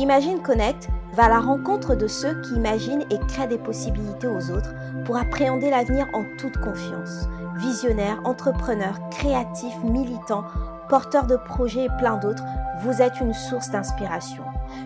[0.00, 4.50] Imagine Connect va à la rencontre de ceux qui imaginent et créent des possibilités aux
[4.50, 4.72] autres
[5.04, 7.28] pour appréhender l'avenir en toute confiance.
[7.58, 10.44] Visionnaires, entrepreneurs, créatifs, militants,
[10.88, 12.44] porteurs de projets et plein d'autres,
[12.82, 14.42] vous êtes une source d'inspiration.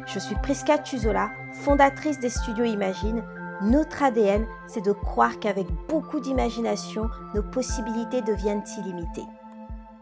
[0.08, 3.22] Je suis Prisca Tuzola, fondatrice des studios Imagine.
[3.62, 9.28] Notre ADN, c'est de croire qu'avec beaucoup d'imagination, nos possibilités deviennent illimitées.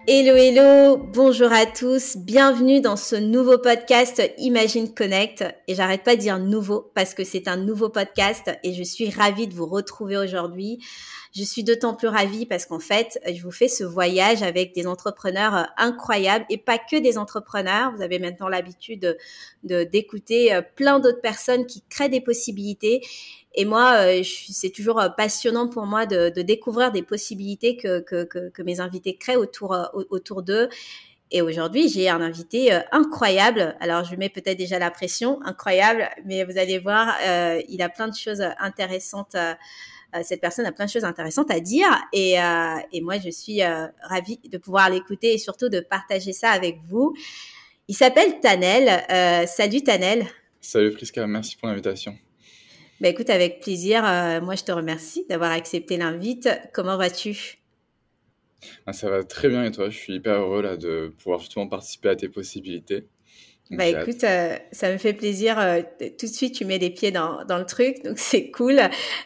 [0.09, 5.45] Hello, hello, bonjour à tous, bienvenue dans ce nouveau podcast Imagine Connect.
[5.69, 9.11] Et j'arrête pas de dire nouveau parce que c'est un nouveau podcast et je suis
[9.11, 10.81] ravie de vous retrouver aujourd'hui.
[11.37, 14.89] Je suis d'autant plus ravie parce qu'en fait, je vous fais ce voyage avec des
[14.89, 17.93] entrepreneurs incroyables et pas que des entrepreneurs.
[17.95, 19.17] Vous avez maintenant l'habitude
[19.63, 23.03] de d'écouter plein d'autres personnes qui créent des possibilités
[23.55, 28.81] et moi, euh, c'est toujours euh, passionnant pour moi de, découvrir des possibilités que, mes
[28.81, 30.69] invités créent autour, euh, autour d'eux.
[31.31, 33.75] Et aujourd'hui, j'ai un invité incroyable.
[33.81, 37.17] Alors, je mets peut-être déjà la pression, incroyable, mais vous allez voir,
[37.71, 39.35] il a plein de choses intéressantes.
[40.25, 41.89] Cette personne a plein de choses intéressantes à dire.
[42.13, 42.35] Et,
[42.93, 47.15] et moi, je suis ravie de pouvoir l'écouter et surtout de partager ça avec vous.
[47.89, 49.47] Il s'appelle Tanel.
[49.49, 50.27] salut Tanel.
[50.61, 52.15] Salut Prisca, merci pour l'invitation.
[53.03, 54.03] Bah, écoute, avec plaisir.
[54.07, 56.49] Euh, moi, je te remercie d'avoir accepté l'invite.
[56.73, 57.59] Comment vas-tu?
[58.87, 59.91] Ah, Ça va très bien et toi?
[59.91, 63.09] Je suis hyper heureux de pouvoir justement participer à tes possibilités.
[63.73, 65.59] Bah écoute, euh, ça me fait plaisir.
[65.59, 68.81] Euh, tout de suite, tu mets les pieds dans, dans le truc, donc c'est cool.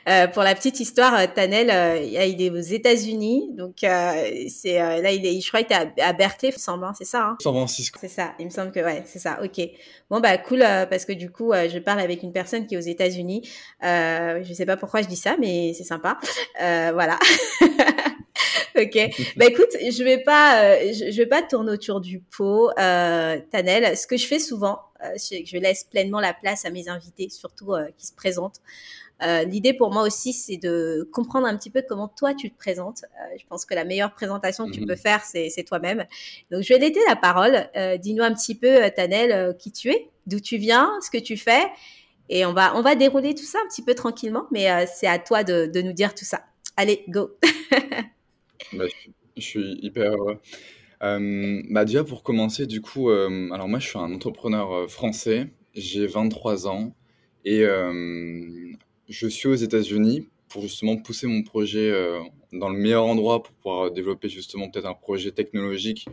[0.08, 5.27] Euh, pour la petite histoire, euh, Tanel, il est aux États-Unis, donc c'est là il
[5.27, 7.25] est, je crois qu'il est à, Berkeley, il me semble, hein, c'est ça.
[7.25, 7.36] Hein?
[7.41, 7.98] San Francisco.
[8.00, 8.34] C'est ça.
[8.38, 9.41] Il me semble que ouais, c'est ça.
[9.42, 9.61] Ok.
[10.11, 12.81] Bon bah cool parce que du coup, je parle avec une personne qui est aux
[12.81, 13.48] États-Unis.
[13.83, 16.19] je sais pas pourquoi je dis ça, mais c'est sympa.
[16.58, 17.19] voilà.
[18.77, 19.34] ok.
[19.36, 23.96] Bah écoute, je vais pas, euh, je, vais pas tourner autour du pot, euh, Tanel.
[23.96, 26.88] Ce que je fais souvent, euh, c'est que je laisse pleinement la place à mes
[26.88, 28.60] invités, surtout euh, qui se présentent.
[29.22, 32.56] Euh, L'idée pour moi aussi, c'est de comprendre un petit peu comment toi tu te
[32.56, 33.04] présentes.
[33.38, 34.88] je pense que la meilleure présentation que tu mhm.
[34.88, 36.04] peux faire, c'est toi-même.
[36.50, 37.69] Donc je vais laisser la parole.
[38.00, 41.66] Dis-nous un petit peu, Tanel, qui tu es, d'où tu viens, ce que tu fais.
[42.28, 45.19] Et on va, on va dérouler tout ça un petit peu tranquillement, mais c'est à
[45.19, 46.43] toi de, de nous dire tout ça.
[46.76, 47.31] Allez, go
[48.72, 48.84] Bah,
[49.37, 50.38] je, suis hyper heureux.
[51.03, 54.87] Euh, bah déjà pour commencer, du coup, euh, alors moi je suis un entrepreneur euh,
[54.88, 56.94] français, j'ai 23 ans
[57.44, 57.65] et
[59.09, 61.93] je suis aux États-Unis pour justement pousser mon projet
[62.53, 66.09] dans le meilleur endroit pour pouvoir développer justement peut-être un projet technologique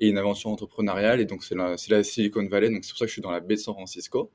[0.00, 1.20] et une aventure entrepreneuriale.
[1.20, 3.40] Et donc c'est la, Silicon Valley, donc c'est pour ça que je suis dans la
[3.40, 4.32] baie de San Francisco,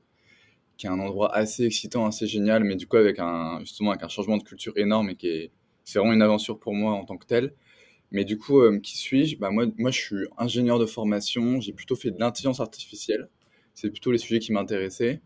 [0.78, 4.02] qui est un endroit assez excitant, assez génial, mais du coup avec un justement avec
[4.04, 5.50] un changement de culture énorme et qui est
[5.88, 7.54] c'est vraiment une aventure pour moi en tant que telle.
[8.10, 9.38] Mais du coup, euh, qui suis-je?
[9.38, 11.62] Bah moi, moi, je suis ingénieur de formation.
[11.62, 13.30] J'ai plutôt fait de l'intelligence artificielle.
[13.74, 15.22] C'est plutôt les sujets qui m'intéressaient.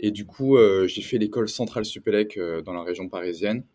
[0.00, 3.66] Et du coup, euh, j'ai fait l'école centrale Supélec euh, dans la région parisienne.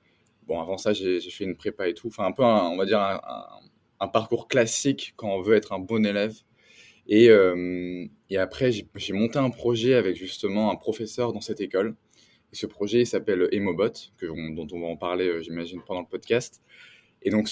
[0.48, 2.08] Bon, avant ça, j'ai fait une prépa et tout.
[2.08, 3.22] Enfin, un peu, on va dire, un,
[4.00, 6.34] un, parcours classique quand on veut être un bon élève.
[7.08, 7.30] Et,
[8.30, 11.96] et après, j'ai monté un projet avec justement un professeur dans cette école
[12.58, 16.62] ce projet s'appelle Emobot, dont on va en parler, euh, j'imagine, pendant le podcast.
[17.22, 17.48] Et donc,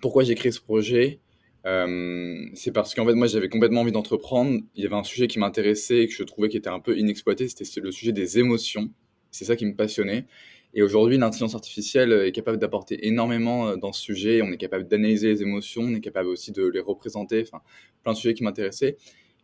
[0.00, 1.20] pourquoi j'ai créé ce projet?
[1.66, 4.60] Euh, C'est parce qu'en fait, moi, j'avais complètement envie d'entreprendre.
[4.74, 6.96] Il y avait un sujet qui m'intéressait et que je trouvais qui était un peu
[6.96, 8.90] inexploité, c'était le sujet des émotions.
[9.30, 10.24] C'est ça qui me passionnait.
[10.72, 14.40] Et aujourd'hui, l'intelligence artificielle est capable d'apporter énormément euh, dans ce sujet.
[14.42, 17.42] On est capable d'analyser les émotions, on est capable aussi de les représenter.
[17.42, 17.62] Enfin,
[18.02, 18.96] plein de sujets qui m'intéressaient.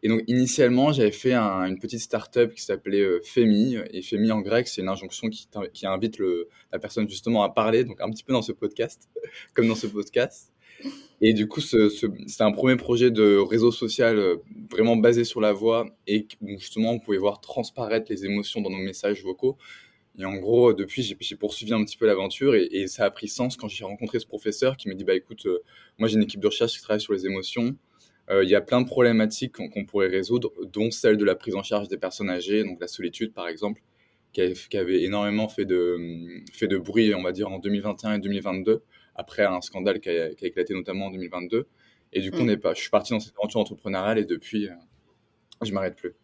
[0.03, 3.77] Et donc, initialement, j'avais fait un, une petite startup qui s'appelait euh, Femi.
[3.93, 5.47] Et Femi, en grec, c'est une injonction qui,
[5.85, 6.19] invite
[6.73, 9.09] la personne justement à parler, donc un petit peu dans ce podcast,
[9.55, 10.53] comme dans ce podcast.
[11.21, 12.07] Et du coup, ce, ce,
[12.43, 14.37] un premier projet de réseau social euh,
[14.71, 18.71] vraiment basé sur la voix et où justement, on pouvait voir transparaître les émotions dans
[18.71, 19.57] nos messages vocaux.
[20.19, 23.29] Et en gros, depuis, j'ai, poursuivi un petit peu l'aventure et, et, ça a pris
[23.29, 25.63] sens quand j'ai rencontré ce professeur qui m'a dit, bah écoute, euh,
[25.99, 27.77] moi j'ai une équipe de recherche qui travaille sur les émotions.
[28.32, 31.54] Euh, il y a plein de problématiques qu'on pourrait résoudre, dont celle de la prise
[31.54, 33.83] en charge des personnes âgées, donc la solitude par exemple,
[34.33, 35.98] qui avait, énormément fait de,
[36.53, 38.83] fait de bruit, on va dire, en 2021 et 2022,
[39.15, 41.66] après un scandale qui a, qui a éclaté notamment en 2022.
[42.15, 42.51] Et du coup, on mm.
[42.51, 44.72] est pas, je suis parti dans cette aventure entrepreneuriale et depuis, euh,
[45.60, 46.15] je m'arrête plus.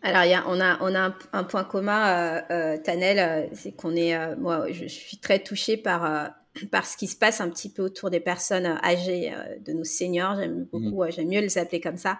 [0.00, 3.94] Alors, y a, on a, on a un, point commun, euh, euh Tanel, c'est qu'on
[3.94, 6.32] est, moi, je suis très touchée par
[6.70, 9.84] par ce qui se passe un petit peu autour des personnes âgées, euh, de nos
[9.84, 10.36] seniors.
[10.36, 12.18] J'aime mmh beaucoup, j'aime mieux les appeler comme ça.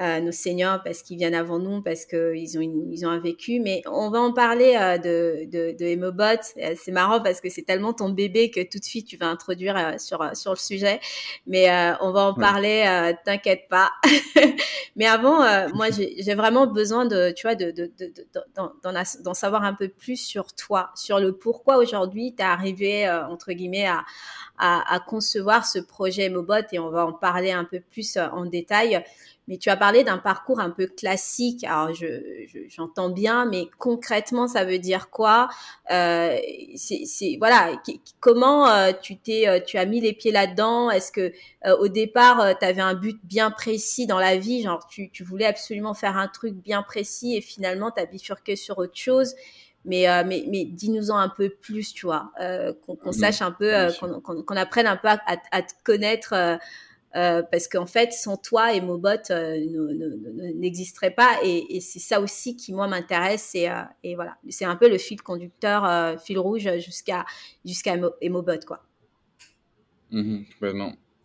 [0.00, 3.58] Euh, nos seniors parce qu'ils viennent avant nous, parce qu'ils ont, ils ont un vécu.
[3.58, 6.40] Mais on va en parler euh, de, de, de Emobot.
[6.76, 9.76] C'est marrant parce que c'est tellement ton bébé que tout de suite tu vas introduire
[9.76, 11.00] euh, sur, sur le sujet.
[11.48, 11.68] Mais
[12.00, 13.90] on va en parler, t'inquiète pas.
[14.96, 15.38] Mais avant,
[15.74, 17.90] moi, j'ai vraiment besoin de, tu vois, de, de,
[19.22, 23.52] d'en savoir un peu plus sur toi, sur le pourquoi aujourd'hui tu es arrivé, entre
[23.52, 24.04] guillemets, à,
[24.58, 28.44] à, à, concevoir ce projet Emobot et on va en parler un peu plus en
[28.44, 29.04] détail.
[29.48, 31.64] Mais tu as parlé d'un parcours un peu classique.
[31.64, 31.90] Alors,
[32.68, 35.48] j'entends bien, mais concrètement, ça veut dire quoi?
[35.90, 36.36] Euh,
[36.76, 37.72] C'est voilà,
[38.20, 40.90] comment euh, tu t'es, euh, tu as mis les pieds là-dedans?
[40.90, 41.32] Est-ce que
[41.80, 45.46] au départ, tu avais un but bien précis dans la vie, genre tu, tu voulais
[45.46, 49.34] absolument faire un truc bien précis et finalement, tu as bifurqué sur autre chose.
[49.84, 52.32] Mais, mais, mais dis-nous-en un peu plus, tu vois,
[52.84, 55.18] qu'on sache un peu, qu'on apprenne un peu à,
[55.50, 56.34] à te connaître
[57.16, 59.56] euh, parce qu'en fait, sans toi, Emobot euh,
[60.54, 61.38] n'existerait pas.
[61.42, 63.54] Et, c'est ça aussi qui, moi, m'intéresse.
[63.54, 67.24] Et, euh, et, voilà, c'est un peu le fil conducteur, euh, fil rouge jusqu'à
[67.64, 68.82] jusqu'à Emobot, quoi.
[70.10, 70.42] Mmh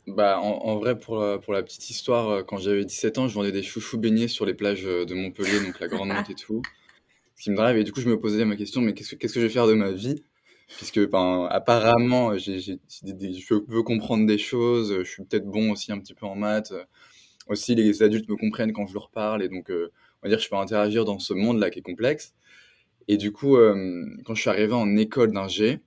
[0.05, 3.53] bah, en, vrai, pour la, pour la petite histoire, quand j'avais 17 ans, je vendais
[3.53, 6.61] des chouchous baignés sur les plages de Montpellier, donc la Grande Motte et tout.
[7.37, 7.77] Ce qui me drive.
[7.77, 9.51] Et du coup, je me posais ma question, mais qu'est-ce que, qu'est-ce que je vais
[9.53, 10.21] faire de ma vie?
[10.67, 12.77] Puisque ben, apparemment, je
[13.67, 16.73] veux comprendre des choses, je suis peut-être bon aussi un petit peu en maths.
[17.47, 20.39] Aussi, les adultes me comprennent quand je leur parle, et donc, euh, on va dire
[20.39, 22.33] je peux interagir dans ce monde-là qui est complexe.
[23.09, 25.79] Et du coup, euh, quand je suis arrivé en école d'ingé,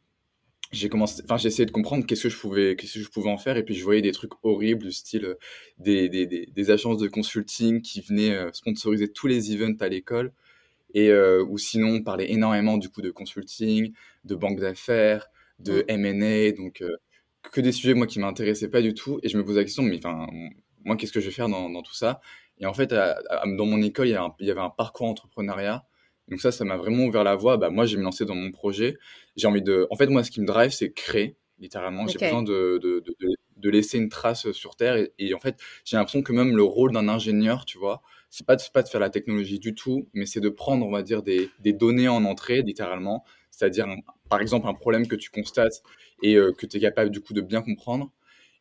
[0.72, 3.30] j'ai commencé, enfin, j'ai essayé de comprendre qu'est-ce que je pouvais, qu'est-ce que je pouvais
[3.30, 5.34] en faire, et puis je voyais des trucs horribles, du style euh,
[5.78, 10.32] des, des, des, des agences de consulting qui venaient sponsoriser tous les events à l'école
[10.96, 13.92] et euh, ou sinon on parlait énormément du coup de consulting,
[14.24, 15.28] de banque d'affaires,
[15.58, 16.96] de M&A, donc euh,
[17.52, 19.20] que des sujets moi qui m'intéressaient pas du tout.
[19.22, 20.26] Et je me posais la question mais enfin
[20.86, 22.22] moi qu'est-ce que je vais faire dans, dans tout ça?
[22.58, 25.84] Et en fait dans mon école il y, il y, avait un parcours entrepreneuriat.
[26.28, 27.58] Donc ça ça m'a vraiment ouvert la voie.
[27.58, 28.96] Bah moi j'ai me lancé dans mon projet.
[29.36, 32.06] J'ai envie de en fait moi ce qui me drive c'est créer littéralement.
[32.06, 33.14] J'ai besoin de, de, de,
[33.56, 34.96] de, laisser une trace sur terre.
[34.96, 38.00] Et, et en fait j'ai l'impression que même le rôle d'un ingénieur tu vois
[38.36, 41.02] c'est pas pas de faire la technologie du tout, mais c'est de prendre, on va
[41.02, 43.86] dire, des, des données en entrée, littéralement, c'est-à-dire,
[44.28, 45.82] par exemple, un problème que tu constates
[46.22, 48.12] et euh, que tu es capable, du coup, de bien comprendre,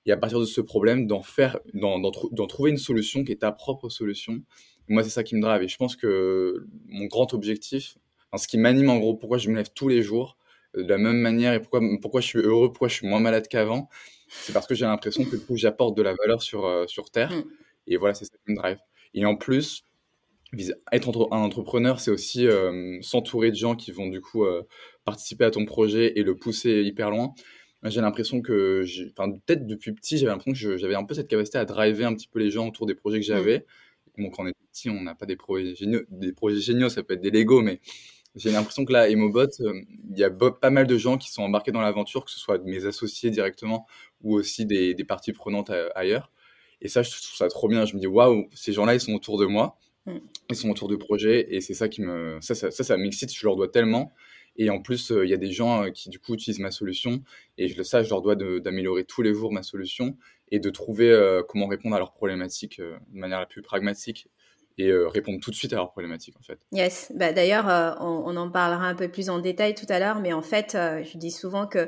[0.05, 3.51] et à partir de ce problème, d'en faire, d'en trouver une solution qui est ta
[3.51, 4.41] propre solution.
[4.87, 5.61] moi, c'est ça qui me drive.
[5.61, 7.97] Et je pense que mon grand objectif,
[8.31, 10.37] enfin, ce qui m'anime en gros, pourquoi je me lève tous les jours,
[10.77, 13.19] euh, de la même manière, et pourquoi, pourquoi je suis heureux, pourquoi je suis moins
[13.19, 13.89] malade qu'avant,
[14.29, 17.11] c'est parce que j'ai l'impression que du coup, j'apporte de la valeur sur, euh, sur
[17.11, 17.31] Terre.
[17.31, 17.43] Mmh.
[17.87, 18.79] Et voilà, c'est ça qui me drive.
[19.15, 19.83] Et en plus,
[20.91, 24.63] être un entrepreneur, c'est aussi euh, s'entourer de gens qui vont du coup euh,
[25.05, 27.33] participer à ton projet et le pousser hyper loin.
[27.83, 31.59] J'ai l'impression que, enfin, peut-être depuis petit, j'avais l'impression que j'avais un peu cette capacité
[31.59, 33.27] à driver un petit peu les gens autour des projets que mmh.
[33.27, 33.65] j'avais.
[34.17, 37.03] Donc, quand on est petit, on n'a pas des projets géniaux, des projets géniaux, ça
[37.03, 37.81] peut être des Lego, mais
[38.35, 41.43] j'ai l'impression que là, Emobot, euh, il y a pas mal de gens qui sont
[41.43, 43.85] embarqués dans l'aventure, que ce soit mes associés directement
[44.21, 46.31] ou aussi des, des parties prenantes ailleurs.
[46.81, 47.85] Et ça, je trouve ça trop bien.
[47.85, 49.77] Je me dis, waouh, ces gens-là, ils sont autour de moi.
[50.05, 50.17] Mm.
[50.49, 51.47] Ils sont autour du projet.
[51.53, 52.37] Et c'est ça qui me.
[52.41, 53.33] Ça, ça, ça, m'excite.
[53.33, 54.13] Je leur dois tellement.
[54.57, 56.71] Et en plus, euh, il y a des gens euh, qui, du coup, utilisent ma
[56.71, 57.23] solution.
[57.57, 60.17] Et je, ça, je leur dois d'améliorer tous les jours ma solution
[60.51, 64.27] et de trouver euh, comment répondre à leurs problématiques de manière la plus pragmatique
[64.77, 66.59] et répondre tout de suite à leurs problématiques en fait.
[66.73, 67.65] Yes, bah, d'ailleurs
[68.01, 70.71] on, on, en parlera un peu plus en détail tout à l'heure, mais en fait
[70.73, 71.87] je dis souvent que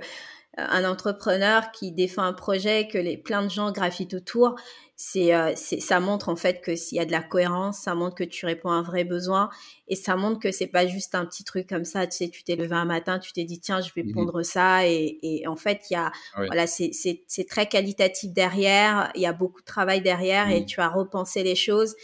[0.58, 4.56] un entrepreneur qui défend un projet, que les, plein de gens gravitent autour,
[5.00, 8.16] c'est, euh, ça montre en fait que s'il y a de la cohérence, ça montre
[8.16, 9.52] que tu réponds à un vrai besoin
[9.88, 12.08] et ça montre que c'est pas juste un petit truc comme ça.
[12.08, 14.44] Tu sais, tu t'es levé un matin, tu t'es dit tiens, je vais mmh pondre
[14.44, 19.12] ça et, et, en fait il y a voilà, c'est, c'est, c'est très qualitatif derrière.
[19.14, 20.66] Il y a beaucoup de travail derrière et mmh.
[20.66, 21.96] tu as repensé les choses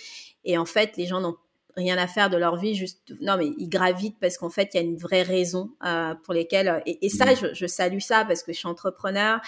[0.46, 1.38] et en fait les gens n'ont
[1.76, 4.78] rien à faire de leur vie, juste non mais ils gravitent parce qu'en fait il
[4.78, 7.36] y a une vraie raison euh, pour lesquelles euh, et, et ça mmh.
[7.42, 9.40] je, je, salue ça parce que je suis entrepreneur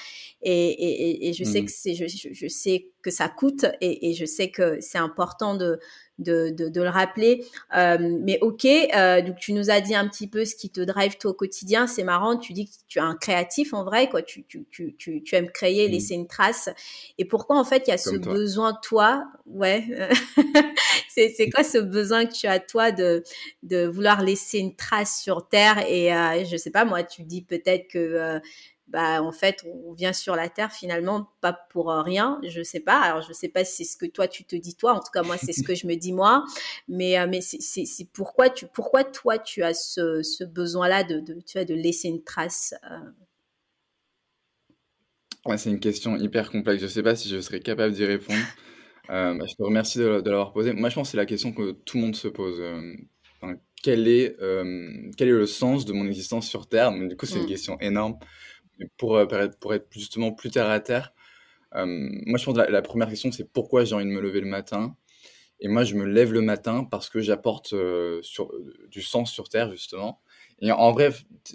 [0.41, 1.65] et, et, et je sais mmh.
[1.65, 5.79] que c'est je, je, sais que ça coûte et, je sais que c'est important de
[6.19, 7.45] de, de, de le rappeler.
[7.75, 10.81] Euh, mais ok, euh, donc tu nous as dit un petit peu ce qui te
[10.81, 11.88] drive toi au quotidien.
[11.88, 14.22] C'est marrant, tu dis que tu es un créatif en vrai, quoi.
[14.22, 15.91] Tu, tu, tu, tu, tu aimes créer, mmh.
[15.91, 16.69] laisser une trace.
[17.17, 19.86] Et pourquoi en fait il y a ce besoin toi, ouais,
[21.10, 23.24] c'est quoi ce besoin que tu as toi de,
[23.63, 25.86] de vouloir laisser une trace sur terre?
[25.89, 28.39] Et euh, je sais pas moi, tu dis peut-être que euh,
[28.87, 32.99] bah en fait on vient sur la terre finalement pas pour rien je sais pas
[32.99, 35.11] alors je sais pas si c'est ce que toi tu te dis toi en tout
[35.11, 36.45] cas moi c'est ce que je me dis moi
[36.87, 41.19] mais euh, mais c'est pourquoi tu pourquoi toi tu as ce, ce besoin là de,
[41.19, 43.11] de tu vois de laisser une trace euh?
[45.45, 48.39] ouais, c'est une question hyper complexe je sais pas si je serais capable d'y répondre
[49.09, 50.73] Euh, bah, je te remercie de, l'avoir posé.
[50.73, 52.59] Moi, je pense que c'est la question que tout le monde se pose.
[52.59, 52.93] Euh,
[53.83, 56.91] quel, est, euh, quel est le sens de mon existence sur Terre?
[56.91, 57.47] Du coup, c'est une mm.
[57.47, 58.17] question énorme.
[58.98, 59.20] Pour,
[59.60, 61.13] pour être justement plus terre à terre,
[61.74, 64.48] moi, je pense que la, première question, c'est pourquoi j'ai envie de me lever le
[64.48, 64.96] matin?
[65.60, 67.74] Et moi, je me lève le matin parce que j'apporte
[68.22, 68.51] sur,
[68.89, 70.22] du sens sur Terre, justement.
[70.62, 71.12] Et en vrai,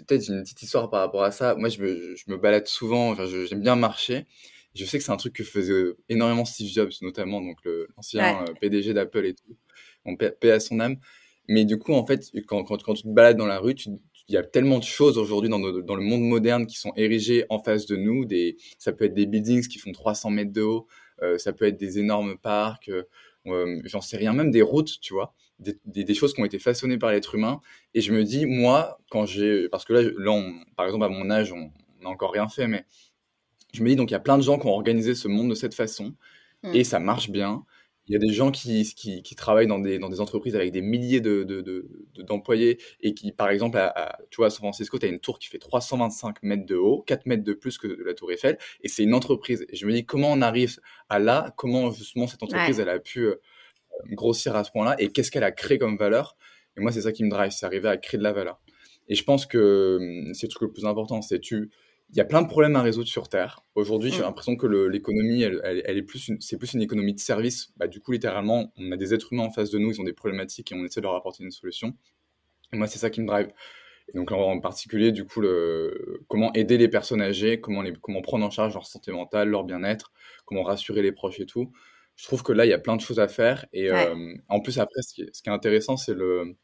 [0.07, 1.55] peut-être une petite histoire par rapport à ça.
[1.55, 4.27] Moi, je me, je me balade souvent, j'aime bien marcher.
[4.73, 7.57] Je sais que c'est un truc que faisait énormément Steve Jobs, notamment, donc
[7.95, 9.57] l'ancien euh, PDG d'Apple et tout.
[10.05, 10.97] On paie, à son âme.
[11.47, 13.75] Mais du coup, en fait, quand, quand, quand tu te balades dans la rue,
[14.27, 17.45] il y a tellement de choses aujourd'hui dans, dans, le monde moderne qui sont érigées
[17.49, 18.25] en face de nous.
[18.25, 20.87] Des, ça peut être des buildings qui font 300 mètres de haut,
[21.21, 23.03] euh, ça peut être des énormes parcs, euh,
[23.47, 26.59] euh, j'en sais rien, même des routes, tu vois, des, des, choses qui ont été
[26.59, 27.61] façonnées par l'être humain.
[27.93, 31.29] Et je me dis, moi, quand j'ai, parce que là, là par exemple, à mon
[31.29, 32.85] âge, on n'a encore rien fait, mais
[33.73, 35.49] je me dis, donc il y a plein de gens qui ont organisé ce monde
[35.49, 36.15] de cette façon
[36.63, 36.75] mmh.
[36.75, 37.63] et ça marche bien.
[38.07, 40.71] Il y a des gens qui, qui, qui, travaillent dans des, dans des entreprises avec
[40.71, 44.97] des milliers d'employés de, de, et qui, par exemple, à, tu vois, à San Francisco,
[44.97, 47.87] tu as une tour qui fait 325 mètres de haut, 4 mètres de plus que
[47.87, 49.65] la tour Eiffel, et c'est une entreprise.
[49.69, 50.79] Et je me dis, comment on arrive
[51.09, 51.53] à là?
[51.57, 53.35] Comment justement cette entreprise, elle a pu euh,
[54.11, 56.35] grossir à ce point-là et qu'est-ce qu'elle a créé comme valeur?
[56.77, 58.59] Et moi, c'est ça qui me drive, c'est arriver à créer de la valeur.
[59.07, 61.69] Et je pense que hum, c'est le truc le plus important, c'est tu
[62.11, 63.63] il y a plein de problèmes à résoudre sur Terre.
[63.75, 64.23] Aujourd'hui, j'ai mmh.
[64.23, 67.71] l'impression que l'économie, elle, elle, est plus, c'est plus une économie de service.
[67.77, 70.03] Bah, du coup, littéralement, on a des êtres humains en face de nous, ils ont
[70.03, 71.95] des problématiques et on essaie de leur apporter une solution.
[72.73, 73.47] Et moi, c'est ça qui me drive.
[74.13, 78.21] Et donc, en particulier, du coup, le, comment aider les personnes âgées, comment, les, comment
[78.21, 80.11] prendre en charge leur santé mentale, leur bien-être,
[80.45, 81.71] comment rassurer les proches et tout.
[82.17, 83.65] Je trouve que là, il y a plein de choses à faire.
[83.71, 86.57] Et euh, en plus, après, ce qui est, ce qui est intéressant, c'est le,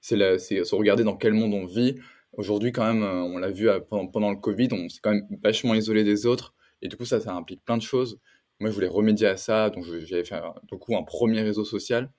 [0.00, 1.96] c'est se regarder dans quel monde on vit.
[2.36, 5.26] Aujourd'hui, quand même, euh, on l'a vu euh, pendant, le Covid, on s'est quand même
[5.42, 6.54] vachement isolé des autres.
[6.82, 8.20] Et du coup, ça, ça implique plein de choses.
[8.60, 9.70] Moi, je voulais remédier à ça.
[9.70, 10.40] Donc, j'avais fait
[10.70, 12.10] du coup un premier réseau social.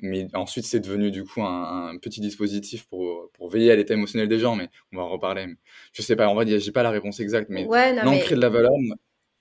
[0.00, 4.28] Mais ensuite, c'est devenu du coup un, petit dispositif pour, pour veiller à l'état émotionnel
[4.28, 4.54] des gens.
[4.54, 5.46] Mais on va en reparler.
[5.92, 7.48] Je sais pas, en vrai, j'ai pas la réponse exacte.
[7.50, 8.72] Mais ouais, non, créer de la valeur,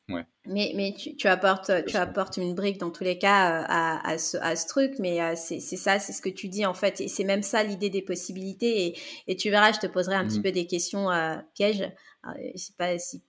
[0.10, 4.18] mais, mais tu, apportes, tu apportes une brique dans tous les cas euh, à, à,
[4.18, 7.02] ce, à ce truc, mais euh, c'est ça, c'est ce que tu dis en fait.
[7.02, 8.88] Et c'est même ça l'idée des possibilités.
[8.88, 8.98] Et,
[9.28, 10.44] et, tu verras, je te poserai un petit mmh.
[10.44, 11.92] peu des questions euh, pièges.
[12.26, 13.22] je sais pas si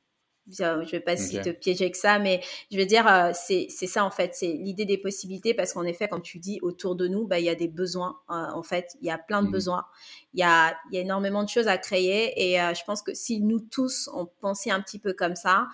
[0.51, 1.43] je vais pas okay.
[1.43, 3.05] te piéger que ça, mais je veux dire,
[3.35, 6.97] c'est ça en fait, c'est l'idée des possibilités parce qu'en effet, comme tu dis, autour
[6.97, 8.19] de nous, bah, il y a des besoins.
[8.29, 9.53] en fait, il y a plein de mmh.
[9.53, 9.85] besoins.
[10.33, 13.41] Il y a, y a énormément de choses à créer et je pense que si
[13.41, 15.67] nous tous on pensait un petit peu comme ça,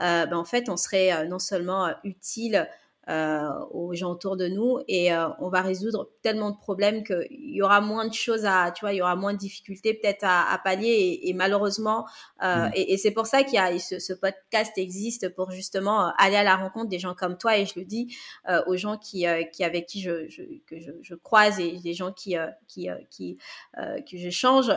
[0.00, 2.64] ben, en fait, on serait euh, non seulement euh, utile euh,
[3.08, 7.62] aux gens autour de nous et euh, on va résoudre tellement de problèmes qu'il y
[7.62, 10.52] aura moins de choses à, tu vois, il y aura moins de difficultés peut-être à,
[10.52, 12.06] à, pallier et, et malheureusement,
[12.42, 12.72] euh, mm.
[12.74, 16.10] et, et c'est pour ça qu'il y a ce, ce, podcast existe pour justement euh,
[16.18, 18.14] aller à la rencontre des gens comme toi et je le dis
[18.48, 21.94] euh, aux gens qui, qui avec qui je, je que je, je, croise et des
[21.94, 22.36] gens qui
[22.68, 23.38] qui qui
[23.76, 24.68] que j'échange,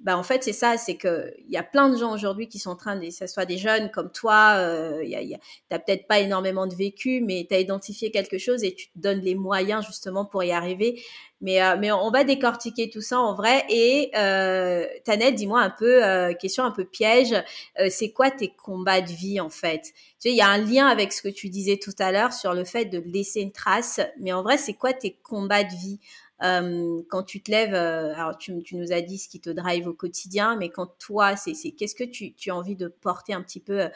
[0.00, 2.58] bah en fait c'est ça, c'est que il y a plein de gens aujourd'hui qui
[2.58, 4.56] sont en train de, que ce soit des jeunes comme toi,
[5.02, 5.38] il y a, y a
[5.68, 8.98] t'as peut-être pas énormément de vécu, mais tu as identifié quelque chose et tu te
[8.98, 11.02] donnes les moyens justement pour y arriver.
[11.40, 13.64] Mais, euh, on va décortiquer tout ça en vrai.
[13.68, 17.32] Et euh, Tanel, dis-moi un peu, euh, question un peu piège,
[17.78, 19.82] euh, c'est quoi tes combats de vie en fait?
[19.82, 22.32] Tu sais, il y a un lien avec ce que tu disais tout à l'heure
[22.32, 24.00] sur le fait de laisser une trace.
[24.18, 25.98] Mais en vrai, c'est quoi tes combats de vie?
[26.42, 29.88] Euh, quand tu te lèves, euh, alors tu, nous as dit ce qui te drive
[29.88, 33.60] au quotidien, mais quand toi, c'est qu'est-ce que tu, as envie de porter un petit
[33.60, 33.88] peu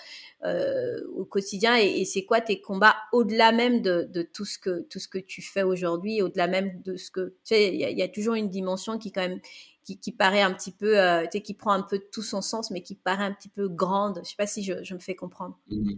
[0.45, 4.99] euh, au quotidien et, c'est quoi tes combats au-delà même de, tout ce que tout
[4.99, 8.09] ce que tu fais aujourd'hui, au-delà même de ce que tu sais, il y, a
[8.09, 9.41] toujours une dimension qui quand même
[9.85, 12.71] qui, paraît un petit peu, euh, tu sais, qui prend un peu tout son sens,
[12.71, 14.21] mais qui paraît un petit peu grande.
[14.23, 15.59] Je sais pas si je, me fais comprendre.
[15.69, 15.93] Mmh.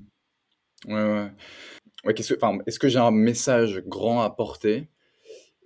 [0.87, 1.31] Ouais, ouais.
[2.05, 4.89] ouais est-ce que, est que j'ai un message grand à porter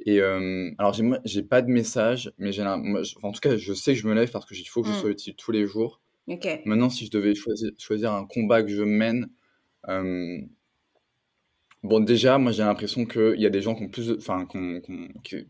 [0.07, 0.95] et euh, alors,
[1.25, 4.31] j'ai, pas de message, mais j'ai en tout cas, je sais que je me lève
[4.31, 5.01] parce qu'il faut que je mmh.
[5.01, 6.01] sois utile tous les jours.
[6.65, 9.29] Maintenant, si je devais choisir, choisir un combat que je mène,
[9.89, 10.39] euh,
[11.83, 14.47] bon, déjà, moi, j'ai l'impression qu'il y a des gens qui ont plus, enfin,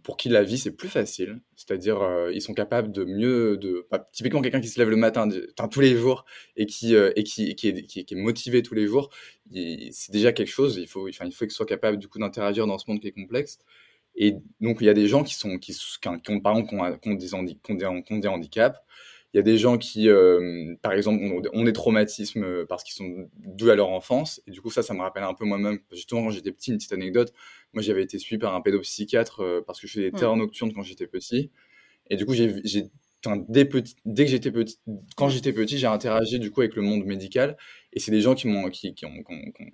[0.03, 1.41] pour qui la vie c'est plus facile.
[1.55, 4.97] C'est-à-dire, euh, ils sont capables de mieux, de, bah, typiquement quelqu'un qui se lève le
[4.97, 5.29] matin,
[5.71, 6.25] tous les jours
[6.57, 9.11] et qui euh, et qui, qui, est, qui, est, motivé tous les jours,
[9.53, 10.77] c'est déjà quelque chose.
[10.79, 13.09] Il faut, enfin, il faut qu'il soit capable du coup d'interagir dans ce monde qui
[13.09, 13.59] est complexe.
[14.17, 16.75] Et donc, il y a des gens qui, sont, qui, qui ont, par exemple, qui
[16.75, 18.79] ont, qui ont, des, handi qui ont, des, handicaps.
[19.35, 22.95] Il y a des gens qui, euh, par exemple, ont, des traumatismes euh, parce qu'ils
[22.95, 24.41] sont dus à leur enfance.
[24.47, 25.81] Et du coup, ça, ça me rappelle un peu moi-même.
[25.93, 27.35] Justement, quand j'étais petit, une petite anecdote.
[27.75, 30.73] Moi, j'avais été suivi par un pédopsychiatre euh, parce que je faisais des terreurs nocturnes
[30.73, 31.51] quand j'étais petit.
[32.09, 32.63] Et du coup, j'ai,
[33.49, 34.79] dès, petit, dès que j'étais petit,
[35.17, 37.57] quand j'étais petit, j'ai interagi du coup avec le monde médical
[37.97, 39.25] Et c'est des gens qui m'ont, qui, qui, ont,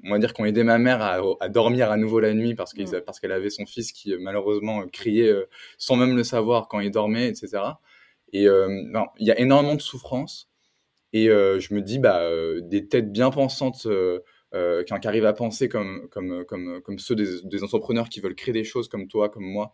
[0.05, 2.55] on va dire, qui ont aidé ma mère à, à dormir à nouveau la nuit
[2.55, 5.31] parce qu'elle parce qu'elle avait son fils qui malheureusement criait
[5.76, 7.62] sans même le savoir quand il dormait, etc.
[8.33, 10.49] Et non, il y a énormément de souffrance.
[11.12, 12.23] Et je me dis, bah,
[12.62, 13.87] des têtes bien pensantes
[14.55, 18.52] euh, qui, arrivent à penser comme, comme, comme, comme ceux des, entrepreneurs qui veulent créer
[18.52, 19.73] des choses comme toi, comme moi,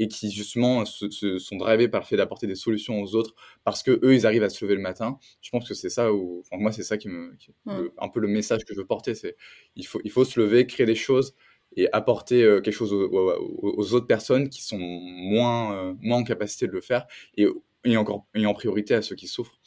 [0.00, 3.82] et qui justement se, sont drivés par le fait d'apporter des solutions aux autres parce
[3.82, 5.18] que eux ils arrivent à se lever le matin.
[5.42, 8.26] Je pense que c'est ça où, enfin moi c'est ça qui me, un peu le
[8.26, 9.36] message que je veux porter, c'est
[9.76, 11.34] il faut, il faut se lever, créer des choses
[11.76, 16.66] et apporter euh, quelque chose aux, autres personnes qui sont moins, euh, moins en capacité
[16.66, 17.46] de le faire et,
[17.84, 19.59] et encore et en priorité à ceux qui souffrent.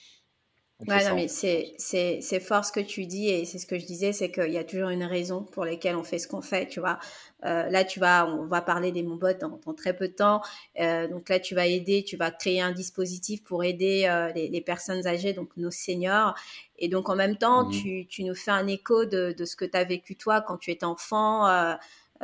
[0.87, 3.77] Ouais, non, mais c'est, c'est, c'est fort ce que tu dis et c'est ce que
[3.77, 6.41] je disais, c'est qu'il y a toujours une raison pour laquelle on fait ce qu'on
[6.41, 6.99] fait, tu vois.
[7.45, 10.41] Euh, là, tu vas, on va parler des Mobots dans, dans très peu de temps.
[10.79, 14.49] Euh, donc là, tu vas aider, tu vas créer un dispositif pour aider euh, les,
[14.49, 16.35] les, personnes âgées, donc nos seniors.
[16.77, 19.55] Et donc en même temps, mmh tu, tu nous fais un écho de, de ce
[19.55, 21.47] que tu as vécu toi quand tu étais enfant.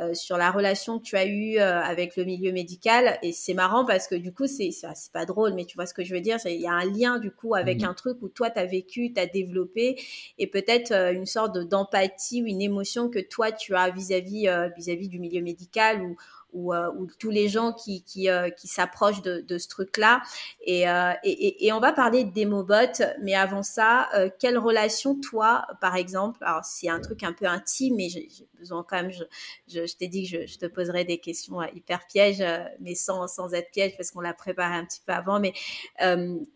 [0.00, 3.18] Euh, sur la relation que tu as eue euh, avec le milieu médical.
[3.22, 5.92] Et c'est marrant parce que du coup, c'est c'est pas drôle, mais tu vois ce
[5.92, 6.38] que je veux dire.
[6.46, 8.66] Il y a un lien du coup avec mmh un truc où toi, tu as
[8.66, 10.00] vécu, tu as développé
[10.38, 15.08] et peut-être euh, une sorte d'empathie ou une émotion que toi, tu as vis-à-vis vis-à-vis
[15.08, 16.16] du milieu médical ou
[16.52, 20.22] ou, euh, ou tous les gens qui, qui, euh, qui s'approchent de, de, ce truc-là.
[20.64, 25.66] Et, euh, et, et, on va parler de démobots, mais avant ça, quelle relation toi,
[25.80, 28.28] par exemple, alors c'est un truc un peu intime, mais j'ai
[28.58, 29.24] besoin quand même, je,
[29.68, 32.42] je, je t'ai dit que je, je, te poserai des questions hyper pièges,
[32.80, 35.52] mais sans, sans être piège parce qu'on l'a préparé un petit peu avant, mais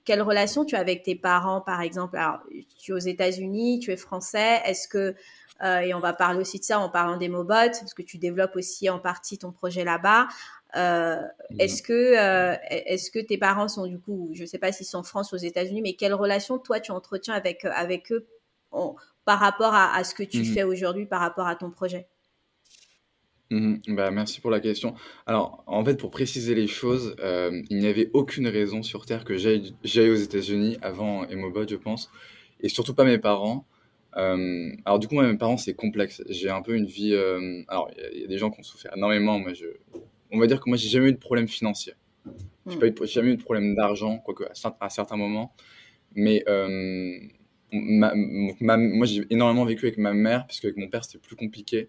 [0.05, 2.17] quelle relation tu as avec tes parents, par exemple?
[2.17, 2.41] Alors,
[2.79, 5.15] tu es aux États-Unis, tu es français, est-ce que
[5.63, 8.19] euh, et on va parler aussi de ça en parlant des mobots, parce que tu
[8.19, 10.29] développes aussi en partie ton projet là-bas.
[10.77, 11.17] Euh,
[11.51, 11.61] mhm.
[11.61, 14.87] Est-ce que, euh, est-ce que tes parents sont du coup, je ne sais pas s'ils
[14.87, 18.27] sont en France ou aux États-Unis, mais quelle relation toi tu entretiens avec, avec eux
[19.25, 20.45] par rapport à, ce que tu mhm.
[20.47, 22.09] fais aujourd'hui, par rapport à ton projet?
[23.51, 23.83] Mhm.
[23.89, 24.97] bah, merci pour la question.
[25.27, 29.37] Alors, en fait, pour préciser les choses, il n'y avait aucune raison sur Terre que
[29.37, 32.11] j'aille aux États-Unis avant Emobot, je pense,
[32.61, 33.65] et surtout pas mes parents.
[34.17, 36.23] Euh, alors du coup, moi, mes parents, c'est complexe.
[36.29, 37.15] J'ai un peu une vie...
[37.15, 39.39] Euh, alors, il y, a des gens qui ont souffert énormément.
[39.39, 39.67] Moi, je,
[40.31, 41.95] on va dire que moi, j'ai jamais eu de problème financier.
[42.67, 43.07] J'ai hmm.
[43.07, 45.55] jamais eu de problème d'argent, quoique à, à, certains moments.
[46.15, 47.19] Mais euh,
[47.73, 51.89] moi, j'ai énormément vécu avec ma mère, puisque avec mon père, c'était plus compliqué.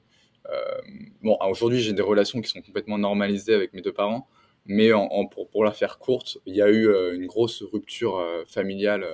[1.21, 4.27] bon, aujourd'hui, j'ai des relations qui sont complètement normalisées avec mes deux parents.
[4.67, 9.05] Mais en, pour, pour, la faire courte, il y a eu une grosse rupture familiale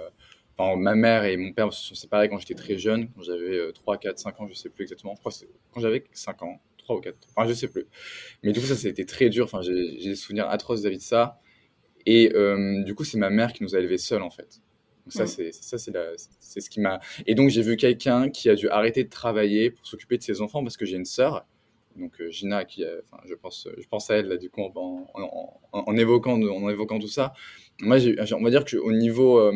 [0.78, 3.98] ma mère et mon père se sont séparés quand j'étais très jeune, quand j'avais 3,
[3.98, 5.16] 4, 5 ans, je sais plus exactement.
[5.24, 7.88] quand j'avais 5 ans, 3 ou 4, enfin je sais plus.
[8.44, 9.46] Mais du coup, ça, c'était très dur.
[9.46, 11.40] Enfin, j'ai des souvenirs atroces vis-à-vis de ça.
[12.06, 14.62] Et euh, du coup, c'est ma mère qui nous a élevés seuls, en fait.
[15.06, 17.00] Donc ça, c'est ça, c'est ce qui m'a.
[17.26, 20.42] Et donc, j'ai vu quelqu'un qui a dû arrêter de travailler pour s'occuper de ses
[20.42, 21.46] enfants parce que j'ai une sœur.
[21.96, 25.08] Donc euh, Gina, qui, enfin, je pense, je pense à elle là du coup en,
[25.74, 27.34] en, évoquant, en évoquant tout ça
[27.82, 27.98] moi,
[28.34, 29.52] on va dire qu'au niveau, euh,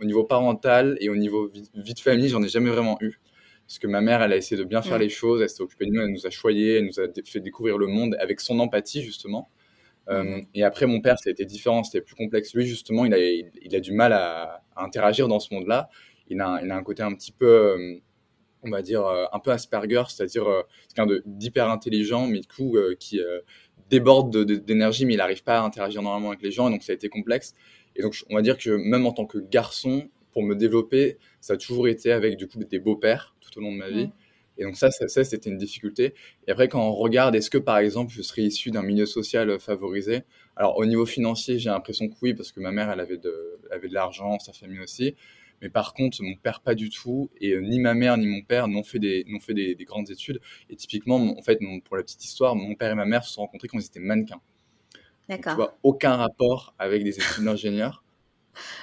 [0.00, 3.20] au niveau parental et au niveau vie, de famille, j'en ai jamais vraiment eu.
[3.66, 5.86] Parce que ma mère, elle a essayé de bien faire les choses, elle s'est occupée
[5.86, 8.58] de nous, elle nous a choyés, elle nous a fait découvrir le monde avec son
[8.58, 9.48] empathie, justement.
[10.10, 12.54] Euh, et après, mon père, été différent, c'était plus complexe.
[12.54, 15.88] Lui, justement, il a, il, a du mal à, interagir dans ce monde-là.
[16.28, 17.94] Il a, il a un côté un petit peu, euh,
[18.64, 20.46] on va dire, un peu Asperger, c'est-à-dire
[20.94, 23.20] quelqu'un d'hyper intelligent, mais du coup, qui
[23.90, 26.92] déborde d'énergie, mais il n'arrive pas à interagir normalement avec les gens, et donc ça
[26.92, 27.54] a été complexe.
[27.96, 31.52] Et donc, on va dire que même en tant que garçon, pour me développer, ça
[31.52, 34.10] a toujours été avec du coup des beaux-pères tout au long de ma vie.
[34.58, 36.14] Et donc ça, ça, c'était une difficulté.
[36.46, 39.58] Et après, quand on regarde, est-ce que par exemple, je serais issu d'un milieu social
[39.60, 40.22] favorisé?
[40.56, 43.60] Alors au niveau financier, j'ai l'impression que oui, parce que ma mère, elle avait de,
[43.70, 45.14] elle avait de l'argent, sa famille aussi.
[45.60, 48.42] Mais par contre, mon père pas du tout, et euh, ni ma mère ni mon
[48.42, 50.40] père n'ont fait des n'ont fait des, grandes études.
[50.70, 53.42] Et typiquement, en fait, pour la petite histoire, mon père et ma mère se sont
[53.42, 54.40] rencontrés quand ils étaient mannequins.
[55.28, 55.52] D'accord.
[55.52, 58.04] Tu vois, aucun rapport avec des études d'ingénieur.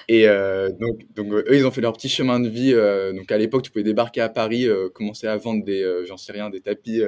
[0.09, 2.73] Et euh, donc, donc eux, ils ont fait leur petit chemin de vie.
[2.73, 6.31] Euh, donc à l'époque, tu pouvais débarquer à Paris, commencer à vendre des, j'en sais
[6.31, 7.01] rien, des tapis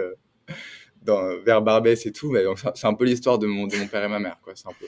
[1.04, 2.32] dans, vers Barbès et tout.
[2.32, 2.44] Mais
[2.76, 4.54] c'est un peu l'histoire de mon, de mon père et ma mère, quoi.
[4.56, 4.86] C'est un peu.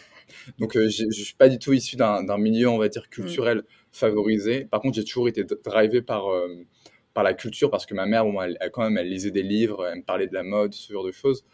[0.59, 3.63] Donc je je suis pas du tout issu d'un milieu, on va dire, culturel.
[3.95, 4.65] Favorisé.
[4.65, 6.49] Par contre, j'ai toujours été drivé par, euh,
[7.13, 9.87] par la culture parce que ma mère, bon, elle, quand même, elle lisait des livres,
[9.87, 11.45] elle me parlait de la mode, ce genre de choses.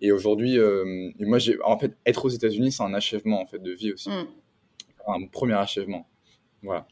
[0.00, 3.58] Et aujourd'hui, euh, moi, j'ai, en fait, être aux États-Unis, c'est un achèvement en fait
[3.58, 4.28] de vie aussi, mm.
[5.08, 6.08] un premier achèvement.
[6.62, 6.86] Voilà.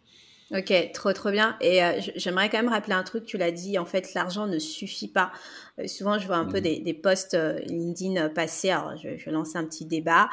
[0.52, 1.56] Ok, trop trop bien.
[1.60, 4.58] Et euh, j'aimerais quand même rappeler un truc, tu l'as dit, en fait, l'argent ne
[4.58, 5.32] suffit pas.
[5.86, 6.62] Souvent, je vois un peu mm.
[6.62, 7.36] des, des posts
[7.66, 10.28] LinkedIn passer, alors je, je lance un petit débat.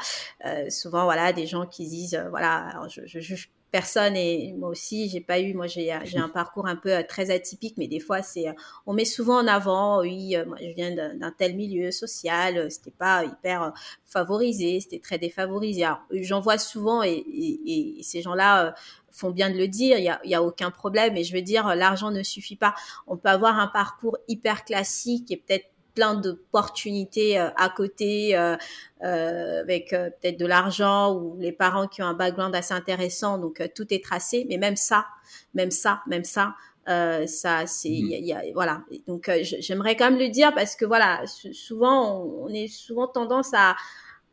[0.68, 5.08] souvent, voilà, des gens qui disent, voilà, alors je, je juge personne et moi aussi
[5.08, 7.98] j'ai pas eu moi j'ai j'ai un parcours un peu euh, très atypique mais des
[7.98, 8.52] fois c'est euh,
[8.86, 13.24] on met souvent en avant oui moi je viens d'un tel milieu social c'était pas
[13.24, 13.72] hyper
[14.04, 18.76] favorisé c'était très défavorisé alors j'en vois souvent et, et, et ces gens-là
[19.14, 21.16] font bien de le dire, il y a, y a, aucun problème.
[21.16, 22.74] Et je veux dire, l'argent ne suffit pas.
[23.06, 28.56] On peut avoir un parcours hyper classique et peut-être plein d'opportunités euh, à côté euh,
[29.02, 33.62] euh, avec peut-être de l'argent ou les parents qui ont un background assez intéressant donc
[33.74, 35.06] tout est tracé mais même ça
[35.54, 36.54] même ça même ça
[36.86, 38.24] ça c'est mmh.
[38.24, 41.22] y a, voilà donc j'aimerais quand même le dire parce que voilà
[41.52, 43.76] souvent on, est souvent tendance à,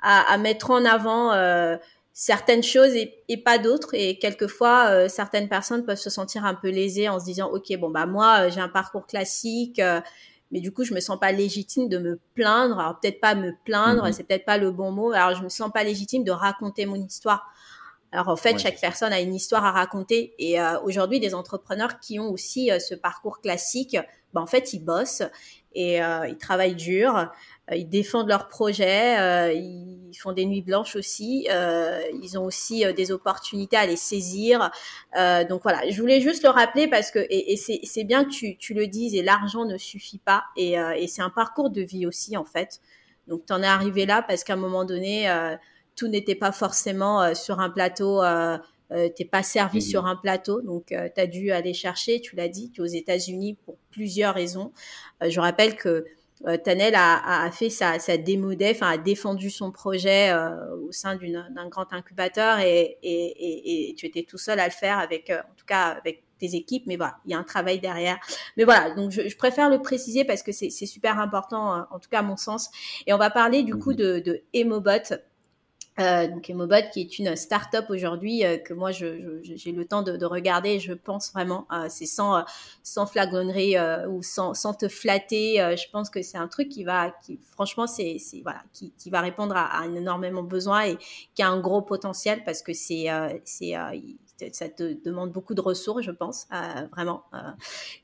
[0.02, 1.32] à, à mettre en avant
[2.14, 3.94] certaines choses et, et pas d'autres.
[3.94, 7.90] Et quelquefois certaines personnes peuvent se sentir un peu lésées en se disant ok bon
[7.90, 9.82] bah moi j'ai un parcours classique
[10.52, 12.80] mais du coup je me sens pas légitime de me plaindre.
[12.80, 14.14] Alors peut-être pas me plaindre mhm.
[14.14, 15.12] c'est peut-être pas le bon mot.
[15.12, 17.48] Alors je me sens pas légitime de raconter mon histoire
[18.12, 22.00] alors en fait chaque personne a une histoire à raconter et euh, aujourd'hui des entrepreneurs
[22.00, 23.98] qui ont aussi euh, ce parcours classique
[24.34, 25.24] ben, en fait ils bossent
[25.74, 27.30] et euh, ils travaillent dur
[27.72, 32.46] euh, ils défendent leurs projets, euh, ils font des nuits blanches aussi, euh, ils ont
[32.46, 34.72] aussi des opportunités à les saisir.
[35.50, 38.74] donc voilà, je voulais juste le rappeler parce que et, c'est bien que tu, tu,
[38.74, 42.38] le dises et l'argent ne suffit pas et, et c'est un parcours de vie aussi
[42.38, 42.80] en fait.
[43.28, 45.30] Donc tu en es arrivé là parce qu'à un moment donné,
[46.02, 48.24] tout n'était pas forcément sur un plateau.
[48.24, 48.58] Euh,
[49.16, 49.82] t'es pas servi mmh.
[49.82, 52.88] sur un plateau, donc tu as dû aller chercher, tu l'as dit, tu es aux
[52.88, 54.74] États-Unis pour plusieurs raisons.
[55.22, 56.06] je rappelle que
[56.48, 61.16] euh, Tanel a, a, fait sa, sa enfin a défendu son projet euh, au sein
[61.16, 65.40] d'un grand incubateur et, et, et, tu étais tout seul à le faire avec, euh,
[65.40, 68.18] en tout cas avec tes équipes, mais voilà, il y a un travail derrière.
[68.58, 72.10] Mais voilà, donc je, je préfère le préciser parce que c'est super important, en tout
[72.10, 72.72] cas à mon sens.
[73.06, 73.98] Et on va parler du coup mhm.
[73.98, 75.14] de, de Emobot.
[76.00, 80.04] Euh, donc Emobot qui est une start-up aujourd'hui euh, que moi j'ai je, le temps
[80.04, 82.42] de, de, regarder je pense vraiment euh, c'est sans euh,
[82.82, 83.76] sans flagronnerie
[84.08, 87.88] ou sans, sans te flatter je pense que c'est un truc qui va qui franchement
[87.88, 90.98] c'est voilà qui, qui va répondre à, à, un énormément besoin et
[91.36, 93.08] qui a un gros potentiel parce que c'est
[93.44, 93.76] c'est
[94.52, 97.24] ça te demande beaucoup de ressources, je pense, euh, vraiment.
[97.34, 97.38] Euh,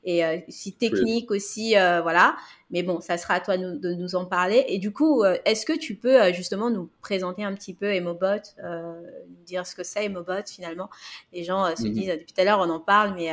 [0.04, 2.36] et euh, si technique aussi, voilà.
[2.70, 4.64] Mais bon, ça sera à toi de nous en parler.
[4.68, 9.44] Et du coup, est-ce que tu peux justement nous présenter un petit peu Emobot, nous
[9.46, 10.90] dire ce que c'est Emobot finalement?
[11.32, 11.92] Les gens se mhm.
[11.92, 13.30] disent, depuis tout à l'heure, on en parle, mais,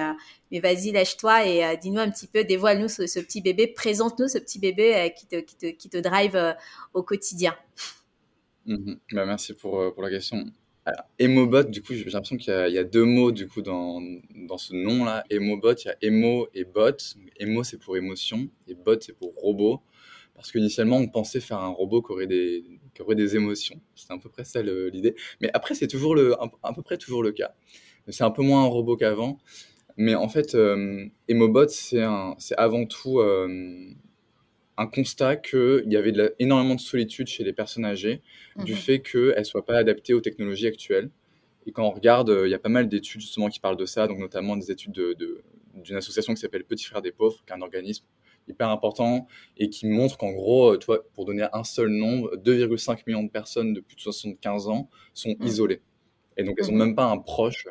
[0.52, 4.60] mais vas-y, lâche-toi et dis-nous un petit peu, dévoile-nous ce, petit bébé, présente-nous ce petit
[4.60, 6.56] bébé qui, te, qui, te, qui te drive
[6.94, 7.56] au quotidien.
[8.66, 9.00] Mhm.
[9.12, 10.46] Bah, merci pour, pour la question.
[10.88, 14.00] Alors, Emobot, du coup, j'ai l'impression qu'il y, a deux mots du coup dans,
[14.36, 15.24] dans ce nom-là.
[15.32, 16.96] Emobot, il y a emo et bot.
[17.40, 19.82] Emo, c'est pour émotion et bot, c'est pour robot.
[20.36, 23.82] Parce qu'initialement, on pensait faire un robot qui aurait des, qui aurait des émotions.
[23.96, 25.16] C'est à peu près ça l'idée.
[25.42, 26.36] Mais après, c'est toujours le,
[26.76, 27.56] peu près toujours le cas.
[28.10, 29.40] C'est un peu moins un robot qu'avant.
[29.98, 32.04] Mais en fait, euh, Emobot, c'est
[32.58, 33.90] avant tout euh,
[34.78, 38.22] un constat qu'il y avait de énormément de solitude chez les personnes âgées
[38.58, 38.78] du mhm.
[38.78, 41.10] fait qu'elles ne soient pas adaptées aux technologies actuelles.
[41.66, 43.86] Et quand on regarde, euh, il y a pas mal d'études justement qui parlent de
[43.86, 47.54] ça, donc notamment des études d'une de, association qui s'appelle Petit Frère des Pauvres, qui
[47.54, 48.06] est un organisme
[48.48, 49.26] hyper important
[49.58, 53.32] et qui montre qu'en gros, euh, toi, pour donner un seul nombre, 2,5 millions de
[53.32, 55.48] personnes de plus de 75 ans sont mhm.
[55.48, 55.82] isolées.
[56.38, 56.86] Et donc, elles n'ont mhm.
[56.86, 57.68] même pas un proche.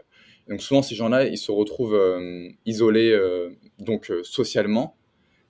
[0.49, 3.17] donc, souvent, ces gens-là, ils se retrouvent euh, isolés
[3.79, 4.97] donc socialement,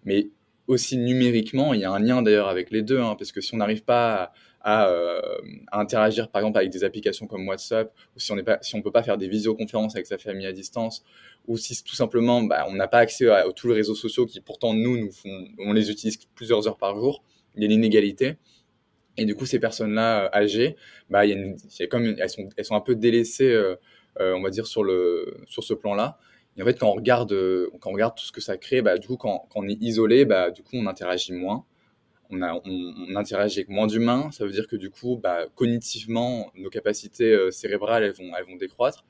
[0.04, 0.28] mais
[0.66, 1.74] aussi numériquement.
[1.74, 3.84] Il y a un lien d'ailleurs avec les deux, hein, parce que si on n'arrive
[3.84, 5.20] pas à, euh,
[5.70, 8.90] à, interagir par exemple avec des applications comme WhatsApp, ou si on ne si peut
[8.90, 11.04] pas faire des visioconférences avec sa famille à distance,
[11.46, 14.40] ou si tout simplement bah, on n'a pas accès à, tous les réseaux sociaux qui
[14.40, 17.22] pourtant nous, nous font, on les utilise plusieurs heures par jour,
[17.56, 18.36] il y a l'inégalité.
[19.16, 20.76] Et du coup, ces personnes-là euh, âgées,
[21.08, 23.76] bah, y a, comme elles, sont, elles sont un peu délaissées, euh,
[24.18, 26.18] on va dire, sur, le, sur ce plan-là.
[26.56, 28.82] Et en fait, quand on regarde, euh, quand on regarde tout ce que ça crée,
[28.82, 31.64] bah, du coup, quand, on est isolé, bah, du coup, on interagit moins.
[32.30, 32.40] On,
[33.16, 34.30] interagit avec moins d'humains.
[34.32, 39.04] Ça veut dire que du coup, bah, cognitivement, nos capacités euh, cérébrales, elles vont, décroître.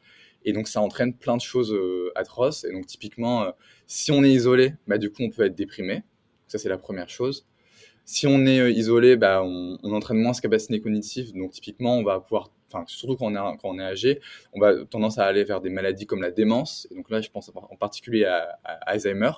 [0.44, 2.64] Et donc, ça entraîne plein de choses euh, atroces.
[2.64, 3.52] Et donc, typiquement,
[3.86, 6.02] si on est isolé, du coup, on peut être déprimé.
[6.48, 7.46] Ça, c'est la première chose.
[8.04, 11.32] Si on est isolé, on, on entraîne moins ses capacités cognitives.
[11.34, 12.50] Donc, typiquement, on va pouvoir
[12.86, 14.20] surtout quand on, est, quand on est âgé,
[14.52, 16.86] on va tendance à aller vers des maladies comme la démence.
[16.90, 19.32] Et donc là, je pense en particulier à, Alzheimer.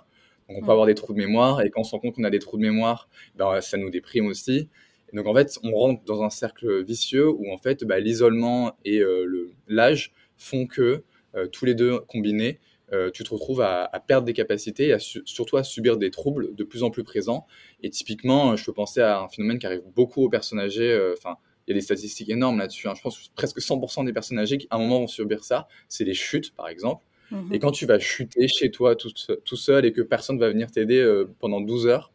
[0.49, 2.25] Donc on peut avoir des trous de mémoire et quand on se rend compte qu'on
[2.25, 4.68] a des trous de mémoire, ben, ça nous déprime aussi.
[5.12, 8.77] Et donc en fait, on rentre dans un cercle vicieux où en fait, bah, l'isolement
[8.85, 11.03] et euh, l'âge font que
[11.35, 12.61] euh, tous les deux combinés,
[12.92, 16.64] euh, tu te retrouves à, perdre des capacités et surtout à subir des troubles de
[16.64, 17.46] plus en plus présents.
[17.83, 21.37] Et typiquement, je peux penser à un phénomène qui arrive beaucoup aux personnes âgées, enfin
[21.66, 22.88] il y a des statistiques énormes là-dessus.
[22.88, 22.94] Hein.
[22.96, 25.66] Je pense que presque 100% des personnes âgées qui, à un moment, vont subir ça.
[25.88, 27.05] C'est les chutes, par exemple.
[27.31, 27.52] Mhm.
[27.52, 29.11] Et quand tu vas chuter chez toi tout,
[29.44, 32.12] tout seul et que personne va venir t'aider euh, pendant 12 heures,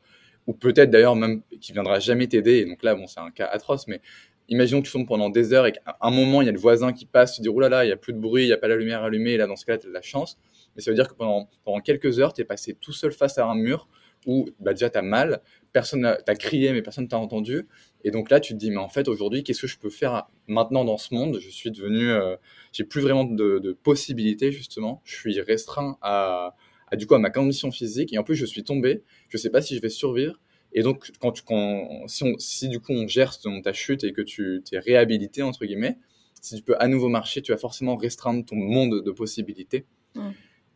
[0.47, 3.45] ou peut-être d'ailleurs même qui viendra jamais t'aider, et donc là, bon, c'est un cas
[3.45, 4.01] atroce, mais
[4.47, 6.59] imaginons que tu tombes pendant des heures et qu'à un moment, il y a le
[6.59, 8.47] voisin qui passe, tu dis, oh là là, il n'y a plus de bruit, il
[8.47, 10.01] n'y a pas la lumière allumée, et là, dans ce cas-là, tu as de la
[10.01, 10.37] chance.
[10.75, 13.37] Mais ça veut dire que pendant, pendant quelques heures, tu es passé tout seul face
[13.37, 13.87] à un mur
[14.25, 15.41] où bah, déjà tu as mal,
[15.73, 17.67] personne t'a crié, mais personne t'a entendu.
[18.03, 20.27] Et donc là, tu te dis, mais en fait, aujourd'hui, qu'est-ce que je peux faire
[20.47, 21.39] maintenant dans ce monde?
[21.39, 22.35] Je suis devenu, euh,
[22.71, 25.01] j'ai plus vraiment de, possibilités, justement.
[25.05, 26.55] Je suis restreint à,
[26.93, 28.13] du coup, à ma condition physique.
[28.13, 29.03] Et en plus, je suis tombé.
[29.29, 30.39] Je sais pas si je vais survivre.
[30.73, 33.33] Et donc, quand, tu, quand si, on, si du coup on gère
[33.63, 35.97] ta chute et que tu t'es réhabilité, entre guillemets,
[36.41, 39.85] si tu peux à nouveau marcher, tu vas forcément restreindre ton monde de possibilités.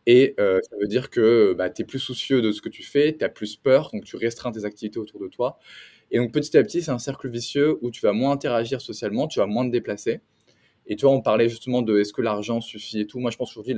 [0.06, 2.84] Et euh, ça veut dire que bah, tu es plus soucieux de ce que tu
[2.84, 5.58] fais, tu as plus peur, donc tu restreins tes activités autour de toi.
[6.10, 9.26] Et donc petit à petit, c'est un cercle vicieux où tu vas moins interagir socialement,
[9.28, 10.20] tu vas moins te déplacer.
[10.86, 13.18] Et tu vois, on parlait justement de est-ce que l'argent suffit et tout.
[13.18, 13.74] Moi, je pense aujourd'hui,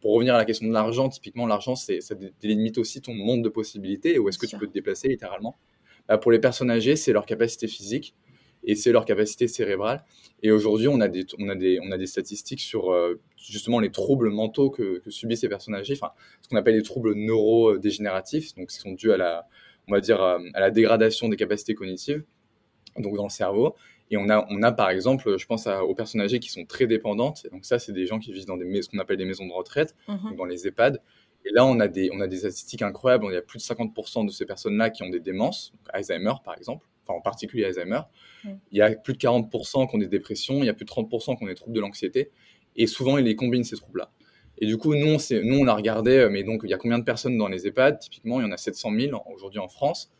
[0.00, 3.48] pour revenir à la question de l'argent, typiquement, l'argent, ça délimite aussi ton monde de
[3.48, 5.56] possibilités et où est-ce que tu peux te déplacer littéralement.
[6.06, 8.14] Bah, pour les personnes âgées, c'est leur capacité physique
[8.62, 10.04] et c'est leur capacité cérébrale.
[10.42, 13.80] Et aujourd'hui, on, a des, on, a des, on a des statistiques sur euh, justement
[13.80, 16.12] les troubles mentaux que, que, subissent ces personnes âgées, enfin,
[16.42, 19.48] ce qu'on appelle les troubles neurodégénératifs, donc qui sont dus à la,
[19.90, 22.24] on va dire, à, la dégradation des capacités cognitives,
[22.96, 23.74] donc dans le cerveau.
[24.12, 26.86] Et on a, on a par exemple, je pense aux personnes âgées qui sont très
[26.86, 27.46] dépendantes.
[27.52, 29.52] Donc ça, c'est des gens qui vivent dans des, ce qu'on appelle des maisons de
[29.52, 31.00] retraite, mmh dans les EHPAD.
[31.44, 33.26] Et là, on a des, on a des statistiques incroyables.
[33.30, 36.56] Il y a plus de 50% de ces personnes-là qui ont des démences, Alzheimer par
[36.56, 38.00] exemple en particulier Alzheimer.
[38.44, 40.90] Il y a plus de 40% qui ont des dépressions, il y a plus de
[40.90, 42.30] 30% qui ont des troubles de l'anxiété,
[42.76, 44.10] et souvent ils les combinent ces troubles-là.
[44.60, 46.78] Et du coup, nous, on, nous, on a regardé, euh, mais donc il y a
[46.78, 47.98] combien de personnes dans les EHPAD?
[47.98, 50.12] Typiquement, il y en a 700 000 aujourd'hui en France.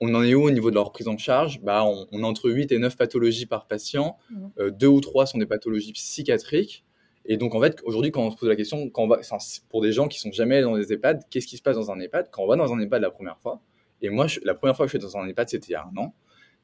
[0.00, 1.60] On en est où au niveau de leur prise en charge?
[1.62, 4.16] Bah, on, a entre 8 et 9 pathologies par patient.
[4.58, 6.84] Euh, deux ou trois sont des pathologies psychiatriques.
[7.26, 9.20] Et donc, en fait, aujourd'hui, quand on se pose la question, quand on va,
[9.68, 12.00] pour des gens qui sont jamais dans des EHPAD, qu'est-ce qui se passe dans un
[12.00, 12.30] EHPAD?
[12.30, 13.60] Quand on va dans un EHPAD la première fois,
[14.02, 15.84] et moi, la première fois que je suis dans un EHPAD, c'était il y a
[15.84, 16.14] un an.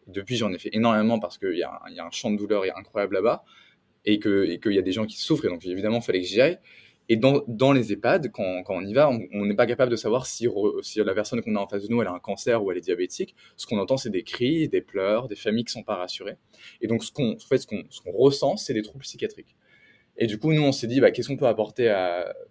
[0.06, 3.44] Depuis, j'en ai fait énormément parce qu'il y, a un champ de douleur incroyable là-bas
[4.04, 5.44] et qu'il y a des gens qui souffrent.
[5.44, 6.58] Et donc, évidemment, il fallait que j'y aille.
[7.08, 10.48] Et dans, les EHPAD, quand, on y va, on n'est pas capable de savoir si,
[10.96, 12.82] la personne qu'on a en face de nous, elle a un cancer ou elle est
[12.82, 13.36] diabétique.
[13.56, 16.36] Ce qu'on entend, c'est des cris, des pleurs, des familles qui sont pas rassurées.
[16.80, 19.56] Et donc, ce qu'on en fait, ce qu'on ressent, c'est des troubles psychiatriques.
[20.16, 21.86] Et du coup, nous, on s'est dit, bah, qu'est-ce qu'on peut apporter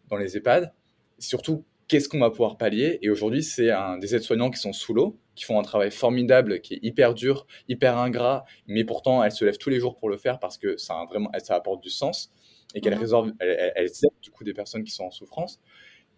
[0.10, 0.74] dans les EHPAD?
[1.20, 3.00] Surtout, qu'est-ce qu'on va pouvoir pallier?
[3.02, 6.76] Et aujourd'hui, c'est des aides-soignants qui sont sous l'eau, qui font un travail formidable, qui
[6.76, 10.18] est hyper dur, hyper ingrat, mais pourtant, elles se lèvent tous les jours pour le
[10.18, 12.32] faire parce que ça, vraiment, ça apporte du sens
[12.76, 15.60] et qu'elles résolvent, elles, aident du coup des personnes qui sont en souffrance.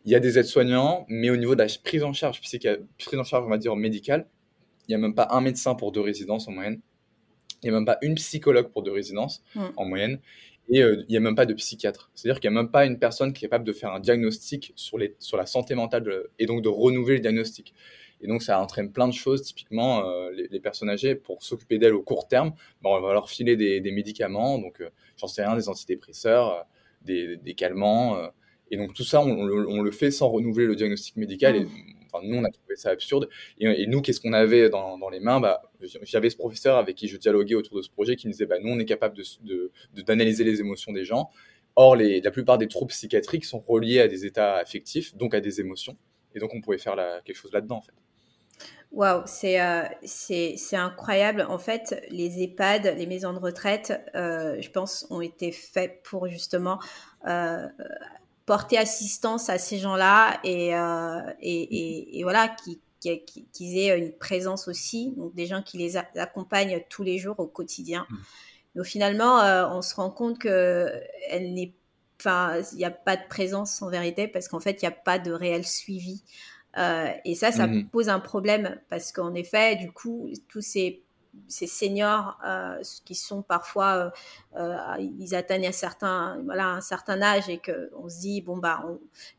[0.05, 3.23] Il y a des aides-soignants, mais au niveau de la prise en charge, prise en
[3.23, 4.27] charge, on va dire, médicale,
[4.87, 6.81] il n'y a même pas un médecin pour deux résidences en moyenne.
[7.61, 9.65] Il n'y a même pas une psychologue pour deux résidences mmh.
[9.75, 10.19] en moyenne.
[10.69, 12.11] Et euh, il n'y a même pas de psychiatre.
[12.13, 14.73] C'est-à-dire qu'il n'y a même pas une personne qui est capable de faire un diagnostic
[14.75, 17.73] sur, les, sur la santé mentale et donc de renouveler le diagnostic.
[18.21, 19.43] Et donc, ça entraîne plein de choses.
[19.43, 23.29] Typiquement, euh, les, personnes âgées, pour s'occuper d'elles au court terme, ben, on va leur
[23.29, 24.57] filer des, médicaments.
[24.57, 26.65] Donc, euh, j'en sais rien, des antidépresseurs,
[27.03, 28.17] des, des, calmants.
[28.71, 31.67] et donc, tout ça, on, le fait sans renouveler le diagnostic médical.
[32.11, 33.29] Enfin, nous, on a trouvé ça absurde.
[33.59, 35.39] Et, nous, qu'est-ce qu'on avait dans, les mains?
[35.39, 35.61] Bah,
[36.03, 38.57] J'avais ce professeur avec qui je dialoguais autour de ce projet qui nous disait bah,
[38.61, 39.17] nous, on est capable
[39.95, 41.29] d'analyser les émotions des gens.
[41.75, 45.61] Or, la plupart des troubles psychiatriques sont reliés à des états affectifs, donc à des
[45.61, 45.95] émotions.
[46.33, 47.93] Et donc, on pouvait faire quelque chose là-dedans, en fait.
[48.91, 51.45] Waouh, euh, c'est c'est incroyable.
[51.49, 56.27] En fait, les EHPAD, les maisons de retraite, euh, je pense, ont été faits pour
[56.27, 56.79] justement
[57.27, 57.67] euh,
[58.45, 60.69] porter assistance à ces gens-là et,
[61.41, 66.83] et, et, voilà, qui qu'ils aient une présence aussi, donc des gens qui les accompagnent
[66.89, 68.07] tous les jours au quotidien.
[68.09, 68.15] Mmh.
[68.75, 69.39] Mais finalement,
[69.75, 70.91] on se rend compte que
[71.29, 71.73] elle n'est,
[72.19, 74.97] enfin, il n'y a pas de présence en vérité parce qu'en fait, il n'y a
[74.97, 76.23] pas de réel suivi.
[76.77, 81.01] Euh, et ça, ça mmh pose un problème parce qu'en effet, du coup, tous ces,
[81.47, 84.11] ces seniors euh, qui sont parfois,
[84.57, 88.83] euh, ils atteignent un certain, voilà, un certain âge et qu'on se dit, bon, bah,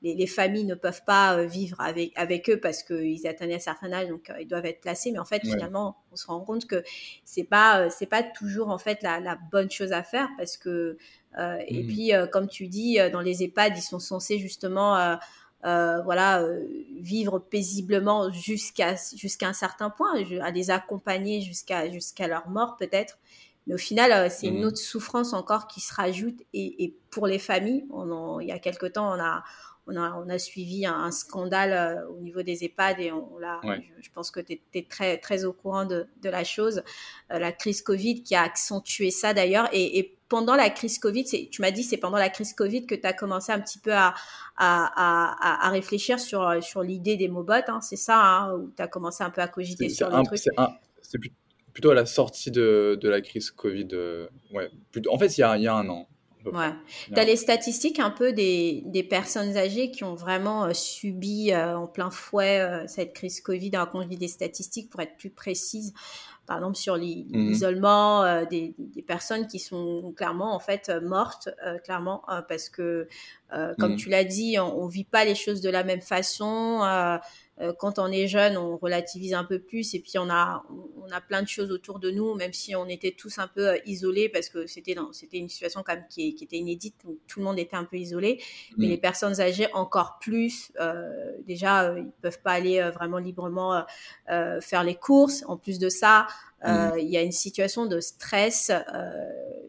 [0.02, 3.92] les, les, familles ne peuvent pas vivre avec, avec eux parce qu'ils atteignent un certain
[3.92, 5.12] âge, donc ils doivent être placés.
[5.12, 6.82] Mais en fait, finalement, on se rend compte que
[7.24, 10.96] c'est pas, c'est pas toujours en fait la, la, bonne chose à faire parce que,
[11.68, 15.18] et mmh puis, comme tu dis, dans les EHPAD, ils sont censés justement
[15.64, 16.64] euh, voilà, euh,
[17.00, 23.18] vivre paisiblement jusqu'à jusqu'à un certain point, à les accompagner jusqu'à jusqu'à leur mort peut-être.
[23.66, 24.66] Mais au final, c'est une mmh.
[24.66, 26.40] autre souffrance encore qui se rajoute.
[26.54, 29.44] Et, et pour les familles, on il y a quelque temps, on a,
[29.88, 33.28] on a, suivi un, scandale euh, au niveau des EHPAD et on,
[34.00, 36.82] je, pense que tu es, très, très au courant de, la chose.
[37.32, 39.68] Euh, la crise Covid qui a accentué ça d'ailleurs.
[39.72, 43.06] Et, pendant la crise Covid, tu m'as dit c'est pendant la crise Covid que tu
[43.06, 44.12] as commencé un petit peu à,
[44.58, 47.54] à, réfléchir sur, sur l'idée des mobots.
[47.66, 50.38] Hein, c'est ça, hein, où tu as commencé un peu à cogiter sur le truc?
[51.00, 51.18] C'est
[51.72, 53.88] plutôt à la sortie de, la crise Covid.
[53.92, 56.08] Euh, ouais, plutôt, en fait, il y a, il y a un an.
[56.46, 56.72] Ouais.
[57.06, 61.52] Tu as les statistiques un peu des, des personnes âgées qui ont vraiment euh, subi
[61.52, 63.70] euh, en plein fouet euh, cette crise Covid.
[63.74, 65.92] Alors, quand je dis des statistiques, pour être plus précise,
[66.46, 71.50] par exemple sur mmh l'isolement des, des, personnes qui sont clairement en fait mortes,
[71.84, 73.06] clairement, parce que,
[73.78, 76.80] comme mmh tu l'as dit, on ne vit pas les choses de la même façon.
[77.60, 80.64] Euh, quand on est jeune, on relativise un peu plus et puis on a,
[80.96, 83.68] on a plein de choses autour de nous, même si on était tous un peu
[83.68, 87.18] euh, isolés parce que c'était c'était une situation quand même qui, qui, était inédite, où
[87.26, 88.40] tout le monde était un peu isolé.
[88.76, 88.90] Mais mm.
[88.90, 93.84] les personnes âgées encore plus, euh, déjà, ils peuvent pas aller vraiment librement
[94.26, 95.44] faire les courses.
[95.46, 96.26] En plus de ça,
[96.66, 96.98] euh, mmh.
[96.98, 98.70] Il y a une situation de stress.
[98.70, 99.10] Euh,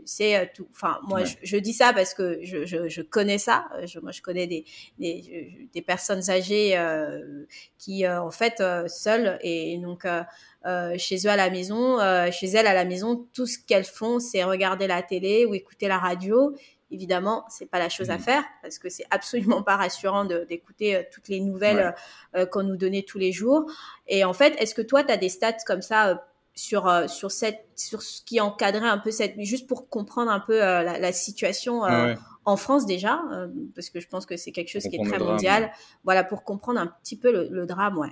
[0.06, 0.67] c'est euh, tout.
[0.71, 3.65] Enfin, moi, je, dis ça parce que je, je, je connais ça.
[3.86, 4.65] Je, moi, je connais des,
[4.97, 7.45] des, des personnes âgées euh,
[7.78, 10.08] qui, en fait, seules et donc
[10.97, 11.99] chez eux à la maison,
[12.32, 15.88] chez elles à la maison, tout ce qu'elles font, c'est regarder la télé ou écouter
[15.88, 16.56] la radio
[16.91, 18.21] évidemment, c'est pas la chose à mmh.
[18.21, 21.93] faire parce que c'est absolument pas rassurant d'écouter toutes les nouvelles
[22.52, 23.71] qu'on nous donnait tous les jours.
[24.08, 26.25] Et en fait, est-ce que toi, tu as des stats comme ça
[26.59, 30.41] sur, euh, sur, cette, sur ce qui encadrait un peu cette, juste pour comprendre un
[30.41, 33.21] peu euh, la, situation euh, en France déjà,
[33.75, 35.71] parce que je pense que c'est quelque chose qui est très mondial.
[36.03, 38.09] Voilà, pour comprendre un petit peu le, drame, ouais.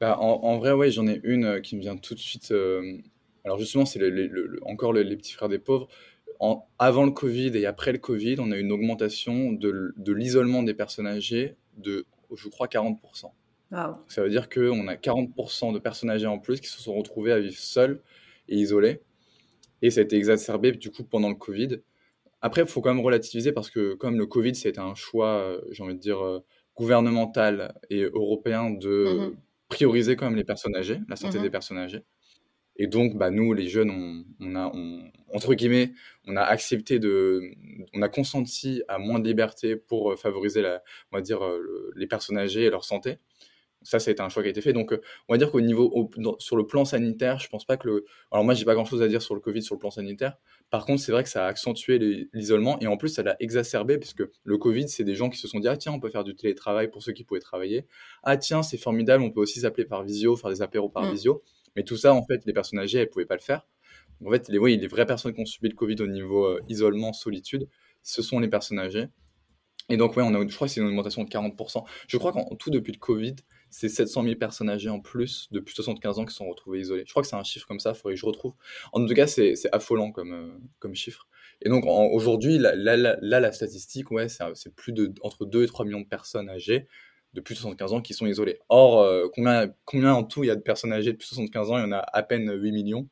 [0.00, 2.52] Bah, en, vrai, ouais, j'en ai une qui me vient tout de suite.
[3.44, 4.00] alors justement, c'est
[4.62, 5.86] encore les petits frères des pauvres.
[6.40, 10.12] En, avant le Covid et après le Covid, on a eu une augmentation de, de
[10.12, 13.30] l'isolement des personnes âgées de, je crois, 40%.
[14.08, 17.32] Ça veut dire qu'on a 40% de personnes âgées en plus qui se sont retrouvées
[17.32, 18.02] à vivre seules
[18.48, 19.02] et isolées.
[19.82, 21.80] Et ça a été exacerbé du coup pendant le Covid.
[22.40, 25.60] Après, il faut quand même relativiser parce que comme le Covid, c'était un choix, euh,
[25.70, 26.40] j'ai envie de dire, euh,
[26.76, 29.36] gouvernemental et européen de mmh
[29.68, 32.02] prioriser quand même les personnes âgées, la santé mmh des personnes âgées.
[32.76, 34.72] Et donc, bah, nous, les jeunes, on, a,
[35.34, 35.92] entre guillemets,
[36.26, 37.42] on a accepté de,
[37.92, 41.40] on a consenti à moins de liberté pour euh, favoriser, la, on va dire,
[41.96, 43.18] les personnes âgées et leur santé.
[43.82, 44.72] Ça, ça a été un choix qui a été fait.
[44.72, 46.10] Donc, euh, on va dire qu'au niveau,
[46.40, 48.04] sur le plan sanitaire, je pense pas que le.
[48.32, 50.36] Alors, moi, j'ai pas grand chose à dire sur le Covid sur le plan sanitaire.
[50.70, 53.98] Par contre, c'est vrai que ça a accentué l'isolement et en plus, ça l'a exacerbé
[53.98, 56.24] puisque le Covid, c'est des gens qui se sont dit Ah, tiens, on peut faire
[56.24, 57.86] du télétravail pour ceux qui pouvaient travailler.
[58.24, 61.12] Ah, tiens, c'est formidable, on peut aussi s'appeler par visio, faire des apéros par mmh.
[61.12, 61.42] visio.
[61.76, 63.66] Mais tout ça, en fait, les personnes âgées, elles pouvaient pas le faire.
[64.24, 66.60] En fait, les, oui, les vraies personnes qui ont subi le Covid au niveau euh,
[66.68, 67.68] isolement, solitude,
[68.02, 69.06] ce sont les personnes âgées.
[69.88, 71.84] Et donc, ouais, on a, je crois que c'est une augmentation de 40%.
[72.08, 73.36] Je crois qu'en tout, depuis le Covid,
[73.70, 76.80] c'est 700 000 personnes âgées en plus de plus de 75 ans qui sont retrouvées
[76.80, 77.04] isolées.
[77.06, 78.54] Je crois que c'est un chiffre comme ça, il faudrait que je retrouve.
[78.92, 81.28] En tout cas, c'est affolant comme, euh, comme chiffre.
[81.60, 86.00] Et donc aujourd'hui, là, la statistique, ouais, c'est plus de entre 2 et 3 millions
[86.00, 86.86] de personnes âgées
[87.34, 88.58] de plus de 75 ans qui sont isolées.
[88.68, 91.34] Or, euh, combien, combien en tout il y a de personnes âgées de plus de
[91.34, 91.78] 75 ans?
[91.78, 93.08] Il y en a à peine 8 millions.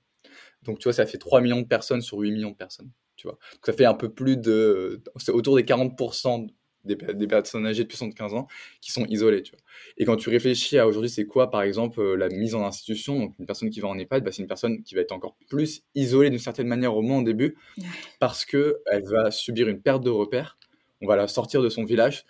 [0.63, 2.91] Donc tu vois, ça fait 3 millions de personnes sur 8 millions de personnes.
[3.17, 3.39] Tu vois.
[3.53, 5.03] Donc ça fait un peu plus de...
[5.17, 6.49] C'est autour des 40%
[6.87, 8.47] des, personnes âgées de plus de 75 ans
[8.81, 9.43] qui sont isolées.
[9.43, 9.61] Tu vois.
[9.99, 13.19] Et quand tu réfléchis à aujourd'hui, c'est quoi, par exemple, euh, la mise en institution
[13.19, 15.37] Donc, une personne qui va en EHPAD, bah, c'est une personne qui va être encore
[15.49, 17.57] plus isolée d'une certaine manière au moins au début,
[18.21, 20.59] parce qu'elle va subir une perte de repères.
[21.03, 22.25] On va la sortir de son village.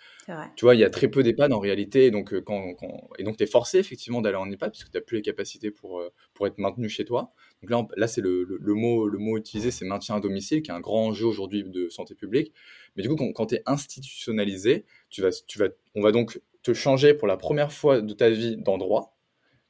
[0.57, 2.75] Tu vois, il y a très peu d'EHPAD en réalité, et donc, euh, quand,
[3.17, 5.21] et donc tu es forcé effectivement d'aller en EHPAD, parce que tu n'as plus les
[5.21, 7.31] capacités pour, euh, pour être maintenu chez toi.
[7.61, 10.71] Donc là, là c'est le, le, mot, le mot utilisé, c'est maintien à domicile, qui
[10.71, 12.53] est un grand enjeu aujourd'hui de santé publique.
[12.95, 16.73] Mais du coup, quand, tu es institutionnalisé, tu vas, tu vas, on va donc te
[16.73, 19.15] changer pour la première fois de ta vie d'endroit.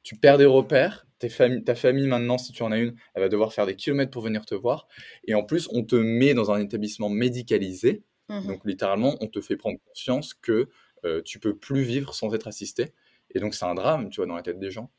[0.02, 1.06] Tu perds des repères.
[1.18, 1.28] Tes
[1.64, 4.22] ta famille, maintenant, si tu en as une, elle va devoir faire des kilomètres pour
[4.22, 4.86] venir te voir.
[5.26, 8.04] Et en plus, on te met dans un établissement médicalisé.
[8.28, 10.68] Mmh donc, littéralement, on te fait prendre conscience que
[11.04, 12.92] euh, tu peux plus vivre sans être assisté.
[13.34, 14.90] Et donc, c'est un drame, tu vois, dans la tête des gens.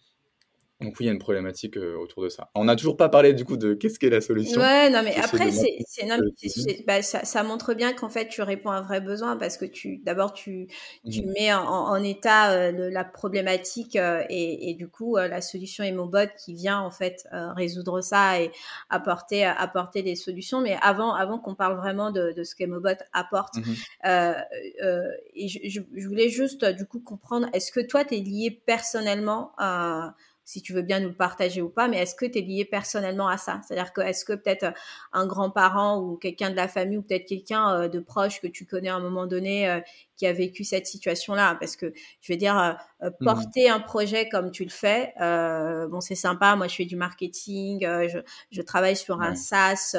[0.81, 2.51] Donc oui, il y a une problématique euh, autour de ça.
[2.55, 4.61] On n'a toujours pas parlé du coup de qu'est-ce qu'est la solution.
[4.61, 8.75] Ouais, non mais après c'est, bah, ça, ça, montre bien qu'en fait tu réponds à
[8.75, 10.67] un vrai besoin parce que tu d'abord tu,
[11.11, 11.31] tu mmh.
[11.33, 16.29] mets en, en état euh, la problématique euh, et, et, du coup la solution Emobot
[16.37, 18.51] qui vient en fait résoudre ça et
[18.89, 20.61] apporter apporter des solutions.
[20.61, 23.73] Mais avant avant qu'on parle vraiment de, de ce qu'Emobot apporte, mmh
[25.35, 28.61] et je, je, je, voulais juste du coup comprendre est-ce que toi tu es lié
[28.65, 30.13] personnellement à
[30.49, 32.65] si tu veux bien nous le partager ou pas, mais est-ce que tu es lié
[32.65, 33.61] personnellement à ça?
[33.67, 34.73] C'est-à-dire que est-ce que peut-être
[35.13, 38.89] un grand-parent ou quelqu'un de la famille ou peut-être quelqu'un de proche que tu connais
[38.89, 39.81] à un moment donné
[40.19, 42.77] qui a vécu cette situation-là Parce que je veux dire, mmh
[43.21, 46.57] porter un projet comme tu le fais, bon, c'est sympa.
[46.57, 48.19] Moi, je fais du marketing, je,
[48.51, 49.95] je, travaille sur un SaaS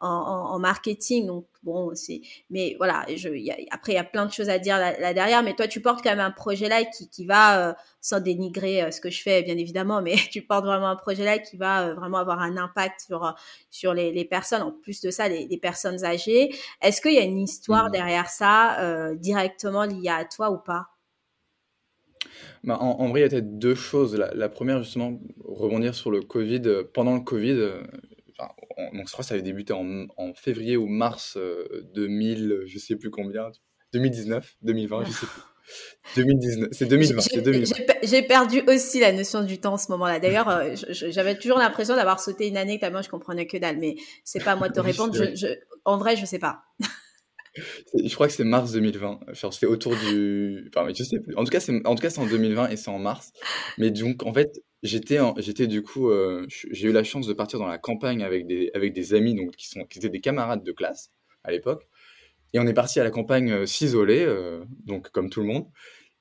[0.00, 2.20] en, en, marketing, donc bon, c'est.
[2.50, 5.12] Mais voilà, je, y a, après, il y a plein de choses à dire là,
[5.12, 8.92] derrière, mais toi, tu portes quand même un projet là qui, qui va, sans dénigrer
[8.92, 11.94] ce que je fais, bien évidemment, mais tu portes vraiment un projet là qui va
[11.94, 13.34] vraiment avoir un impact sur,
[13.70, 16.54] sur les, les personnes, en plus de ça, les, les personnes âgées.
[16.80, 17.92] Est-ce qu'il y a une histoire mmh.
[17.92, 19.14] derrière ça, euh,
[19.58, 20.88] directement liée à toi ou pas?
[22.64, 24.14] Bah, en, vrai, il y a peut-être deux choses.
[24.16, 26.62] La, première, justement, rebondir sur le Covid.
[26.92, 27.70] Pendant le Covid,
[28.38, 28.52] enfin,
[28.92, 31.38] donc je crois que ça avait débuté en, en février ou mars
[31.94, 33.50] 2000, je sais plus combien,
[33.92, 35.42] 2019, 2020, je sais plus.
[36.14, 37.22] 2019, c'est 2020.
[38.02, 40.20] J'ai perdu aussi la notion du temps en ce moment-là.
[40.20, 43.78] D'ailleurs, euh, j'avais toujours l'impression d'avoir sauté une année tellement je comprenais que dalle.
[43.78, 45.14] Mais c'est pas à moi de te répondre.
[45.14, 45.46] Je,
[45.84, 46.62] en vrai, je sais pas.
[47.94, 49.20] Je crois que c'est mars 2020.
[49.30, 50.70] Enfin, c'est autour du.
[50.74, 51.34] Enfin, je sais plus.
[51.36, 53.32] En tout cas, c'est en en 2020 et c'est en mars.
[53.78, 57.66] Mais donc, en fait, j'étais du coup, euh, j'ai eu la chance de partir dans
[57.66, 60.72] la campagne avec des avec des amis donc qui sont qui étaient des camarades de
[60.72, 61.10] classe
[61.44, 61.86] à l'époque.
[62.52, 65.66] Et on est parti à la campagne euh, s'isoler, euh, donc comme tout le monde.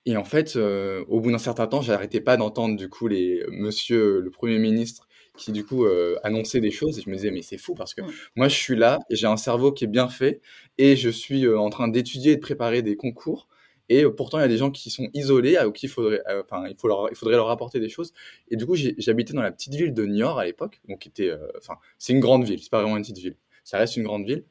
[0.07, 4.19] Et en fait, au bout d'un certain temps, j'arrêtais pas d'entendre du coup les Monsieur
[4.19, 5.07] le Premier ministre
[5.37, 5.85] qui du coup
[6.23, 8.01] annonçait des choses et je me disais mais c'est fou parce que
[8.35, 10.41] moi je suis là, j'ai un cerveau qui est bien fait
[10.77, 13.47] et je suis en train d'étudier et de préparer des concours
[13.89, 16.67] et pourtant il y a des gens qui sont isolés à qui il faudrait enfin
[16.67, 18.13] il faut leur, il faudrait leur apporter des choses
[18.49, 21.31] et du coup j'habitais dans la petite ville de Niort à l'époque donc qui était
[21.57, 24.25] enfin c'est une grande ville c'est pas vraiment une petite ville ça reste une grande
[24.25, 24.43] ville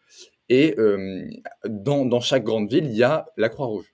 [0.49, 1.29] et euh,
[1.67, 3.94] dans, dans, chaque grande ville, il y a la Croix-Rouge.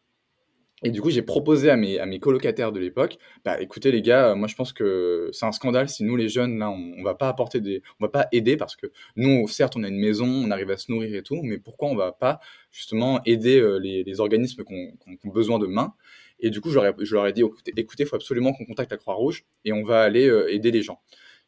[0.82, 4.00] Et du coup, j'ai proposé à mes, à mes colocataires de l'époque, bah, écoutez les
[4.00, 7.02] gars, moi je pense que c'est un scandale si nous les jeunes là, on, on,
[7.02, 9.98] va pas apporter des, on va pas aider parce que nous, certes, on a une
[9.98, 13.60] maison, on arrive à se nourrir et tout, mais pourquoi on va pas justement aider
[13.60, 15.94] euh, les, les, organismes qui ont, besoin de mains
[16.38, 17.42] Et du coup, je leur ai, je leur ai dit,
[17.76, 20.82] écoutez, il faut absolument qu'on contacte la Croix-Rouge et on va aller euh, aider les
[20.82, 21.00] gens.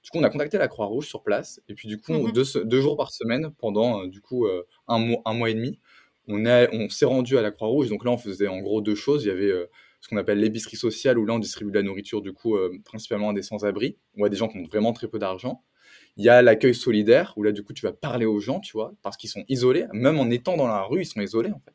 [0.02, 1.60] Du coup, on a contacté la Croix-Rouge sur place.
[1.68, 4.98] Et puis, du coup, mmh deux, jours par semaine, pendant euh, du coup euh, un,
[4.98, 5.78] mois, un mois et demi,
[6.28, 7.88] on, s'est rendu à la Croix-Rouge.
[7.88, 9.24] Donc là, on faisait en gros deux choses.
[9.24, 9.66] Il y avait euh,
[10.00, 13.30] ce qu'on appelle l'épicerie sociale, où là, on distribue de la nourriture, du coup, principalement
[13.30, 15.62] à des sans-abri, ou à des gens qui ont vraiment très peu d'argent.
[16.16, 18.72] Il y a l'accueil solidaire, où là, du coup, tu vas parler aux gens, tu
[18.72, 19.86] vois, parce qu'ils sont isolés.
[19.92, 21.74] Même en étant dans la rue, ils sont isolés, en fait.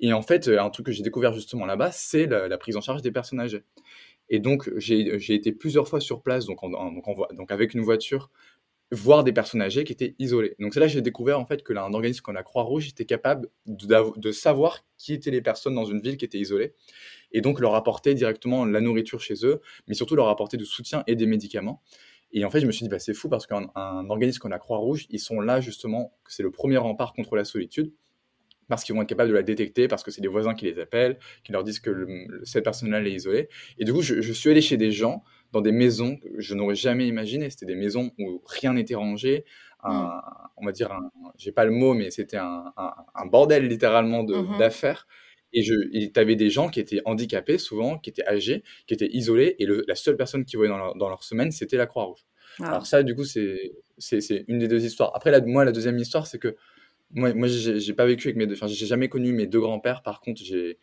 [0.00, 3.02] Et en fait, un truc que j'ai découvert justement là-bas, c'est la, prise en charge
[3.02, 3.64] des personnes âgées.
[4.30, 8.30] Et donc, j'ai été plusieurs fois sur place, donc, donc, avec une voiture,
[8.90, 10.54] voir des personnes âgées qui étaient isolées.
[10.58, 12.88] Donc, c'est là que j'ai découvert en fait que là, un organisme comme la Croix-Rouge
[12.88, 16.74] était capable de, savoir qui étaient les personnes dans une ville qui étaient isolées,
[17.32, 21.04] et donc leur apporter directement la nourriture chez eux, mais surtout leur apporter du soutien
[21.06, 21.82] et des médicaments.
[22.32, 24.58] Et en fait, je me suis dit, bah, c'est fou parce qu'un organisme comme la
[24.58, 27.92] Croix-Rouge, ils sont là justement, c'est le premier rempart contre la solitude
[28.68, 30.78] parce qu'ils vont être capables de la détecter, parce que c'est des voisins qui les
[30.78, 32.06] appellent, qui leur disent que
[32.44, 33.48] cette personne-là est isolée.
[33.78, 36.74] Et du coup, je, suis allé chez des gens, dans des maisons que je n'aurais
[36.74, 37.50] jamais imaginé.
[37.50, 39.44] C'était des maisons où rien n'était rangé.
[39.82, 40.22] Un, mm.
[40.58, 40.98] On va dire,
[41.36, 44.58] j'ai pas le mot, mais c'était un, un, un, bordel littéralement mm-hmm.
[44.58, 45.06] d'affaires.
[45.52, 49.56] Et tu avais des gens qui étaient handicapés, souvent, qui étaient âgés, qui étaient isolés,
[49.58, 52.26] et le, la seule personne qu'ils voyaient dans leur, dans leur semaine, c'était la Croix-Rouge.
[52.60, 52.66] Ah.
[52.66, 55.12] Alors ça, du coup, c'est une des deux histoires.
[55.14, 56.56] Après, la, moi, la deuxième histoire, c'est que
[57.10, 58.54] moi, moi j'ai pas vécu avec mes deux.
[58.54, 60.02] Enfin, j'ai jamais connu mes deux grands-pères.
[60.02, 60.78] Par contre, j'ai.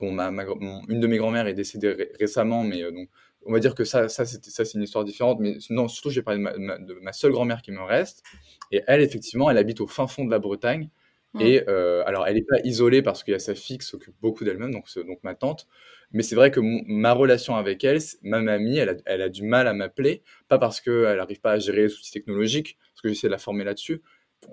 [0.00, 0.44] Bon, ma, ma,
[0.88, 3.08] une de mes grand-mères est décédée récemment, mais euh, donc,
[3.46, 5.38] on va dire que ça, ça c'est une histoire différente.
[5.40, 8.22] Mais non, surtout, j'ai parlé de ma, de ma seule grand-mère qui me reste.
[8.70, 10.90] Et elle, effectivement, elle habite au fin fond de la Bretagne.
[11.34, 11.40] Mmh.
[11.40, 14.14] Et euh, alors, elle n'est pas isolée parce qu'il y a sa fille qui s'occupe
[14.20, 15.66] beaucoup d'elle-même, donc, donc ma tante.
[16.12, 19.42] Mais c'est vrai que ma relation avec elle, ma mamie, elle a, elle a du
[19.42, 23.08] mal à m'appeler, pas parce qu'elle n'arrive pas à gérer les outils technologiques, parce que
[23.08, 24.00] j'essaie de la former là-dessus,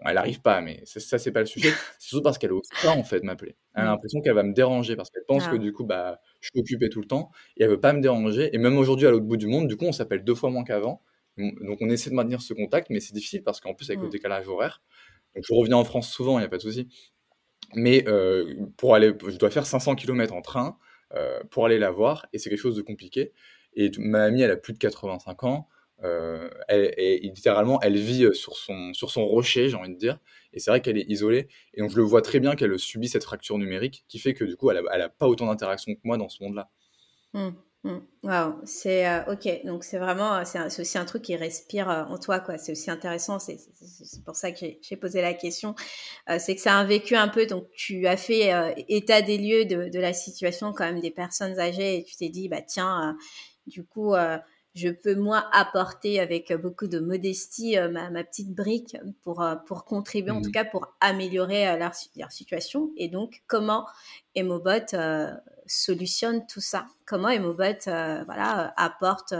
[0.05, 1.71] elle arrive pas, mais ça, c'est pas le sujet.
[1.99, 3.55] C'est surtout parce qu'elle ose pas, en fait, m'appeler.
[3.75, 3.89] Elle a mmh.
[3.89, 5.59] l'impression qu'elle va me déranger parce qu'elle pense que, ah.
[5.59, 8.49] du coup, bah, je suis occupé tout le temps et elle veut pas me déranger.
[8.53, 10.63] Et même aujourd'hui, à l'autre bout du monde, du coup, on s'appelle deux fois moins
[10.63, 11.01] qu'avant.
[11.37, 14.07] Donc, on essaie de maintenir ce contact, mais c'est difficile parce qu'en plus, avec le
[14.07, 14.11] mmh.
[14.11, 14.81] décalage horaire,
[15.35, 16.87] donc je reviens en France souvent, il n'y a pas de souci.
[17.73, 20.77] Mais euh, pour aller, je dois faire 500 km en train
[21.13, 23.31] euh, pour aller la voir et c'est quelque chose de compliqué.
[23.75, 25.67] Et ma amie, elle a plus de 85 ans.
[26.03, 30.19] Euh, elle, littéralement, elle vit euh, sur son, sur son rocher, j'ai envie de dire.
[30.53, 31.47] Et c'est vrai qu'elle est isolée.
[31.73, 34.43] Et donc, je le vois très bien qu'elle subit cette fracture numérique qui fait que,
[34.43, 36.69] du coup, elle n'a a pas autant d'interaction que moi dans ce monde-là.
[37.33, 37.49] Mmh,
[37.83, 37.97] mmh.
[38.23, 39.63] Waouh, c'est euh, ok.
[39.63, 42.57] Donc c'est vraiment, c'est aussi un truc qui respire en toi, quoi.
[42.57, 43.39] C'est aussi intéressant.
[43.39, 43.57] C'est
[44.25, 45.75] pour ça que j'ai posé la question.
[46.39, 47.45] c'est que ça a vécu un peu.
[47.45, 48.51] Donc tu as fait
[48.89, 52.29] état des lieux de, de, la situation quand même des personnes âgées et tu t'es
[52.29, 53.15] dit, bah tiens,
[53.65, 54.13] du coup,
[54.73, 60.41] je peux moi apporter avec beaucoup de modestie ma, petite brique pour, pour contribuer, en
[60.41, 60.53] tout mmh.
[60.53, 61.93] cas pour améliorer leur,
[62.31, 62.91] situation.
[62.95, 63.85] Et donc, comment
[64.35, 64.95] Emobot
[65.65, 66.85] solutionne tout ça?
[67.05, 69.33] Comment Emobot voilà, apporte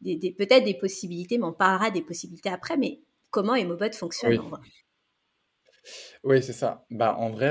[0.00, 3.00] des, peut-être des possibilités, mais on parlera des possibilités après, mais
[3.30, 4.60] comment Emobot fonctionne en vrai?
[6.22, 6.86] Oui, c'est ça.
[6.90, 7.48] Bah, en vrai,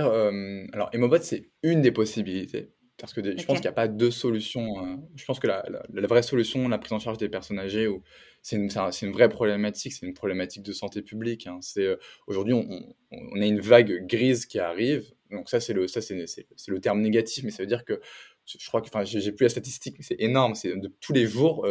[0.74, 2.74] alors Emobot, c'est une des possibilités.
[3.04, 4.98] Parce que je pense qu'il n'y a pas deux solutions.
[5.18, 5.62] je pense que la,
[6.08, 7.86] vraie solution, la prise en charge des personnes âgées,
[8.42, 8.70] c'est une,
[9.02, 11.46] une, vraie problématique, c'est une problématique de santé publique.
[11.46, 11.58] Hein.
[11.60, 11.98] C'est
[12.28, 12.66] aujourd'hui, on,
[13.12, 15.12] on, a une vague grise qui arrive.
[15.32, 16.16] Donc ça, c'est le, ça c'est,
[16.68, 18.00] le terme négatif, mais ça veut dire que
[18.46, 20.56] je crois que, enfin, j'ai plus la statistique, mais c'est énorme.
[20.56, 21.68] C'est de tous les jours,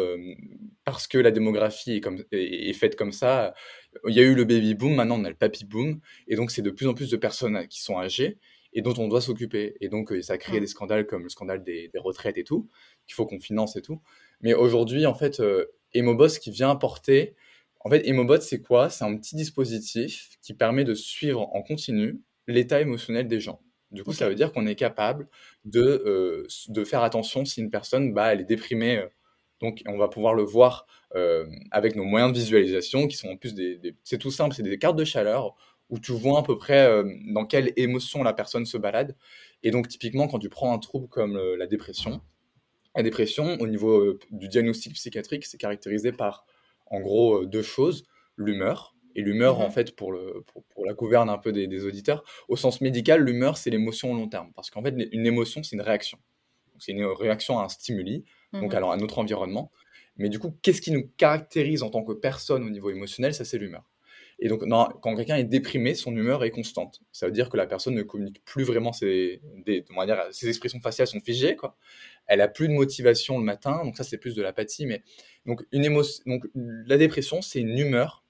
[0.84, 3.54] parce que la démographie est, comme, est, faite comme ça.
[4.06, 6.50] Il y a eu le baby boom, maintenant on a le papy boom, et donc
[6.50, 8.36] c'est de plus en plus de personnes qui sont âgées
[8.72, 9.76] et dont on doit s'occuper.
[9.80, 12.68] Et donc, euh, ça a créé des scandales comme le scandale des, retraites et tout,
[13.06, 14.00] qu'il faut qu'on finance et tout.
[14.40, 17.34] Mais aujourd'hui, en fait, euh, Emobot, qui vient apporter...
[17.84, 18.90] En fait, Emobot, c'est quoi?
[18.90, 23.60] C'est un petit dispositif qui permet de suivre en continu l'état émotionnel des gens.
[23.90, 25.28] Du coup, ça veut dire qu'on est capable
[25.64, 29.04] de, euh, de faire attention si une personne, bah, elle est déprimée.
[29.60, 30.86] donc, on va pouvoir le voir
[31.70, 34.78] avec nos moyens de visualisation, qui sont en plus des c'est tout simple, c'est des
[34.78, 35.54] cartes de chaleur
[35.90, 39.16] où tu vois à peu près euh, dans quelle émotion la personne se balade.
[39.62, 42.20] Et donc, typiquement, quand tu prends un trouble comme euh, la dépression,
[42.96, 46.46] la dépression, au niveau euh, du diagnostic psychiatrique, c'est caractérisé par,
[46.86, 48.06] en gros, deux choses
[48.36, 48.94] l'humeur.
[49.14, 52.56] Et l'humeur, en mmh fait, pour, le, pour, la gouverne un peu des, auditeurs, au
[52.56, 54.50] sens médical, l'humeur, c'est l'émotion au long terme.
[54.54, 56.18] Parce qu'en fait, une émotion, c'est une réaction.
[56.78, 59.70] C'est une réaction à un stimuli, donc mmh alors à notre environnement.
[60.16, 63.34] Mais du coup, qu'est-ce qui nous caractérise en tant que personne au niveau émotionnel?
[63.34, 63.84] Ça, c'est l'humeur.
[64.44, 64.64] Et donc,
[65.00, 67.00] quand quelqu'un est déprimé, son humeur est constante.
[67.12, 70.80] Ça veut dire que la personne ne communique plus vraiment ses, des, dire, ses expressions
[70.80, 71.76] faciales sont figées, quoi.
[72.26, 74.84] Elle a plus de motivation le matin, donc ça c'est plus de l'apathie.
[74.84, 75.04] Mais
[75.46, 78.24] donc une émotion, donc la dépression, c'est une humeur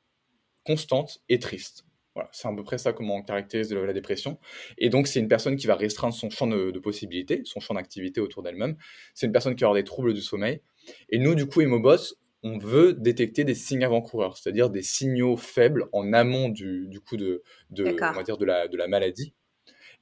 [0.67, 1.87] constante et triste.
[2.15, 4.39] Voilà, c'est à peu près ça comment on caractérise la dépression.
[4.77, 7.73] Et donc, c'est une personne qui va restreindre son champ de, de possibilités, son champ
[7.73, 8.77] d'activité autour d'elle-même.
[9.15, 10.61] C'est une personne qui va avoir des troubles du sommeil.
[11.09, 15.89] Et nous, du coup, Emobos, on veut détecter des signes avant-coureurs, c'est-à-dire des signaux faibles
[15.93, 19.35] en amont du, coup de, va dire de, la, de la maladie.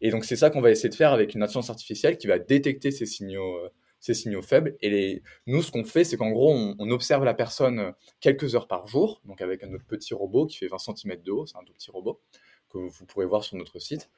[0.01, 2.39] Et donc c'est ça qu'on va essayer de faire avec une intelligence artificielle qui va
[2.39, 3.69] détecter ces signaux, euh,
[4.01, 4.77] ces signaux faibles.
[4.81, 8.67] Et les, nous, ce qu'on fait, c'est qu'en gros, on, observe la personne quelques heures
[8.67, 11.59] par jour, donc avec un autre petit robot qui fait 20 cm de haut, c'est
[11.59, 12.21] un tout petit robot
[12.71, 14.09] que vous pourrez voir sur notre site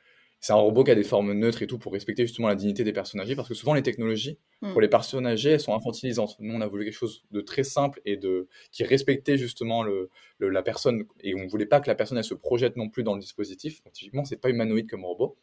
[0.42, 2.82] c'est un robot qui a des formes neutres et tout pour respecter justement la dignité
[2.82, 4.72] des personnes âgées parce que souvent les technologies hmm.
[4.72, 6.34] pour les personnes âgées elles sont infantilisantes.
[6.40, 10.10] Nous on a voulu quelque chose de très simple et de qui respectait justement le,
[10.40, 13.14] la personne et on voulait pas que la personne elle se projette non plus dans
[13.14, 13.84] le dispositif.
[13.84, 15.36] Donc, typiquement c'est pas humanoïde comme robot.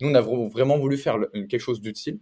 [0.00, 2.20] Nous on a vraiment voulu faire quelque chose d'utile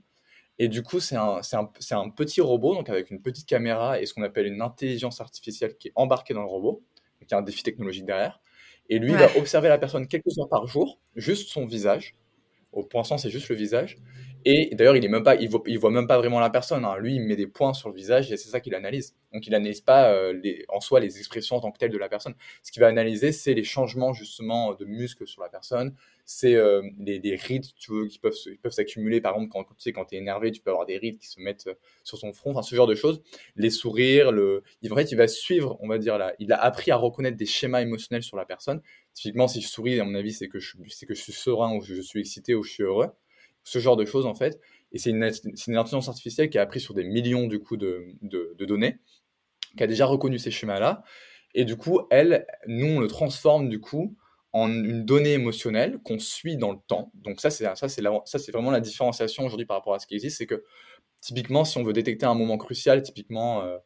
[0.58, 4.06] et du coup c'est un, un, un petit robot donc avec une petite caméra et
[4.06, 6.82] ce qu'on appelle une intelligence artificielle qui est embarquée dans le robot.
[7.20, 8.40] Donc il y a un défi technologique derrière.
[8.88, 12.16] Et lui, il va observer la personne quelques heures par jour, juste son visage,
[12.72, 13.98] au point c'est juste le visage.
[14.44, 16.84] Et d'ailleurs, il il voit, voit même pas vraiment la personne.
[16.84, 16.96] Hein.
[16.98, 19.14] Lui, il met des points sur le visage et c'est ça qu'il analyse.
[19.32, 20.34] Donc, il n'analyse pas euh,
[20.68, 22.34] en soi les expressions en tant que telles de la personne.
[22.62, 25.94] Ce qu'il va analyser, c'est les changements justement de muscles sur la personne.
[26.24, 28.32] C'est euh, les, rides, tu veux, qui peuvent,
[28.70, 29.20] s'accumuler.
[29.20, 31.40] Par exemple, quand, tu sais, quand es énervé, tu peux avoir des rides qui se
[31.40, 32.52] mettent euh, sur son front.
[32.52, 33.22] Enfin, ce genre de choses.
[33.56, 36.90] Les sourires, le, en fait, il va suivre, on va dire là, il a appris
[36.90, 38.80] à reconnaître des schémas émotionnels sur la personne.
[39.14, 41.82] Typiquement, si je souris, à mon avis, c'est que je, que je suis serein ou
[41.82, 43.08] je suis excité ou je suis heureux
[43.64, 44.60] ce genre de choses en fait.
[44.92, 48.04] Et c'est une, une, intelligence artificielle qui a appris sur des millions du coup de,
[48.20, 48.98] de, données,
[49.76, 51.02] qui a déjà reconnu ces schémas-là.
[51.54, 54.16] Et du coup, elle, nous, on le transforme du coup
[54.52, 57.10] en une donnée émotionnelle qu'on suit dans le temps.
[57.14, 60.06] Donc ça, c'est ça, c'est ça, c'est vraiment la différenciation aujourd'hui par rapport à ce
[60.06, 60.64] qui existe, c'est que
[61.20, 63.78] typiquement, si on veut détecter un moment crucial, typiquement, euh,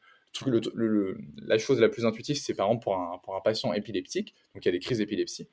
[0.47, 4.35] le, la chose la plus intuitive, c'est par exemple pour un, pour un patient épileptique,
[4.55, 5.49] donc il y a des crises d'épilepsie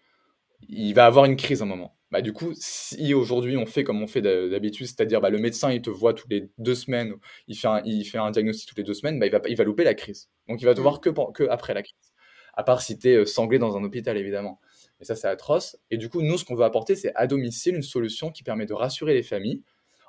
[0.69, 1.97] il va avoir une crise à un moment.
[2.11, 5.71] Bah, du coup, si aujourd'hui on fait comme on fait d'habitude, c'est-à-dire bah, le médecin
[5.71, 7.15] il te voit toutes les deux semaines,
[7.47, 9.55] il fait un, il fait un diagnostic toutes les deux semaines, bah, il, va, il
[9.55, 10.29] va louper la crise.
[10.47, 10.83] Donc il va te mmh.
[10.83, 12.13] voir que, que après la crise.
[12.53, 14.59] À part si tu es euh, sanglé dans un hôpital évidemment.
[15.03, 15.77] Et ça c'est atroce.
[15.91, 18.65] Et du coup, nous ce qu'on veut apporter, c'est à domicile une solution qui permet
[18.65, 19.61] de rassurer les familles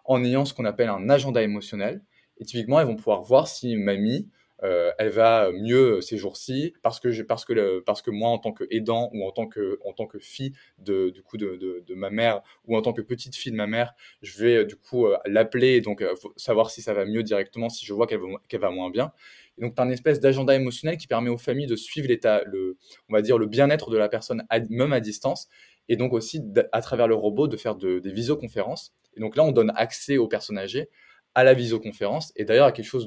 [0.05, 2.01] en ayant ce qu'on appelle un agenda émotionnel.
[2.38, 4.30] Et typiquement, elles vont pouvoir voir si mamie,
[4.62, 8.53] euh, elle va mieux ces jours-ci parce que, parce, que parce que moi, en tant
[8.53, 12.11] qu'aidant ou en tant que, en tant que fille de, du coup de, de, ma
[12.11, 15.18] mère ou en tant que petite fille de ma mère, je vais du coup euh,
[15.26, 18.28] l'appeler et donc euh, savoir si ça va mieux directement si je vois qu'elle va,
[18.49, 19.12] qu'elle va moins bien.
[19.59, 22.09] Et donc, par une espèce d'agenda émotionnel qui permet aux familles de suivre
[22.46, 22.76] le,
[23.09, 25.48] on va dire, le bien-être de la personne, même à distance,
[25.88, 26.42] et donc aussi,
[26.72, 28.94] à travers le robot, de faire des visioconférences.
[29.16, 30.88] Et donc là, on donne accès aux personnes âgées
[31.34, 32.32] à la visioconférence.
[32.36, 33.07] Et d'ailleurs, il y a quelque chose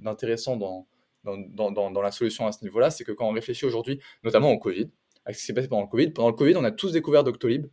[0.00, 0.86] d'intéressant dans,
[1.24, 4.58] dans, dans, la solution à ce niveau-là, c'est que quand on réfléchit aujourd'hui, notamment au
[4.58, 4.90] Covid,
[5.24, 7.24] à ce qui s'est passé pendant le Covid, pendant le Covid, on a tous découvert
[7.24, 7.66] Doctolib.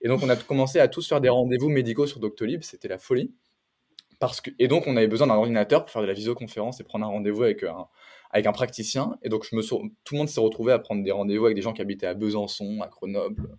[0.00, 2.62] Et donc, on a commencé à tous faire des rendez-vous médicaux sur Doctolib.
[2.62, 3.34] C'était la folie.
[4.18, 6.84] Parce que, et donc, on avait besoin d'un ordinateur pour faire de la visioconférence et
[6.84, 7.86] prendre un rendez-vous avec un,
[8.30, 9.18] avec un praticien.
[9.22, 9.54] Et donc, tout
[10.12, 12.80] le monde s'est retrouvé à prendre des rendez-vous avec des gens qui habitaient à Besançon,
[12.82, 13.56] à Grenoble,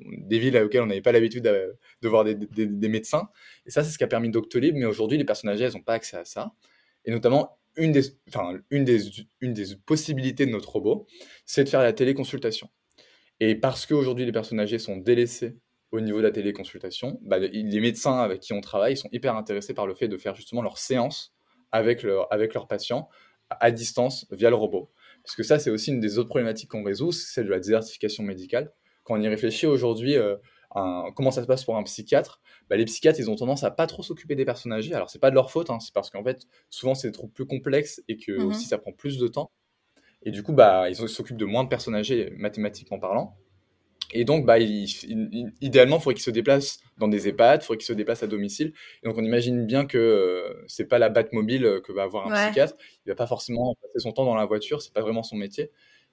[0.00, 3.28] des villes auxquelles on n'avait pas l'habitude de, voir des, médecins.
[3.66, 4.74] Et ça, c'est ce qui a permis Doctolib.
[4.76, 6.52] Mais aujourd'hui, les personnes âgées, elles n'ont pas accès à ça.
[7.04, 9.00] Et notamment, une des, enfin, une des,
[9.40, 11.06] une des possibilités de notre robot,
[11.44, 12.70] c'est de faire la téléconsultation.
[13.40, 15.56] Et parce qu'aujourd'hui, les personnes âgées sont délaissées
[15.92, 19.74] au niveau de la téléconsultation, bah, les médecins avec qui on travaille sont hyper intéressés
[19.74, 21.34] par le fait de faire justement leur séance
[21.72, 23.08] avec, leur, avec leurs patients
[23.50, 24.90] à distance via le robot.
[25.22, 27.58] Parce que ça, c'est aussi une des autres problématiques qu'on résout, c'est celle de la
[27.58, 28.72] désertification médicale.
[29.04, 30.36] Quand on y réfléchit aujourd'hui, euh,
[31.14, 33.86] comment ça se passe pour un psychiatre bah, Les psychiatres, ils ont tendance à pas
[33.86, 34.94] trop s'occuper des personnes âgées.
[34.94, 37.32] Alors, c'est pas de leur faute, hein, c'est parce qu'en fait, souvent, c'est des troubles
[37.32, 39.50] plus complexes et que mmh aussi ça prend plus de temps.
[40.22, 43.36] Et du coup, bah, ils s'occupent de moins de personnes âgées, mathématiquement parlant.
[44.12, 47.86] Et donc, bah, idéalement, il faudrait qu'ils se déplacent dans des EHPAD, il faudrait qu'ils
[47.86, 48.72] se déplacent à domicile.
[49.02, 52.04] Et donc, on imagine bien que euh, c'est pas la batte mobile euh, que va
[52.04, 52.74] avoir un psychiatre.
[53.04, 55.70] Il va pas forcément passer son temps dans la voiture, c'est pas vraiment son métier.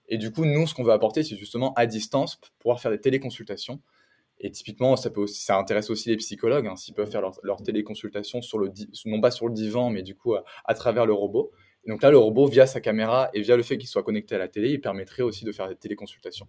[0.10, 3.00] Et du coup, nous, ce qu'on veut apporter, c'est justement à distance pouvoir faire des
[3.00, 3.80] téléconsultations.
[4.40, 7.40] Et typiquement, ça, peut aussi, ça intéresse aussi les psychologues, hein, s'ils peuvent faire leur,
[7.44, 8.70] leur téléconsultation sur le,
[9.06, 11.52] non pas sur le divan, mais du coup à, travers le robot.
[11.86, 14.36] Et donc là, le robot, via sa caméra et via le fait qu'il soit connecté
[14.36, 16.48] à la télé, il permettrait aussi de faire des téléconsultations.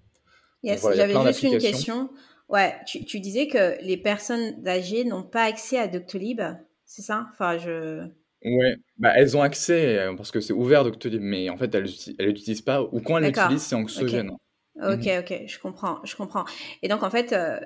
[0.65, 2.11] Yes, j'avais juste une question.
[2.49, 6.41] Ouais, tu, tu, disais que les personnes âgées n'ont pas accès à Doctolib,
[6.85, 7.27] c'est ça?
[7.33, 8.07] Enfin, je...
[8.45, 11.85] Ouais, bah, elles ont accès euh, parce que c'est ouvert Doctolib, mais en fait, elles
[11.85, 14.31] ne l'utilisent pas, ou quand elles l'utilisent, c'est anxiogène.
[14.83, 15.20] Ok, mhm.
[15.20, 16.45] ok, je comprends, je comprends.
[16.83, 17.61] Et donc en fait, euh,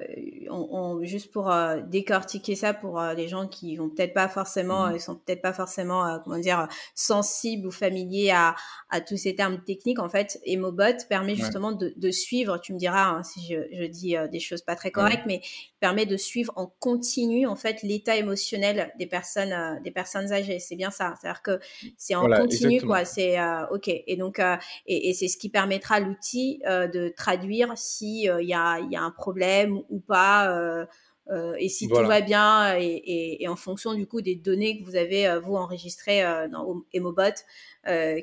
[0.50, 4.88] on, juste pour euh, décortiquer ça pour euh, les gens qui vont peut-être pas forcément,
[4.88, 4.96] mhm.
[4.96, 8.56] ils sont peut-être pas forcément, comment dire, sensibles ou familiers à,
[8.90, 10.00] à, tous ces termes techniques.
[10.00, 12.58] En fait, Emobot permet justement de, de, suivre.
[12.58, 15.40] Tu me diras hein, si je, je dis des choses pas très correctes, mais
[15.80, 20.58] permet de suivre en continu en fait l'état émotionnel des personnes, des personnes âgées.
[20.58, 21.14] C'est bien ça.
[21.18, 21.58] C'est-à-dire que
[21.96, 23.06] c'est en continu, quoi.
[23.06, 23.38] C'est
[23.70, 23.88] ok.
[23.88, 24.40] Et donc
[24.86, 28.96] et, et c'est ce qui permettra l'outil de de traduire si il y, a, y,
[28.96, 30.50] a, un problème ou pas.
[30.50, 30.86] Euh,
[31.30, 34.84] euh, et si tout va bien et, et, en fonction du coup des données que
[34.86, 37.34] vous avez vous enregistrées dans Emobot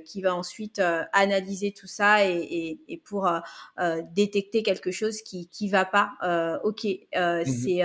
[0.04, 0.82] qui va ensuite
[1.14, 3.30] analyser tout ça et, et pour
[4.12, 6.14] détecter quelque chose qui qui va pas
[6.64, 6.88] ok
[7.46, 7.82] c'est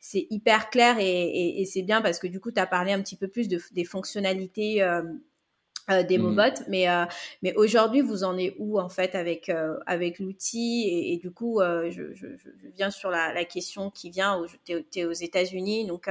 [0.00, 3.16] c'est hyper clair et, c'est bien parce que du coup tu as parlé un petit
[3.16, 4.82] peu plus de, des fonctionnalités
[5.90, 6.54] euh, des mmh.
[6.68, 7.04] mais euh,
[7.42, 11.60] mais aujourd'hui vous en êtes où en fait avec euh, avec l'outil et, du coup
[11.60, 16.08] je, je, je, viens sur la, la question qui vient tu es, aux États-Unis donc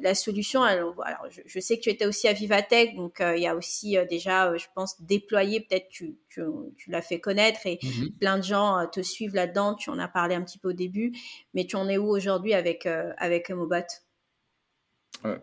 [0.00, 3.46] la solution alors, alors je, sais que tu étais aussi à Vivatech donc il y
[3.46, 6.40] a aussi déjà je pense déployé peut-être tu, tu,
[6.78, 10.08] tu l'as fait connaître et mmh plein de gens te suivent là-dedans tu en as
[10.08, 11.12] parlé un petit peu au début
[11.52, 14.05] mais tu en es où aujourd'hui avec avec Mobot?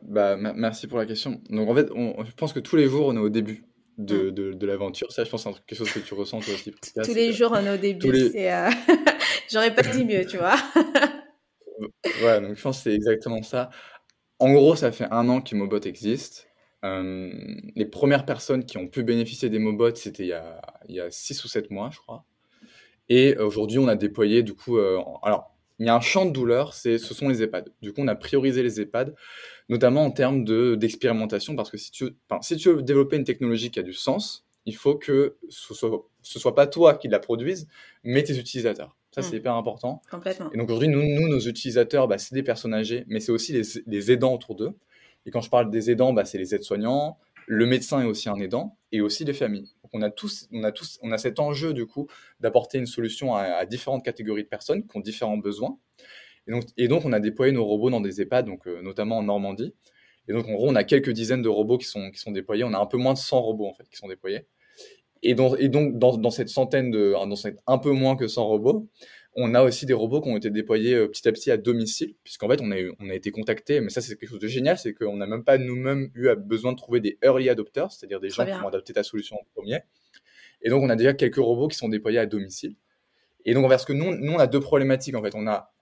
[0.02, 1.42] Bah, merci pour la question.
[1.50, 3.66] Donc en fait, on, je pense que tous les jours, on est au début
[3.98, 4.32] de, mmh.
[4.32, 5.12] de, de l'aventure.
[5.12, 6.72] Ça, je pense, c'est quelque chose que tu ressens toi aussi.
[6.72, 8.32] tous les jours, on est au début.
[8.36, 8.70] Euh,
[9.52, 10.56] j'aurais pas dit mieux, tu vois.
[12.24, 13.70] ouais, donc je pense que c'est exactement ça.
[14.40, 16.48] En gros, ça fait un an que Mobot existe.
[16.84, 17.32] Euh,
[17.76, 21.00] les premières personnes qui ont pu bénéficier des Mobots, c'était il y a, il y
[21.00, 22.26] a 6 ou 7 mois, je crois.
[23.10, 26.32] Et aujourd'hui, on a déployé, du coup, euh, alors, il y a un champ de
[26.32, 27.70] douleur, c'est, ce sont les EHPAD.
[27.82, 29.16] Du coup, on a priorisé les EHPAD,
[29.70, 33.24] notamment en termes de, d'expérimentation, parce que si tu, veux, si tu veux développer une
[33.24, 37.08] technologie qui a du sens, il faut que ce soit, ce soit pas toi qui
[37.08, 37.68] la produise,
[38.04, 38.96] mais tes utilisateurs.
[39.12, 39.40] Ça, c'est mmh.
[39.40, 40.02] hyper important.
[40.10, 40.52] Complètement.
[40.52, 43.54] Et donc aujourd'hui, nous, nous, nos utilisateurs, bah, c'est des personnes âgées, mais c'est aussi
[43.54, 44.74] les, les, aidants autour d'eux.
[45.26, 48.40] Et quand je parle des aidants, bah, c'est les aides-soignants, le médecin est aussi un
[48.40, 49.72] aidant, et aussi les familles.
[49.84, 52.08] Donc on a tous, on a tous, on a cet enjeu du coup
[52.40, 55.78] d'apporter une solution à, différentes catégories de personnes qui ont différents besoins.
[56.48, 59.18] Et donc, et donc on a déployé nos robots dans des EHPAD, donc euh, notamment
[59.18, 59.74] en Normandie.
[60.28, 62.64] Et donc en gros, on a quelques dizaines de robots qui sont, qui sont déployés.
[62.64, 64.46] On a un peu moins de 100 robots en fait qui sont déployés.
[65.22, 68.28] Et, donc, et donc dans, dans, cette centaine de, dans cette un peu moins que
[68.28, 68.90] 100 robots,
[69.36, 72.16] on a aussi des robots qui ont été déployés euh, petit à petit à domicile,
[72.24, 74.78] puisqu'en fait, on a, on a été contacté, mais ça, c'est quelque chose de génial,
[74.78, 78.30] c'est qu'on n'a même pas nous-mêmes eu besoin de trouver des early adopters, c'est-à-dire des
[78.30, 79.80] gens qui vont adapter ta solution en premier.
[80.62, 82.76] Et donc, on a déjà quelques robots qui sont déployés à domicile.
[83.46, 85.36] Et donc, parce que nous, nous, on a deux problématiques, en fait.
[85.36, 85.73] On a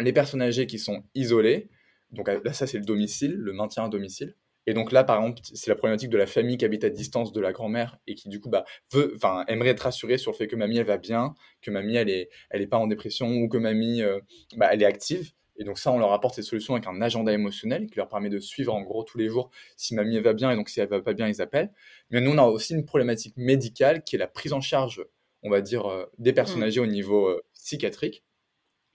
[0.00, 1.68] les personnes âgées qui sont isolées,
[2.12, 4.34] donc là, ça, c'est le domicile, le maintien à domicile.
[4.66, 7.32] Et donc là, par exemple, c'est la problématique de la famille qui habite à distance
[7.32, 10.36] de la grand-mère et qui du coup bah, veut, enfin, aimerait être rassurée sur le
[10.36, 13.30] fait que mamie elle va bien, que mamie elle est, elle est pas en dépression
[13.30, 14.20] ou que mamie euh,
[14.58, 15.32] bah, elle est active.
[15.56, 18.28] Et donc ça, on leur apporte ces solutions avec un agenda émotionnel qui leur permet
[18.28, 20.88] de suivre en gros tous les jours si mamie va bien et donc si elle
[20.88, 21.72] va pas bien, ils appellent.
[22.10, 25.02] Mais nous, on a aussi une problématique médicale qui est la prise en charge,
[25.42, 26.64] on va dire, euh, des personnes mmh.
[26.64, 28.22] âgées au niveau euh, psychiatrique.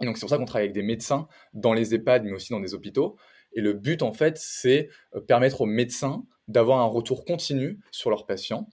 [0.02, 2.52] Et donc c'est pour ça qu'on travaille avec des médecins dans les EHPAD, mais aussi
[2.52, 3.16] dans des hôpitaux.
[3.54, 8.10] Et le but, en fait, c'est euh, permettre aux médecins d'avoir un retour continu sur
[8.10, 8.68] leurs patients.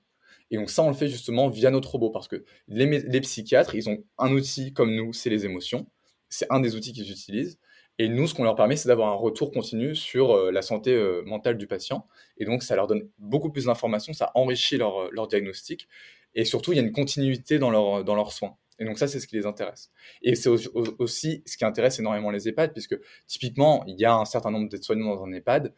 [0.51, 3.89] Et donc ça, on le fait justement via notre robot, parce que les, psychiatres, ils
[3.89, 5.87] ont un outil comme nous, c'est les émotions.
[6.29, 7.59] C'est un des outils qu'ils utilisent.
[7.99, 10.93] Et nous, ce qu'on leur permet, c'est d'avoir un retour continu sur euh, la santé
[10.93, 12.07] euh, mentale du patient.
[12.39, 15.87] Et donc, ça leur donne beaucoup plus d'informations, ça enrichit leur, diagnostic.
[16.35, 18.57] Et surtout, il y a une continuité dans leurs soins.
[18.81, 19.91] Et donc, ça, c'est ce qui les intéresse.
[20.23, 20.51] Et c'est
[20.99, 24.69] aussi ce qui intéresse énormément les EHPAD, puisque typiquement, il y a un certain nombre
[24.69, 25.73] d'aides-soignants dans un EHPAD,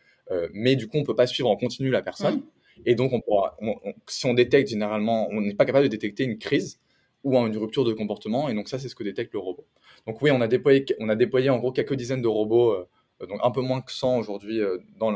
[0.55, 2.37] mais du coup, on ne peut pas suivre en continu la personne.
[2.37, 2.83] Mmh.
[2.87, 3.59] Et donc, on pourra,
[4.07, 6.81] si on détecte généralement, on n'est pas capable de détecter une crise
[7.25, 8.49] ou une rupture de comportement.
[8.49, 9.67] Et donc, ça, c'est ce que détecte le robot.
[10.07, 13.27] Donc oui, on a déployé, on a déployé en gros quelques dizaines de robots, euh,
[13.27, 15.13] donc un peu moins que 100 aujourd'hui euh, dans,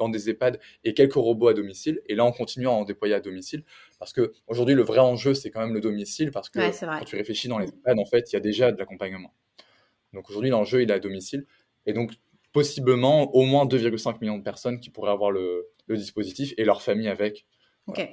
[0.00, 2.00] dans des EHPAD et quelques robots à domicile.
[2.06, 3.64] Et là, on continue à en déployer à domicile
[3.98, 7.16] parce que aujourd'hui, le vrai enjeu, c'est quand même le domicile parce que quand tu
[7.16, 9.34] réfléchis dans les EHPAD, en fait, il y a déjà de l'accompagnement.
[10.12, 11.46] Donc aujourd'hui, l'enjeu, il est à domicile.
[11.86, 12.12] Et donc,
[12.52, 16.82] possiblement, au moins 2,5 millions de personnes qui pourraient avoir le, le dispositif et leur
[16.82, 17.46] famille avec.
[17.86, 18.08] Ok.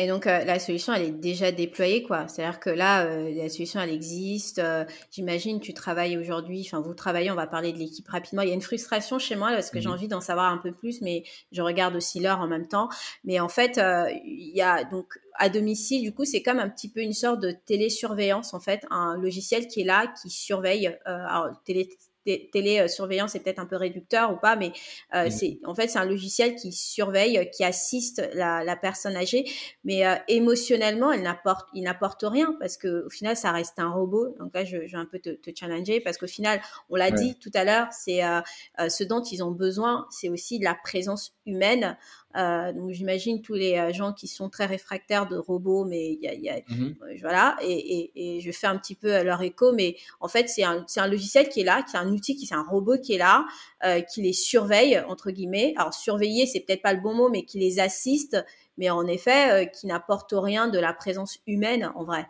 [0.00, 2.28] Et donc euh, la solution, elle est déjà déployée, quoi.
[2.28, 4.60] C'est-à-dire que là, euh, la solution, elle existe.
[4.60, 6.62] Euh, j'imagine, tu travailles aujourd'hui.
[6.64, 7.32] Enfin, vous travaillez.
[7.32, 8.42] On va parler de l'équipe rapidement.
[8.42, 10.58] Il y a une frustration chez moi parce que j'ai mmh envie d'en savoir un
[10.58, 12.88] peu plus, mais je regarde aussi l'heure en même temps.
[13.24, 13.80] Mais en fait,
[14.24, 17.40] il y a donc à domicile, du coup, c'est comme un petit peu une sorte
[17.40, 20.96] de télésurveillance, en fait, un logiciel qui est là, qui surveille.
[21.06, 21.88] alors, télé
[22.24, 24.72] télésurveillance est peut-être un peu réducteur ou pas, mais
[25.14, 25.30] euh, mmh.
[25.30, 29.44] c'est en fait c'est un logiciel qui surveille, qui assiste la, personne âgée,
[29.84, 33.90] mais euh, émotionnellement, elle n'apporte, il n'apporte rien parce que au final, ça reste un
[33.90, 34.34] robot.
[34.38, 36.60] Donc là, je, vais un peu te, challenger parce qu'au final,
[36.90, 38.40] on l'a dit tout à l'heure, c'est euh,
[38.88, 41.96] ce dont ils ont besoin, c'est aussi de la présence humaine.
[42.36, 46.20] Euh, donc j'imagine tous les euh, gens qui sont très réfractaires de robots, mais il
[46.20, 49.40] y a, y a mmh voilà, et, et, et, je fais un petit peu leur
[49.40, 52.36] écho, mais en fait c'est un, un, logiciel qui est là, qui est un outil,
[52.36, 53.46] qui c'est un robot qui est là,
[53.84, 55.72] euh, qui les surveille entre guillemets.
[55.78, 58.36] Alors surveiller c'est peut-être pas le bon mot, mais qui les assiste,
[58.76, 62.26] mais en effet euh, qui n'apporte rien de la présence humaine en vrai.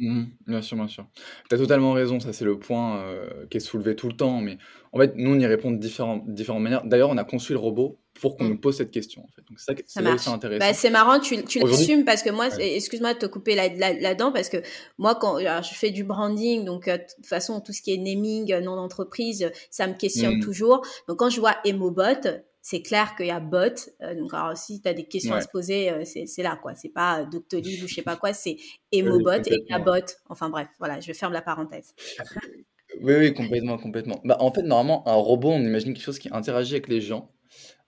[0.00, 1.06] Mmh bien sûr, bien sûr.
[1.48, 4.40] Tu as totalement raison, ça c'est le point euh, qui est soulevé tout le temps,
[4.40, 4.56] mais
[4.92, 6.84] en fait, nous on y répond de différentes, différentes manières.
[6.86, 8.48] D'ailleurs, on a construit le robot pour qu'on mmh.
[8.48, 9.22] nous pose cette question.
[9.22, 9.42] En fait.
[9.48, 10.58] Donc ça, c'est aussi intéressant.
[10.58, 14.48] Bah, c'est marrant, tu, tu l'assumes parce que moi, excuse-moi de te couper là-dedans, parce
[14.48, 14.58] que
[14.96, 17.98] moi, quand je fais du branding, donc euh, de toute façon, tout ce qui est
[17.98, 20.40] naming, nom d'entreprise, ça me questionne mmh.
[20.40, 20.82] toujours.
[21.08, 22.26] Donc quand je vois Emobot,
[22.62, 23.58] c'est clair qu'il y a bot.
[24.02, 26.74] Euh, donc, alors, si tu as des questions à se poser, euh, c'est là, quoi.
[26.74, 28.56] C'est pas Doctolib ou je sais pas quoi, c'est
[28.92, 30.04] Emobot et il y a bot.
[30.28, 31.94] Enfin, bref, voilà, je ferme la parenthèse.
[33.00, 34.20] oui, oui, complètement, complètement.
[34.24, 37.30] Bah, en fait, normalement, un robot, on imagine quelque chose qui interagit avec les gens.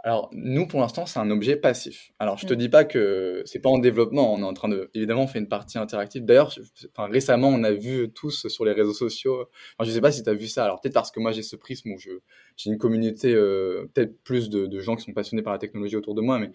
[0.05, 2.11] Alors, nous, pour l'instant, c'est un objet passif.
[2.19, 2.57] Alors, je te mm.
[2.57, 4.35] dis pas que c'est pas en développement.
[4.35, 6.25] On est en train de, évidemment, on fait une partie interactive.
[6.25, 6.53] D'ailleurs,
[6.97, 9.49] enfin, récemment, on a vu tous sur les réseaux sociaux.
[9.79, 10.65] Enfin, je sais pas si tu as vu ça.
[10.65, 12.21] Alors, peut-être parce que moi, j'ai ce prisme où j'ai
[12.67, 16.17] une communauté, euh, peut-être plus de, de, gens qui sont passionnés par la technologie autour
[16.17, 16.51] de moi, mais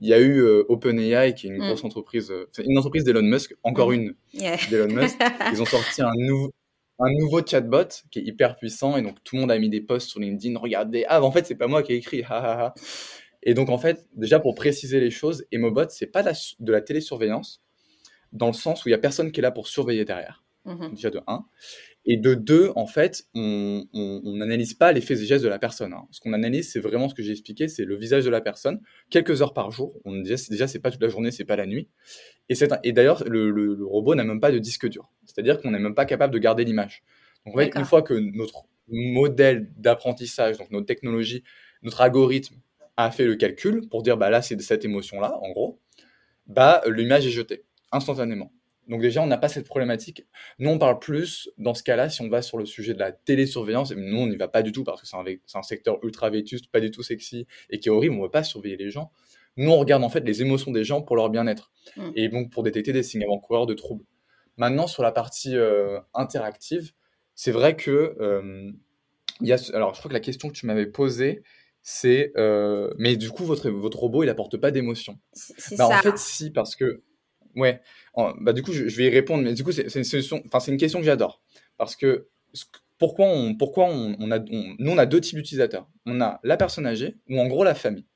[0.00, 1.66] il y a eu euh, OpenAI, qui est une mm.
[1.66, 3.94] grosse entreprise, euh, une entreprise d'Elon Musk, encore mm.
[3.94, 4.14] une
[4.70, 5.18] d'Elon Musk.
[5.52, 6.52] Ils ont sorti un nouveau,
[7.02, 9.80] un nouveau chatbot qui est hyper puissant et donc tout le monde a mis des
[9.80, 10.58] posts sur LinkedIn.
[10.58, 12.22] Regardez, ah, en fait, c'est pas moi qui ai écrit.
[13.42, 17.62] et donc, en fait, déjà pour préciser les choses, Emobot, c'est pas de la, télésurveillance
[18.32, 20.44] dans le sens où il y a personne qui est là pour surveiller derrière.
[20.66, 20.90] Mm-hmm.
[20.94, 21.44] Déjà de 1.
[22.04, 23.84] Et de deux, en fait, on
[24.24, 25.92] n'analyse pas les faits et gestes de la personne.
[25.92, 26.06] Hein.
[26.10, 28.80] Ce qu'on analyse, c'est vraiment ce que j'ai expliqué, c'est le visage de la personne,
[29.08, 30.00] quelques heures par jour.
[30.04, 31.88] On dit déjà, c'est pas toute la journée, c'est pas la nuit.
[32.48, 35.12] Et, et d'ailleurs, le, robot n'a même pas de disque dur.
[35.32, 37.02] C'est-à-dire qu'on n'est même pas capable de garder l'image.
[37.46, 41.42] Donc, en fait, une fois que notre modèle d'apprentissage, donc notre technologie,
[41.82, 42.56] notre algorithme
[42.96, 45.80] a fait le calcul pour dire, bah là, c'est de cette émotion-là, en gros,
[46.46, 48.52] bah, l'image est jetée instantanément.
[48.88, 50.26] Donc déjà, on n'a pas cette problématique.
[50.58, 53.12] Nous, on parle plus, dans ce cas-là, si on va sur le sujet de la
[53.12, 55.24] télésurveillance, et nous, on n'y va pas du tout parce que c'est un,
[55.54, 58.30] un, secteur ultra vétuste, pas du tout sexy, et qui est horrible, on ne veut
[58.30, 59.12] pas surveiller les gens.
[59.56, 62.10] Nous, on regarde en fait les émotions des gens pour leur bien-être, mm.
[62.16, 64.04] et donc pour détecter des signes avant-coureurs de troubles.
[64.56, 66.92] Maintenant, sur la partie euh, interactive,
[67.34, 68.16] c'est vrai que...
[68.20, 68.70] Euh,
[69.40, 71.42] y a, alors, je crois que la question que tu m'avais posée,
[71.82, 72.32] c'est...
[72.36, 75.18] Euh, mais du coup, votre, votre robot, il apporte pas d'émotion.
[75.78, 77.02] Bah, en fait, si, parce que
[77.54, 77.80] Ouais.
[78.40, 81.00] bah, du coup, je, vais y répondre, mais du coup, c'est une, enfin, une question
[81.00, 81.42] que j'adore.
[81.76, 82.28] Parce que
[82.98, 85.88] pourquoi, on, pourquoi on, a, nous, on a deux types d'utilisateurs.
[86.06, 88.06] On a la personne âgée ou en gros la famille.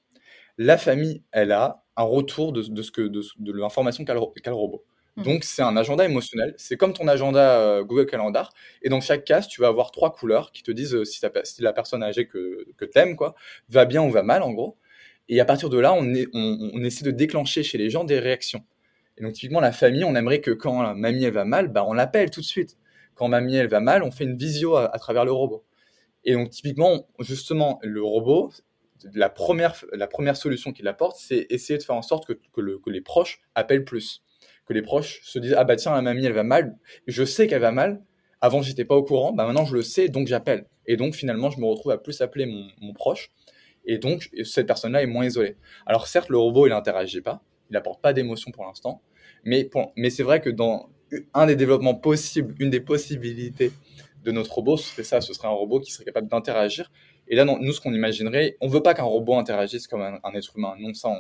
[0.59, 4.21] La famille, elle a un retour de, de ce que, de, de l'information qu'a le,
[4.53, 4.85] robot.
[5.17, 5.23] Mmh.
[5.23, 6.55] Donc, c'est un agenda émotionnel.
[6.59, 8.53] C'est comme ton agenda Google Calendar.
[8.83, 11.73] Et dans chaque case, tu vas avoir trois couleurs qui te disent si, si la
[11.73, 13.35] personne âgée que, que tu aimes quoi,
[13.69, 14.77] va bien ou va mal, en gros.
[15.29, 18.65] Et à partir de là, on, on, essaie de déclencher chez les gens des réactions.
[19.19, 21.93] Et donc, typiquement, la famille, on aimerait que quand mamie, elle va mal, bah, on
[21.93, 22.77] l'appelle tout de suite.
[23.15, 25.65] Quand mamie, elle va mal, on fait une visio à, travers le robot.
[26.25, 28.53] Et donc, typiquement, justement, le robot,
[29.15, 32.91] la première, la première solution qu'il apporte, c'est essayer de faire en sorte que, que,
[32.91, 34.23] les proches appellent plus.
[34.67, 36.77] Que les proches se disent, ah bah tiens, la mamie, elle va mal.
[37.07, 38.03] Je sais qu'elle va mal.
[38.41, 39.33] Avant, j'étais pas au courant.
[39.33, 40.67] Bah maintenant, je le sais, donc j'appelle.
[40.87, 43.31] Et donc, finalement, je me retrouve à plus appeler mon, mon proche
[43.87, 45.57] et donc, cette personne-là est moins isolée.
[45.87, 47.41] Alors, certes, le robot, il n'interagit pas,
[47.71, 49.01] il n'apporte pas d'émotion pour l'instant,
[49.45, 50.89] mais, mais c'est vrai que dans
[51.35, 53.71] un des développements possibles, une des possibilités
[54.25, 56.91] de notre robot, ce serait ça, ce serait un robot qui serait capable d'interagir.
[57.29, 60.57] Et là, nous, ce qu'on imaginerait, on veut pas qu'un robot interagisse comme un, être
[60.57, 60.75] humain.
[60.81, 61.17] Non, ça,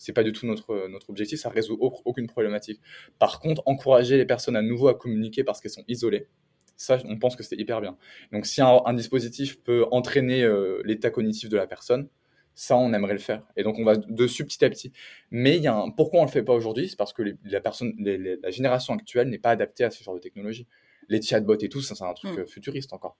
[0.00, 2.80] c'est pas du tout notre, notre objectif, ça résout aucune problématique.
[3.18, 6.26] Par contre, encourager les personnes à nouveau à communiquer parce qu'elles sont isolées,
[6.78, 7.98] ça, on pense que c'est hyper bien.
[8.32, 12.08] Donc, si un, dispositif peut entraîner euh, l'état cognitif de la personne,
[12.54, 13.46] ça, on aimerait le faire.
[13.58, 14.90] Et donc, on va dessus petit à petit.
[15.30, 15.90] Mais il y a un...
[15.90, 16.88] pourquoi on le fait pas aujourd'hui?
[16.88, 20.20] C'est parce que la, personne, la génération actuelle n'est pas adaptée à ce genre de
[20.20, 20.66] technologie.
[21.10, 22.40] Les chatbots et tout, ça, c'est un truc mmh.
[22.40, 23.18] euh, futuriste encore.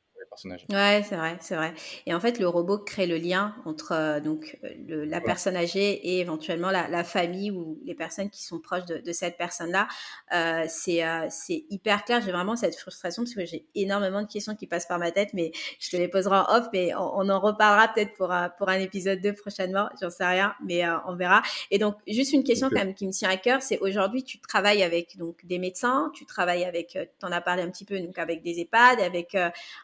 [0.71, 1.75] Ouais, c'est vrai, c'est vrai.
[2.07, 5.93] Et en fait, le robot crée le lien entre euh, donc euh, la personne âgée
[5.93, 9.89] et éventuellement la, famille ou les personnes qui sont proches de, cette personne-là.
[10.33, 12.21] Euh, c'est c'est hyper clair.
[12.25, 15.31] J'ai vraiment cette frustration parce que j'ai énormément de questions qui passent par ma tête,
[15.35, 15.51] mais
[15.81, 16.67] je te les poserai en off.
[16.73, 19.89] Mais on, en reparlera peut-être pour un, pour un épisode 2 prochainement.
[20.01, 21.43] J'en sais rien, mais on verra.
[21.71, 24.39] Et donc, juste une question quand même qui me tient à cœur, c'est aujourd'hui, tu
[24.41, 27.99] travailles avec donc des médecins, tu travailles avec, tu en as parlé un petit peu,
[27.99, 29.37] donc avec des EHPAD, avec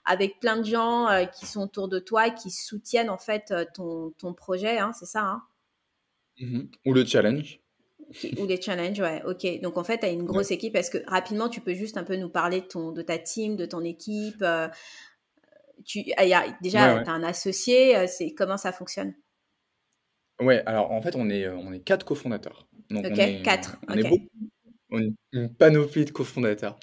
[0.04, 3.64] avec plein de gens euh, qui sont autour de toi, qui soutiennent en fait euh,
[3.74, 5.42] ton, ton projet, hein, c'est ça hein?
[6.38, 7.60] Mmh Ou le challenge.
[8.38, 9.60] Ou les challenges, ouais, ok.
[9.62, 10.76] Donc en fait, tu as une grosse équipe.
[10.76, 13.56] Est-ce que rapidement, tu peux juste un peu nous parler de, ton, de ta team,
[13.56, 14.68] de ton équipe euh,
[15.84, 19.14] tu, ah, y a, Déjà, tu as un associé, c'est, comment ça fonctionne?
[20.40, 22.68] Ouais, alors en fait, on est, on est quatre cofondateurs.
[22.90, 23.78] Donc, ok, quatre.
[23.88, 24.28] On est beaucoup,
[24.90, 26.78] une panoplie de cofondateurs.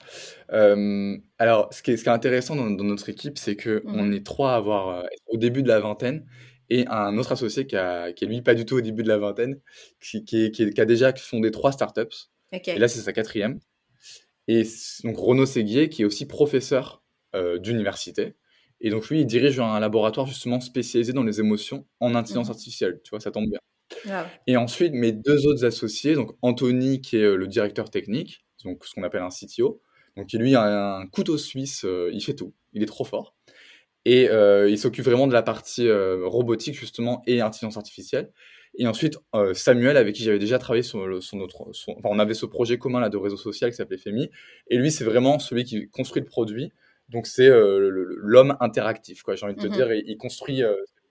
[0.51, 3.95] Euh, alors, ce qui est, ce qui est intéressant dans, notre équipe, c'est que mmh
[3.95, 6.26] on est trois à avoir euh, au début de la vingtaine
[6.70, 9.08] et un autre associé qui, a, qui est lui pas du tout au début de
[9.08, 9.60] la vingtaine,
[10.01, 12.30] qui, qui, qui a déjà fondé trois startups.
[12.51, 13.60] Et là, c'est sa quatrième.
[14.47, 14.64] Et
[15.04, 17.04] donc Renaud Séguier, qui est aussi professeur
[17.36, 18.36] euh, d'université.
[18.82, 22.51] Et donc lui, il dirige un laboratoire justement spécialisé dans les émotions en intelligence mmh
[22.51, 23.01] artificielle.
[23.04, 23.60] Tu vois, ça tombe bien.
[24.47, 28.86] Et ensuite, mes deux autres associés, donc Anthony, qui est euh, le directeur technique, donc
[28.86, 29.82] ce qu'on appelle un CTO,
[30.18, 33.36] donc qui lui a un couteau suisse, euh, il fait tout, il est trop fort.
[34.06, 38.32] Et euh, il s'occupe vraiment de la partie robotique, justement, et intelligence artificielle.
[38.78, 39.18] Et ensuite,
[39.54, 40.97] Samuel, avec qui j'avais déjà travaillé sur,
[41.36, 41.62] notre.
[41.62, 44.30] enfin, on avait ce projet commun là de réseau social qui s'appelait FEMI.
[44.68, 46.74] Et lui, c'est vraiment celui qui construit le produit.
[47.08, 49.36] Donc, c'est l'homme interactif, quoi.
[49.36, 50.64] J'ai envie de te mmh dire, il construit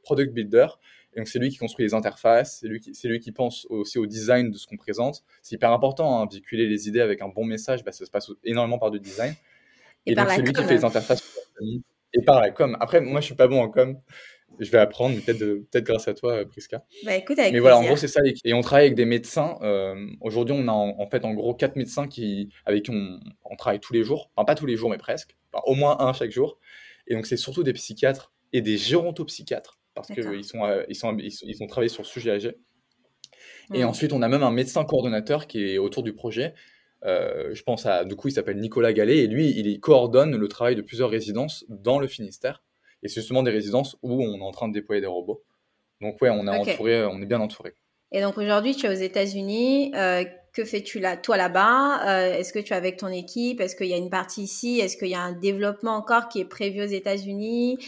[0.03, 0.67] product builder.
[1.15, 3.99] Et donc, c'est lui qui construit les interfaces, c'est lui, qui, lui qui pense aussi
[3.99, 5.23] au design de ce qu'on présente.
[5.43, 8.31] C'est hyper important, hein, véhiculer les idées avec un bon message, bah, ça se passe
[8.45, 9.35] énormément par du design.
[10.07, 11.23] Et, donc, c'est lui qui fait les interfaces
[12.15, 12.77] Et par la com.
[12.81, 14.01] Après, moi, je suis pas bon en com.
[14.59, 16.85] Je vais apprendre, peut-être peut grâce à toi, Priska.
[17.05, 18.21] Bah, écoute, avec mais voilà, en gros, c'est ça.
[18.45, 19.59] Et on travaille avec des médecins.
[19.63, 23.57] Euh, aujourd'hui, on a en, fait en gros quatre médecins qui, avec qui on, on,
[23.57, 24.31] travaille tous les jours.
[24.35, 25.37] Enfin, pas tous les jours, mais presque.
[25.53, 26.59] Enfin, au moins un chaque jour.
[27.07, 31.17] Et donc, c'est surtout des psychiatres et des gérontopsychiatres parce qu'ils sont, euh, ils sont,
[31.19, 32.57] ils, ont travaillé sur le sujet âgé.
[33.75, 36.55] Et ensuite, on a même un médecin coordonnateur qui est autour du projet.
[37.05, 40.49] Euh, je pense à, du coup, il s'appelle Nicolas Gallet, et lui, il coordonne le
[40.49, 42.63] travail de plusieurs résidences dans le Finistère.
[43.03, 45.43] Et c'est justement des résidences où on est en train de déployer des robots.
[46.01, 47.75] Donc, ouais, on est, entouré, on est bien entouré.
[48.13, 49.93] Et donc, aujourd'hui, tu es aux États-Unis.
[49.97, 52.37] Euh, que fais-tu là, toi là-bas?
[52.39, 53.61] Est-ce que tu es avec ton équipe?
[53.61, 54.81] Est-ce qu'il y a une partie ici?
[54.81, 57.79] Est-ce qu'il y a un développement encore qui est prévu aux États-Unis?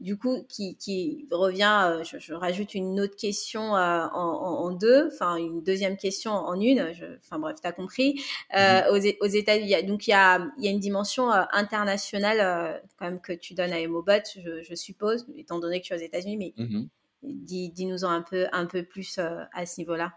[0.00, 5.62] Du coup, qui, revient, euh, je, rajoute une autre question euh, en, deux, enfin une
[5.62, 6.92] deuxième question en une,
[7.22, 8.20] enfin bref, tu as compris.
[8.54, 9.16] Euh, mm-hmm.
[9.20, 13.72] aux, États, unis donc il y a, une dimension internationale quand même que tu donnes
[13.72, 17.72] à Emobot, je, suppose, étant donné que tu es aux États-Unis, mais mm-hmm.
[17.72, 20.14] dis-nous en un peu, un peu plus à ce niveau-là.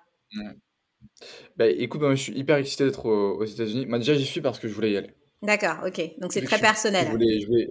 [1.58, 3.86] Bah, écoute, moi, je suis hyper excité d'être aux, États-Unis.
[3.86, 5.12] Moi, déjà, j'y suis parce que je voulais y aller.
[5.42, 6.20] D'accord, ok.
[6.20, 7.08] Donc c'est très personnel.
[7.08, 7.70] je voulais,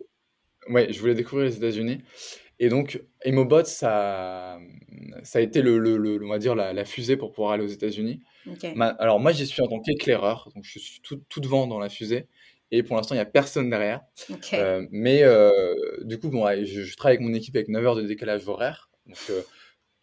[0.68, 2.02] Ouais, je voulais découvrir les États-Unis.
[2.58, 4.60] Et donc, Emobot, ça,
[5.24, 8.20] ça a été le, le, on va dire la, fusée pour pouvoir aller aux États-Unis.
[8.98, 11.88] alors moi, j'y suis en tant qu'éclaireur, donc je suis tout, tout, devant dans la
[11.88, 12.28] fusée.
[12.70, 14.00] Et pour l'instant, il n'y a personne derrière.
[14.54, 15.50] Euh, mais euh,
[16.04, 18.90] du coup, bon, je, travaille avec mon équipe avec 9 heures de décalage horaire.
[19.06, 19.42] Donc, euh,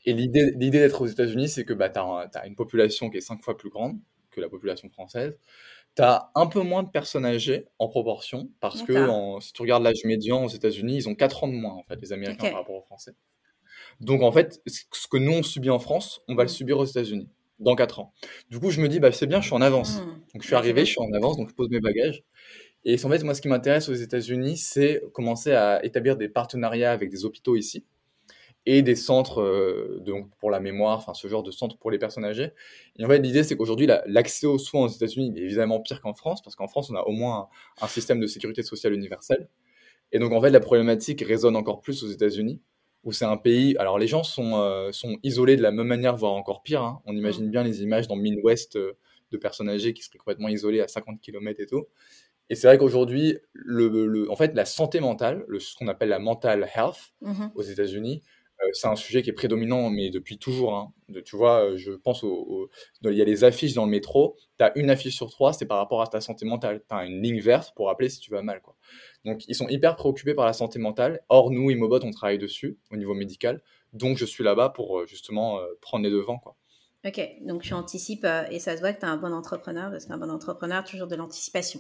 [0.05, 3.21] et l'idée d'être aux États-Unis, c'est que bah, tu as, as, une population qui est
[3.21, 3.99] 5 fois plus grande
[4.31, 5.37] que la population française.
[5.95, 9.07] Tu as un peu moins de personnes âgées en proportion, parce que
[9.41, 11.99] si tu regardes l'âge médian aux États-Unis, ils ont 4 ans de moins, en fait,
[12.01, 13.13] les Américains par rapport aux Français.
[13.99, 16.53] Donc, en fait, ce que nous, on subit en France, on va le mmh.
[16.53, 17.27] subir aux États-Unis
[17.59, 18.13] dans 4 ans.
[18.49, 19.99] Du coup, je me dis, bah, c'est bien, je suis en avance.
[19.99, 20.05] Mmh.
[20.33, 22.23] Donc, je suis arrivé, je suis en avance, donc je pose mes bagages.
[22.85, 26.93] Et en fait, moi, ce qui m'intéresse aux États-Unis, c'est commencer à établir des partenariats
[26.93, 27.83] avec des hôpitaux ici
[28.65, 31.97] et des centres euh, donc pour la mémoire, enfin ce genre de centres pour les
[31.97, 32.51] personnes âgées.
[32.97, 36.13] Et en fait, l'idée, c'est qu'aujourd'hui, l'accès aux soins aux États-Unis est évidemment pire qu'en
[36.13, 37.49] France, parce qu'en France, on a au moins
[37.81, 39.49] un, système de sécurité sociale universel.
[40.11, 42.61] Et donc, en fait, la problématique résonne encore plus aux États-Unis,
[43.03, 43.75] où c'est un pays.
[43.77, 46.81] Alors, les gens sont, euh, sont isolés de la même manière, voire encore pire.
[46.81, 47.01] Hein.
[47.05, 48.93] On imagine bien les images dans Midwest euh,
[49.31, 51.85] de personnes âgées qui seraient complètement isolées à 50 km et tout.
[52.49, 56.19] Et c'est vrai qu'aujourd'hui, le, en fait, la santé mentale, le, ce qu'on appelle la
[56.19, 58.23] mental health mmh aux États-Unis,
[58.73, 60.75] c'est un sujet qui est prédominant, mais depuis toujours.
[60.75, 60.93] Hein.
[61.25, 62.69] tu vois, euh, je pense au,
[63.03, 64.35] il y a les affiches dans le métro.
[64.57, 66.83] Tu as une affiche sur trois, c'est par rapport à ta santé mentale.
[66.87, 68.61] Tu as une ligne verte pour rappeler si tu vas mal.
[69.25, 71.21] Donc, ils sont hyper préoccupés par la santé mentale.
[71.29, 73.61] Or, nous, Immobot, on travaille dessus au niveau médical.
[73.93, 76.39] Donc, je suis là-bas pour euh, justement prendre les devants.
[76.39, 76.55] Quoi.
[77.05, 80.05] Ok, donc tu anticipes et ça se voit que tu es un bon entrepreneur parce
[80.05, 81.79] qu'un bon entrepreneur, toujours de l'anticipation.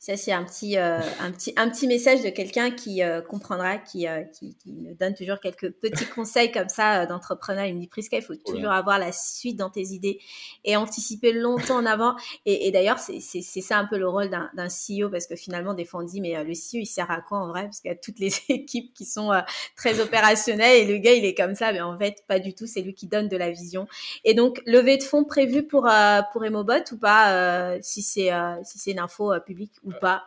[0.00, 3.78] Ça, c'est un petit, euh, un, petit, un petit message de quelqu'un qui euh, comprendra,
[3.78, 7.64] qui, euh, qui, qui, me donne toujours quelques petits conseils comme ça d'entrepreneur.
[7.64, 10.20] Il me dit, Prisca, il faut toujours avoir la suite dans tes idées
[10.64, 12.14] et anticiper longtemps en avant.
[12.46, 15.84] Et, et d'ailleurs, c'est ça un peu le rôle d'un CEO parce que finalement, des
[15.84, 17.64] fois, on dit, mais le CEO, il sert à quoi en vrai?
[17.64, 19.32] Parce qu'il y a toutes les équipes qui sont
[19.74, 21.72] très opérationnelles et le gars, il est comme ça.
[21.72, 22.68] Mais en fait, pas du tout.
[22.68, 23.88] C'est lui qui donne de la vision.
[24.22, 25.88] Et donc, levée de fonds prévue pour,
[26.32, 28.30] pour Emobot ou pas si c'est
[28.62, 30.24] si c'est une info publique pas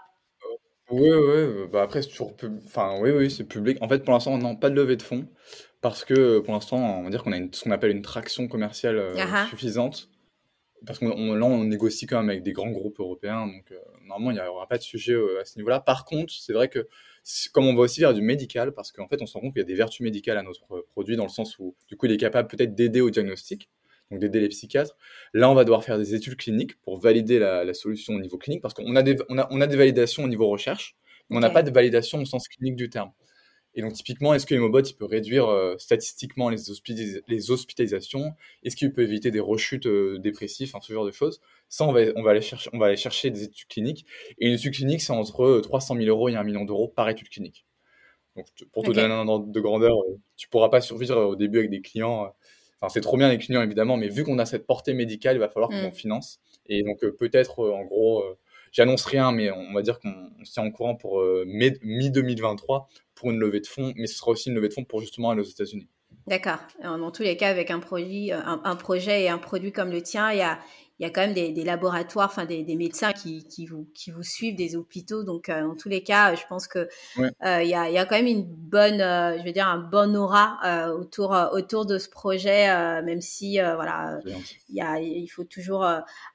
[0.89, 2.33] Oui, oui, bah après, c'est toujours
[2.65, 3.77] enfin, oui, oui, c'est public.
[3.81, 5.27] En fait, pour l'instant, non, pas de levée de fonds
[5.81, 8.47] parce que pour l'instant, on va dire qu'on a une, ce qu'on appelle une traction
[8.47, 9.47] commerciale euh, ah ah.
[9.49, 10.09] suffisante.
[10.85, 14.31] Parce que là, on négocie quand même avec des grands groupes européens, donc euh, normalement,
[14.31, 15.79] il n'y aura pas de sujet euh, à ce niveau-là.
[15.79, 16.87] Par contre, c'est vrai que
[17.53, 19.61] comme on va aussi vers du médical, parce qu'en fait, on se rend compte qu'il
[19.61, 22.11] y a des vertus médicales à notre produit, dans le sens où, du coup, il
[22.11, 23.69] est capable peut-être d'aider au diagnostic
[24.11, 24.95] donc d'aider les psychiatres.
[25.33, 28.61] Là, on va devoir faire des études cliniques pour valider la, solution au niveau clinique,
[28.61, 30.95] parce qu'on a des, on a, on a des validations au niveau recherche,
[31.29, 33.11] mais on n'a pas de validation au sens clinique du terme.
[33.73, 36.57] Et donc, typiquement, est-ce que Hemobot il peut réduire euh, statistiquement les,
[37.27, 38.33] les hospitalisations?
[38.63, 41.39] Est-ce qu'il peut éviter des rechutes euh, dépressives, ce genre de choses?
[41.69, 44.05] Ça, on va, on, va aller chercher, on va aller chercher des études cliniques.
[44.39, 47.29] Et une étude clinique, c'est entre 300 000 euros et 1 million d'euros par étude
[47.29, 47.65] clinique.
[48.35, 51.59] Donc, pour te donner un ordre de grandeur, euh, tu pourras pas survivre au début
[51.59, 52.33] avec des clients
[52.89, 55.49] c'est trop bien les clients évidemment, mais vu qu'on a cette portée médicale, il va
[55.49, 55.93] falloir qu'on mm.
[55.93, 56.39] finance.
[56.67, 58.37] Et donc euh, peut-être, euh, en gros, euh,
[58.71, 63.39] j'annonce rien, mais on va dire qu'on se tient en courant pour mi-2023 pour une
[63.39, 65.45] levée de fonds, mais ce sera aussi une levée de fonds pour justement aller aux
[65.45, 65.87] États-Unis.
[66.27, 66.59] D'accord.
[66.83, 70.31] Dans tous les cas, avec un, produit, un, projet et un produit comme le tien,
[70.31, 70.59] il y a,
[71.01, 74.21] il y a quand même des, laboratoires, enfin des, médecins qui, qui, vous, qui vous
[74.21, 75.23] suivent, des hôpitaux.
[75.23, 76.87] Donc, euh, dans tous les cas, je pense que
[77.17, 79.67] euh, il, y a, il y, a, quand même une bonne, euh, je veux dire,
[79.67, 80.59] un bon aura
[80.93, 82.67] autour, autour de ce projet,
[83.01, 84.19] même si, voilà,
[84.69, 85.87] il, y a, il faut toujours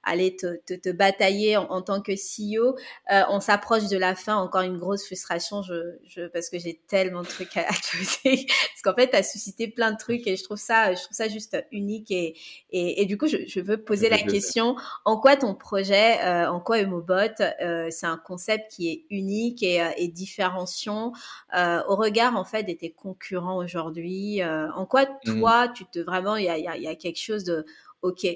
[0.03, 2.75] aller te, te, batailler en, tant que CEO.
[3.09, 7.23] on s'approche de la fin, encore une grosse frustration, je, je parce que j'ai tellement
[7.23, 8.45] de trucs à, te dire.
[8.49, 11.17] parce qu'en fait, tu as suscité plein de trucs et je trouve ça, je trouve
[11.17, 12.35] ça juste unique et,
[12.73, 16.51] et, et du coup, je, je veux poser la question en quoi ton projet, euh,
[16.51, 21.13] en quoi Emobot, euh, c'est un concept qui est unique et, euh, différenciant
[21.55, 24.43] au regard en fait de tes concurrents aujourd'hui.
[24.45, 25.41] en quoi mmh.
[25.41, 27.65] toi, tu te vraiment, il y a, quelque chose de
[28.03, 28.27] ok,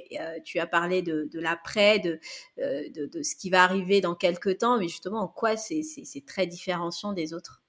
[0.45, 2.18] tu as parlé de, l'après, de,
[2.59, 5.83] de, ce qui va arriver dans quelques temps, mais justement, en quoi c'est
[6.27, 7.62] très différenciant des autres?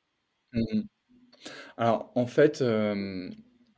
[0.53, 0.81] Mmh
[1.77, 2.63] Alors, en fait,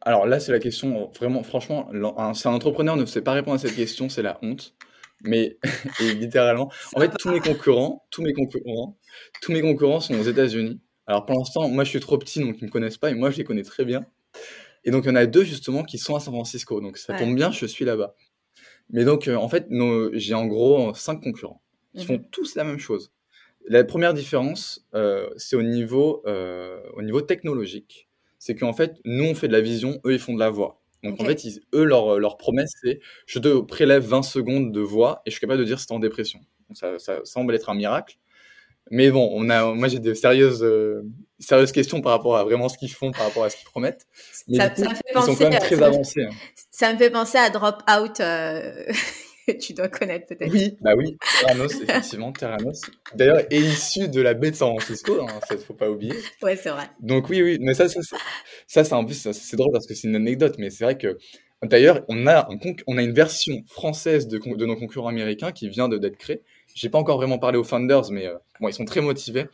[0.05, 1.89] alors là, c'est la question, vraiment, franchement,
[2.33, 4.75] si un entrepreneur ne sait pas répondre à cette question, c'est la honte.
[5.23, 5.57] Mais
[5.99, 8.97] littéralement, en fait, tous mes concurrents, tous mes concurrents,
[9.41, 10.81] tous mes concurrents sont aux États-Unis.
[11.07, 13.29] Alors pour l'instant, moi, je suis trop petit, donc ils me connaissent pas, et moi,
[13.31, 14.05] je les connais très bien.
[14.83, 17.17] Et donc, il y en a deux justement qui sont à San Francisco, donc ça
[17.17, 18.15] tombe bien, je suis là-bas.
[18.89, 19.67] Mais donc, euh, en fait,
[20.13, 21.61] j'ai en gros cinq concurrents
[21.95, 22.29] qui font mhm.
[22.31, 23.13] tous la même chose.
[23.65, 28.09] La première différence, euh, c'est au niveau, euh, au niveau technologique
[28.43, 30.81] c'est qu'en fait, nous, on fait de la vision, eux, ils font de la voix.
[31.01, 31.41] Donc en fait,
[31.73, 35.39] eux, leur, leur promesse, c'est je te prélève 20 secondes de voix et je suis
[35.39, 36.41] capable de dire si tu en dépression.
[36.73, 38.17] ça, semble être un miracle.
[38.91, 41.03] Mais bon, on a, moi j'ai de sérieuses, euh,
[41.39, 44.07] sérieuses questions par rapport à vraiment ce qu'ils font, par rapport à ce qu'ils promettent.
[44.49, 46.23] Mais ça, coup, ils sont quand même très avancés.
[46.23, 46.35] Hein.
[46.69, 48.19] Ça me fait penser à Drop Out.
[49.59, 50.51] Tu dois connaître peut-être.
[50.51, 52.81] Oui, bah oui, Terranos, effectivement, Terranos.
[53.15, 56.13] D'ailleurs, est issu de la baie de San Francisco, hein, ça ne faut pas oublier.
[56.41, 56.89] Ouais, c'est vrai.
[56.99, 58.17] Donc oui, oui, mais ça, ça, ça,
[58.67, 61.17] ça c'est en plus, c'est drôle parce que c'est une anecdote, mais c'est vrai que
[61.63, 62.47] D'ailleurs, on a,
[62.87, 66.41] on a une version française de, de nos concurrents américains qui vient d'être créée.
[66.75, 69.45] J'ai pas encore vraiment parlé aux founders, mais euh, bon, ils sont très motivés.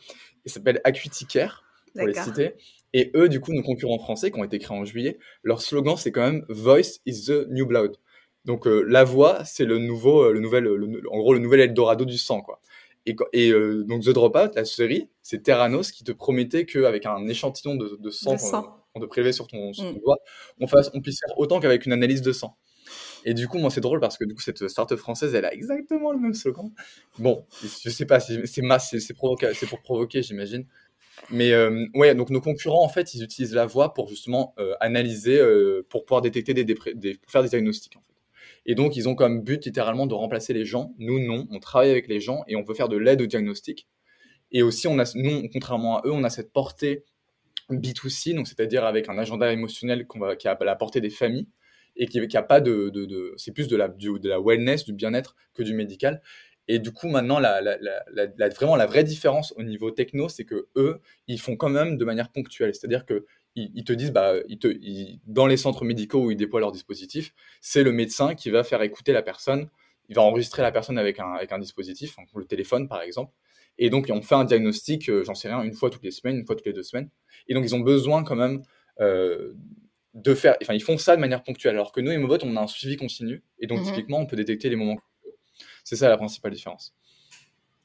[0.44, 1.64] Ils s'appellent Acuity Care,
[1.94, 2.54] pour les citer.
[2.92, 5.96] Et eux, du coup, nos concurrents français qui ont été créés en juillet, leur slogan,
[5.96, 7.96] c'est quand même Voice is the new blood.
[8.44, 10.68] Donc, euh, la voix, c'est le nouveau, euh, le nouvel,
[11.10, 12.60] en gros, le nouvel Eldorado du sang, quoi.
[13.06, 13.52] Et, et
[13.84, 18.10] donc, The Dropout, la série, c'est Terranos qui te promettait qu'avec un échantillon de, de
[18.10, 18.36] sang,
[18.92, 20.00] qu'on te prélevait sur ton, sur ton mm.
[20.00, 20.18] doigt,
[20.60, 22.56] on, fasse, on puisse faire autant qu'avec une analyse de sang.
[23.24, 25.52] Et du coup, moi, c'est drôle parce que du coup, cette start-up française, elle a
[25.52, 26.70] exactement le même slogan.
[27.18, 29.36] Bon, je sais pas, c'est masse, c'est pour
[29.82, 30.66] provoquer, j'imagine.
[31.28, 34.74] Mais euh, ouais, donc nos concurrents, en fait, ils utilisent la voix pour justement euh,
[34.80, 37.96] analyser, euh, pour pouvoir détecter des, des, pour faire des diagnostics.
[37.96, 38.06] En fait.
[38.66, 40.94] Et donc, ils ont comme but littéralement de remplacer les gens.
[40.98, 43.88] Nous, non, on travaille avec les gens et on veut faire de l'aide au diagnostic.
[44.52, 47.04] Et aussi, on a, nous, contrairement à eux, on a cette portée
[47.70, 51.48] B2C, donc c'est-à-dire avec un agenda émotionnel qu'on va, qui a la portée des familles
[51.96, 54.92] et qui n'a pas de, de, de c'est plus de la, de la wellness, du
[54.92, 56.20] bien-être que du médical.
[56.68, 60.44] Et du coup, maintenant, la, la, la, vraiment la vraie différence au niveau techno, c'est
[60.44, 62.74] que eux, ils font quand même de manière ponctuelle.
[62.74, 63.26] C'est-à-dire que
[63.56, 64.68] ils, te disent, bah, ils te,
[65.26, 68.82] dans les centres médicaux où ils déploient leur dispositif, c'est le médecin qui va faire
[68.82, 69.68] écouter la personne.
[70.08, 73.32] Il va enregistrer la personne avec un, avec un dispositif, le téléphone par exemple.
[73.78, 76.36] Et donc, on fait un diagnostic, euh, j'en sais rien, une fois toutes les semaines,
[76.36, 77.08] une fois toutes les deux semaines.
[77.48, 78.62] Et donc, ils ont besoin quand même
[79.00, 79.54] euh,
[80.14, 82.60] de faire, enfin, ils font ça de manière ponctuelle, alors que nous, Emobot, on a
[82.60, 83.86] un suivi continu, et donc, mhm.
[83.86, 84.98] typiquement, on peut détecter les moments.
[85.82, 86.94] C'est ça la principale différence.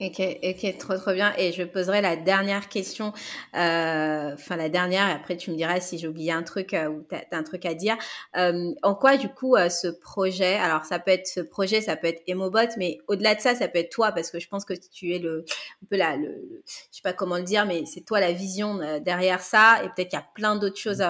[0.01, 1.33] Ok, ok, trop trop bien.
[1.37, 3.13] Et je poserai la dernière question,
[3.55, 6.89] euh, enfin la dernière, et après tu me diras si j'ai oublié un truc euh,
[6.89, 7.95] ou tu as, un truc à dire.
[8.35, 12.07] Euh, en quoi du coup ce projet, alors ça peut être ce projet, ça peut
[12.07, 14.73] être Emobot, mais au-delà de ça, ça peut être toi, parce que je pense que
[14.73, 15.45] tu es le,
[15.81, 18.99] un peu là, le, je sais pas comment le dire, mais c'est toi la vision
[18.99, 21.05] derrière ça, et peut-être qu'il y a plein d'autres choses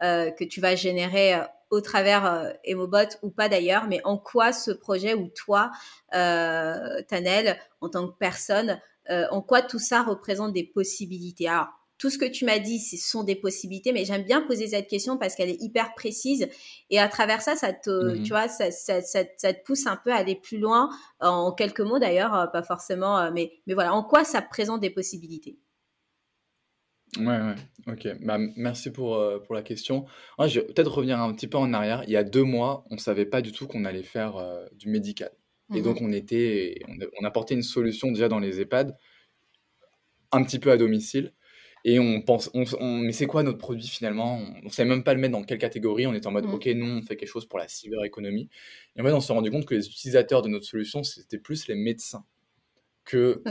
[0.00, 1.34] que tu vas générer
[1.70, 5.70] au travers euh, Emobot ou pas d'ailleurs, mais en quoi ce projet ou toi,
[6.14, 11.48] euh, Tanel, en tant que personne, euh, en quoi tout ça représente des possibilités?
[11.48, 14.68] Alors, tout ce que tu m'as dit, ce sont des possibilités, mais j'aime bien poser
[14.68, 16.48] cette question parce qu'elle est hyper précise.
[16.88, 19.96] Et à travers ça, ça te, mmh tu vois, ça, ça, ça, te pousse un
[19.96, 20.88] peu à aller plus loin,
[21.20, 25.58] en quelques mots d'ailleurs, pas forcément, mais, mais voilà, en quoi ça présente des possibilités?
[27.18, 27.54] Ouais, ouais,
[27.88, 28.08] ok.
[28.20, 30.06] Bah, merci pour, euh, pour la question.
[30.38, 32.04] Moi, je vais peut-être revenir un petit peu en arrière.
[32.06, 34.66] Il y a deux mois, on ne savait pas du tout qu'on allait faire euh,
[34.74, 35.30] du médical.
[35.74, 36.80] Et donc, mmh on était,
[37.20, 38.96] on, apportait une solution déjà dans les EHPAD,
[40.32, 41.32] un petit peu à domicile.
[41.84, 44.42] Et on pense, on, mais c'est quoi notre produit finalement?
[44.62, 46.08] On ne savait même pas le mettre dans quelle catégorie.
[46.08, 46.54] On était en mode, mmh.
[46.54, 48.48] ok, nous, on fait quelque chose pour la cyberéconomie.
[48.96, 51.68] Et en fait, on s'est rendu compte que les utilisateurs de notre solution, c'était plus
[51.68, 52.24] les médecins
[53.04, 53.42] que,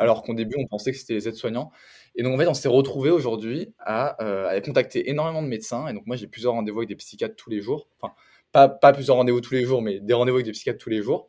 [0.00, 1.70] alors qu'au début on pensait que c'était les aides-soignants.
[2.14, 5.88] Et donc en fait on s'est retrouvé aujourd'hui à, euh, contacter énormément de médecins.
[5.88, 7.88] Et donc moi j'ai plusieurs rendez-vous avec des psychiatres tous les jours.
[8.00, 8.14] Enfin
[8.52, 11.02] pas, pas plusieurs rendez-vous tous les jours, mais des rendez-vous avec des psychiatres tous les
[11.02, 11.28] jours.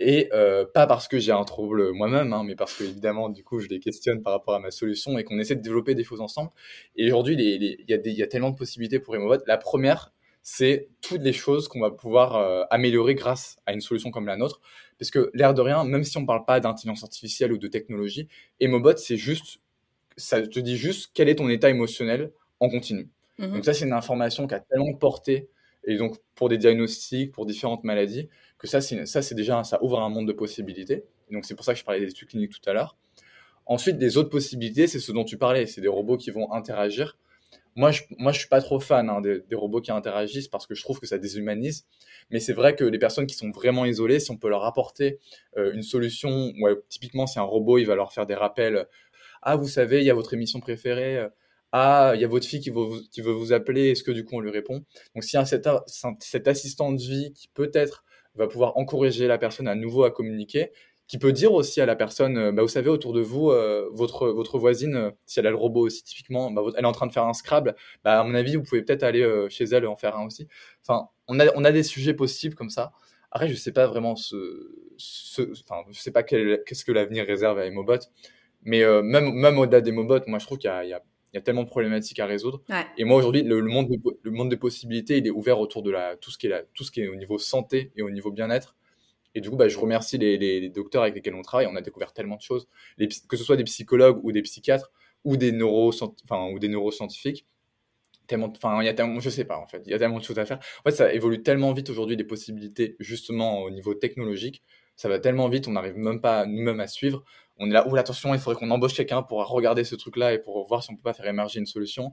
[0.00, 3.44] Et euh, pas parce que j'ai un trouble moi-même, hein, mais parce que évidemment du
[3.44, 6.04] coup je les questionne par rapport à ma solution et qu'on essaie de développer des
[6.04, 6.50] choses ensemble.
[6.96, 9.42] Et aujourd'hui il y, y, a tellement de possibilités pour Emobot.
[9.46, 10.12] La première
[10.42, 14.36] c'est toutes les choses qu'on va pouvoir euh, améliorer grâce à une solution comme la
[14.36, 14.60] nôtre.
[14.98, 17.68] Parce que l'air de rien, même si on ne parle pas d'intelligence artificielle ou de
[17.68, 18.28] technologie,
[18.60, 19.60] Emobot, c'est juste,
[20.16, 23.08] ça te dit juste quel est ton état émotionnel en continu.
[23.38, 23.52] Mhm.
[23.52, 25.48] Donc ça, c'est une information qui a tellement porté,
[25.84, 28.28] et donc pour des diagnostics, pour différentes maladies,
[28.58, 31.04] que ça, c'est, déjà, ça ouvre un monde de possibilités.
[31.30, 32.96] donc c'est pour ça que je parlais des études cliniques tout à l'heure.
[33.66, 37.16] Ensuite, des autres possibilités, c'est ce dont tu parlais, c'est des robots qui vont interagir
[37.74, 40.82] moi, je, moi, suis pas trop fan hein, des, robots qui interagissent parce que je
[40.82, 41.86] trouve que ça déshumanise.
[42.30, 45.18] Mais c'est vrai que les personnes qui sont vraiment isolées, si on peut leur apporter
[45.56, 46.52] euh, une solution,
[46.88, 48.86] typiquement, si un robot, il va leur faire des rappels.
[49.42, 51.18] Ah, vous savez, il y a votre émission préférée.
[51.18, 51.28] Euh,
[51.72, 53.90] ah, il y a votre fille qui veut vous, qui veut vous appeler.
[53.90, 54.84] Est-ce que du coup, on lui répond?
[55.14, 55.68] Donc, si y a cet,
[56.20, 58.04] cet assistant de vie qui peut-être
[58.34, 60.72] va pouvoir encourager la personne à nouveau à communiquer,
[61.08, 63.88] qui peut dire aussi à la personne, euh, bah, vous savez, autour de vous, euh,
[63.92, 66.92] votre, votre voisine, euh, si elle a le robot aussi, typiquement, bah, elle est en
[66.92, 67.74] train de faire un Scrabble,
[68.04, 70.48] bah, à mon avis, vous pouvez peut-être aller chez elle en faire un aussi.
[70.86, 72.92] Enfin, on a, on a des sujets possibles comme ça.
[73.30, 74.36] Après, je sais pas vraiment ce,
[74.98, 77.98] ce enfin, je sais pas qu'est-ce que l'avenir réserve à Emobot,
[78.62, 81.68] mais même, même au-delà d'Emobot, moi, je trouve qu'il y, y, y a, tellement de
[81.68, 82.62] problématiques à résoudre.
[82.96, 83.88] Et moi, aujourd'hui, le, monde,
[84.22, 86.62] le monde des possibilités, il est ouvert autour de la, tout, ce qui est la,
[86.74, 88.76] tout ce qui est au niveau santé et au niveau bien-être.
[89.34, 91.66] Et du coup, bah, je remercie les, docteurs avec lesquels on travaille.
[91.66, 92.68] On a découvert tellement de choses,
[93.28, 94.90] que ce soit des psychologues ou des psychiatres
[95.24, 97.46] ou des, neuroscientifiques.
[98.26, 100.18] Tellement, enfin, il y a tellement, je sais pas en fait, il y a tellement
[100.18, 100.58] de choses à faire.
[100.58, 104.62] En fait, ça évolue tellement vite aujourd'hui des possibilités justement au niveau technologique.
[104.96, 107.24] Ça va tellement vite, on n'arrive même pas nous-mêmes à suivre.
[107.58, 110.38] On est là, ou attention, il faudrait qu'on embauche quelqu'un pour regarder ce truc-là et
[110.38, 112.12] pour voir si on peut pas faire émerger une solution.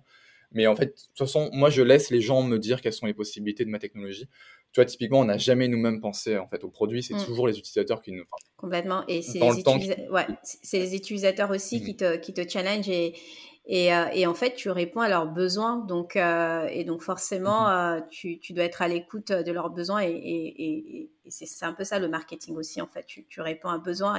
[0.51, 3.05] Mais en fait, de toute façon, moi, je laisse les gens me dire quelles sont
[3.05, 4.27] les possibilités de ma technologie.
[4.71, 7.01] Tu vois, typiquement, on n'a jamais nous-mêmes pensé en fait au produit.
[7.01, 7.25] C'est mm.
[7.25, 8.23] toujours les utilisateurs qui nous.
[8.55, 9.03] Complètement.
[9.07, 10.27] Et c'est les, ouais,
[10.73, 11.85] les, utilisateurs aussi mm.
[11.85, 13.15] qui te qui te challenge et
[13.71, 15.77] et, euh, et, en fait, tu réponds à leurs besoins.
[15.77, 17.97] Donc, euh, et donc forcément, mm-hmm.
[17.97, 21.83] euh, tu, tu, dois être à l'écoute de leurs besoins et, et, c'est un peu
[21.83, 23.05] ça le marketing aussi en fait.
[23.05, 24.17] Tu, réponds à un besoin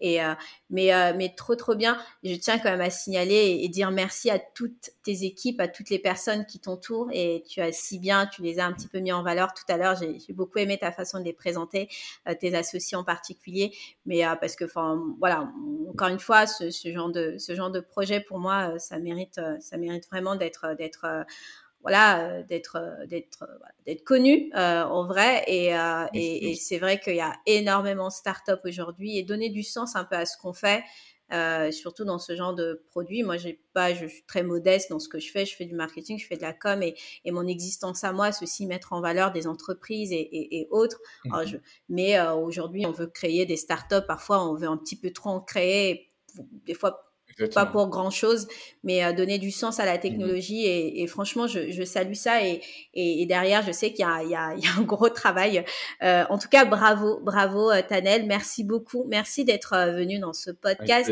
[0.00, 0.34] et, euh,
[0.70, 1.98] mais euh, mais trop trop bien.
[2.24, 5.90] Je tiens quand même à signaler et, dire merci à toutes tes équipes, à toutes
[5.90, 8.98] les personnes qui t'entourent et tu as si bien, tu les as un petit peu
[8.98, 9.96] mis en valeur tout à l'heure.
[9.96, 11.88] J'ai beaucoup aimé ta façon de les présenter,
[12.28, 13.74] euh, tes associés en particulier,
[14.06, 15.52] mais parce que enfin voilà,
[15.88, 19.76] encore une fois, ce, genre de ce genre de projet pour moi, ça mérite ça
[19.76, 20.66] mérite vraiment d'être
[21.82, 25.72] voilà euh, d'être euh, d'être euh, d'être connu en vrai et,
[26.14, 30.04] et, c'est vrai qu'il y a énormément de startups aujourd'hui et donner du sens un
[30.04, 30.82] peu à ce qu'on fait
[31.70, 33.22] surtout dans ce genre de produit.
[33.22, 35.44] Moi, j'ai pas, je suis très modeste dans ce que je fais.
[35.44, 36.94] Je fais du marketing, je fais de la com et,
[37.26, 40.98] et mon existence à moi, aussi mettre en valeur des entreprises et, et autres.
[41.26, 41.56] Mmh je,
[41.90, 44.06] mais aujourd'hui, on veut créer des startups.
[44.06, 46.10] Parfois, on veut un petit peu trop en créer.
[46.64, 47.07] Des fois,
[47.46, 48.48] pas pour grand chose,
[48.84, 50.64] mais euh, donner du sens à la mmh technologie.
[50.66, 52.44] et, et, franchement, je, je, salue ça.
[52.44, 52.60] Et,
[52.94, 55.64] et, derrière, je sais qu'il y, y, y, a un gros travail.
[56.02, 58.26] Euh, en tout cas, bravo, bravo euh, Tanel.
[58.26, 59.04] Merci beaucoup.
[59.08, 61.10] Merci d'être euh, venu dans ce podcast.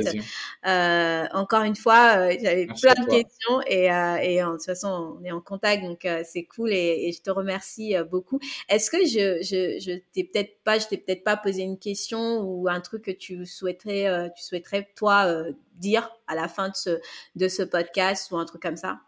[0.67, 5.33] Euh, encore une fois, j'avais plein de questions et, et de toute façon, on est
[5.33, 6.73] en contact, donc c'est cool.
[6.73, 8.39] Et, je te remercie beaucoup.
[8.69, 12.41] Est-ce que je, je, je t'ai peut-être pas, je t'ai peut-être pas posé une question
[12.41, 15.45] ou un truc que tu souhaiterais, tu souhaiterais toi
[15.77, 17.01] dire à la fin de ce,
[17.35, 19.01] de ce podcast ou un truc comme ça?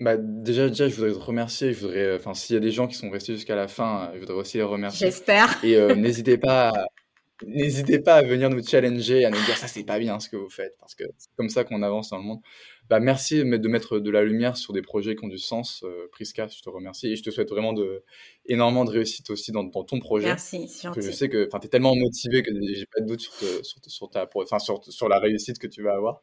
[0.00, 1.72] Bah, déjà, déjà, je voudrais te remercier.
[1.72, 4.18] Je voudrais, enfin, s'il y a des gens qui sont restés jusqu'à la fin, je
[4.18, 5.06] voudrais aussi les remercier.
[5.06, 5.64] J'espère.
[5.64, 6.72] Et euh, n'hésitez pas,
[7.46, 10.36] n'hésitez pas à venir nous challenger, à nous dire ça c'est pas bien ce que
[10.36, 12.40] vous faites, parce que c'est comme ça qu'on avance dans le monde.
[12.88, 15.82] Bah, merci de mettre de la lumière sur des projets qui ont du sens.
[15.84, 18.04] Euh, Priska, je te remercie et je te souhaite vraiment de,
[18.44, 20.26] énormément de réussite aussi dans, dans ton projet.
[20.26, 23.32] Merci, que je sais que tu es tellement motivé que j'ai pas de doute sur,
[23.32, 24.28] sur, sur, ta,
[24.58, 26.22] sur, sur la réussite que tu vas avoir.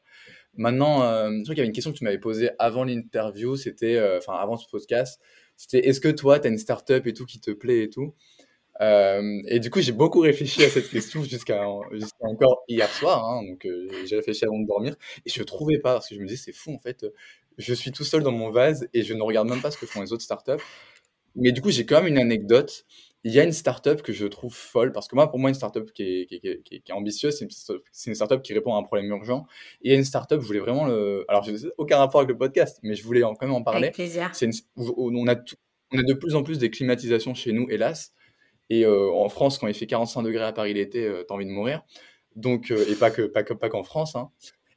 [0.55, 3.55] Maintenant, euh, je crois qu'il y avait une question que tu m'avais posée avant l'interview,
[3.55, 5.21] c'était, euh, enfin avant ce podcast,
[5.57, 8.15] c'était est-ce que toi, tu as une startup et tout qui te plaît et tout?
[8.81, 13.25] Euh, et du coup, j'ai beaucoup réfléchi à cette question jusqu'à encore hier soir.
[13.25, 14.95] Hein, donc, euh, j'ai réfléchi avant de dormir
[15.25, 17.05] et je trouvais pas parce que je me disais c'est fou en fait.
[17.57, 19.85] Je suis tout seul dans mon vase et je ne regarde même pas ce que
[19.85, 20.63] font les autres startups.
[21.35, 22.85] Mais du coup, j'ai quand même une anecdote.
[23.25, 25.55] Il y a une startup que je trouve folle parce que moi, pour moi, une
[25.55, 28.77] startup qui est, qui est, qui est, ambitieuse, c'est une, une, startup qui répond à
[28.77, 29.45] un problème urgent.
[29.81, 31.25] Et il y a une startup, je voulais vraiment le.
[31.27, 33.87] Alors, je n'ai aucun rapport avec le podcast, mais je voulais quand même en parler.
[33.87, 34.31] Avec plaisir.
[34.41, 34.53] Une...
[34.77, 35.35] on, a
[35.91, 38.13] on a de plus en plus des climatisations chez nous, hélas.
[38.69, 41.45] Et euh, en France, quand il fait 45 degrés à Paris l'été, euh, t'as envie
[41.45, 41.83] de mourir.
[42.35, 44.15] Donc, euh, et pas que pas, pas qu'en France.
[44.15, 44.29] Hein.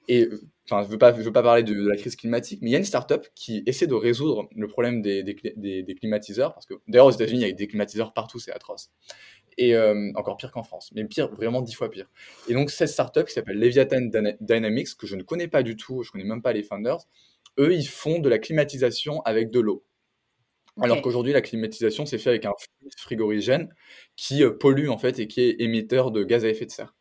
[0.08, 0.28] Et
[0.64, 2.76] enfin, je veux pas, je veux pas parler de, la crise climatique, mais il y
[2.76, 6.74] a une startup qui essaie de résoudre le problème des, des, des, climatiseurs, parce que
[6.88, 8.90] d'ailleurs aux États-Unis, il y a des climatiseurs partout, c'est atroce.
[9.58, 9.78] Et
[10.16, 12.10] encore pire qu'en France, mais pire, vraiment dix fois pire.
[12.48, 14.08] Et donc cette startup qui s'appelle Leviathan
[14.40, 17.06] Dynamics, que je ne connais pas du tout, je connais même pas les founders,
[17.58, 19.84] eux, ils font de la climatisation avec de l'eau.
[20.80, 22.52] Alors qu'aujourd'hui, la climatisation, c'est fait avec un
[22.96, 23.68] frigorigène
[24.16, 26.94] qui euh, pollue en fait et qui est émetteur de gaz à effet de serre.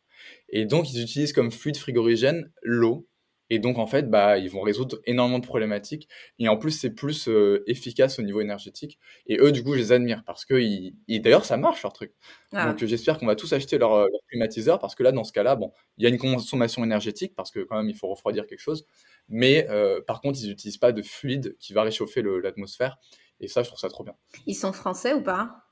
[0.50, 3.08] Et donc, ils utilisent comme fluide frigorigène l'eau.
[3.50, 6.08] Et donc, en fait, bah, ils vont résoudre énormément de problématiques.
[6.38, 8.98] Et en plus, c'est plus euh, efficace au niveau énergétique.
[9.26, 10.94] Et eux, du coup, je les admire parce que, ils...
[11.20, 12.12] d'ailleurs, ça marche leur truc.
[12.52, 12.68] Ah.
[12.70, 15.32] Donc, j'espère qu'on va tous acheter leur, euh, leur, climatiseur parce que là, dans ce
[15.32, 18.46] cas-là, bon, il y a une consommation énergétique parce que quand même, il faut refroidir
[18.46, 18.86] quelque chose.
[19.28, 19.66] Mais
[20.06, 22.98] par contre, ils n'utilisent pas de fluide qui va réchauffer l'atmosphère.
[23.42, 24.14] Et ça, je trouve ça trop bien.
[24.46, 25.64] Ils sont français ou pas?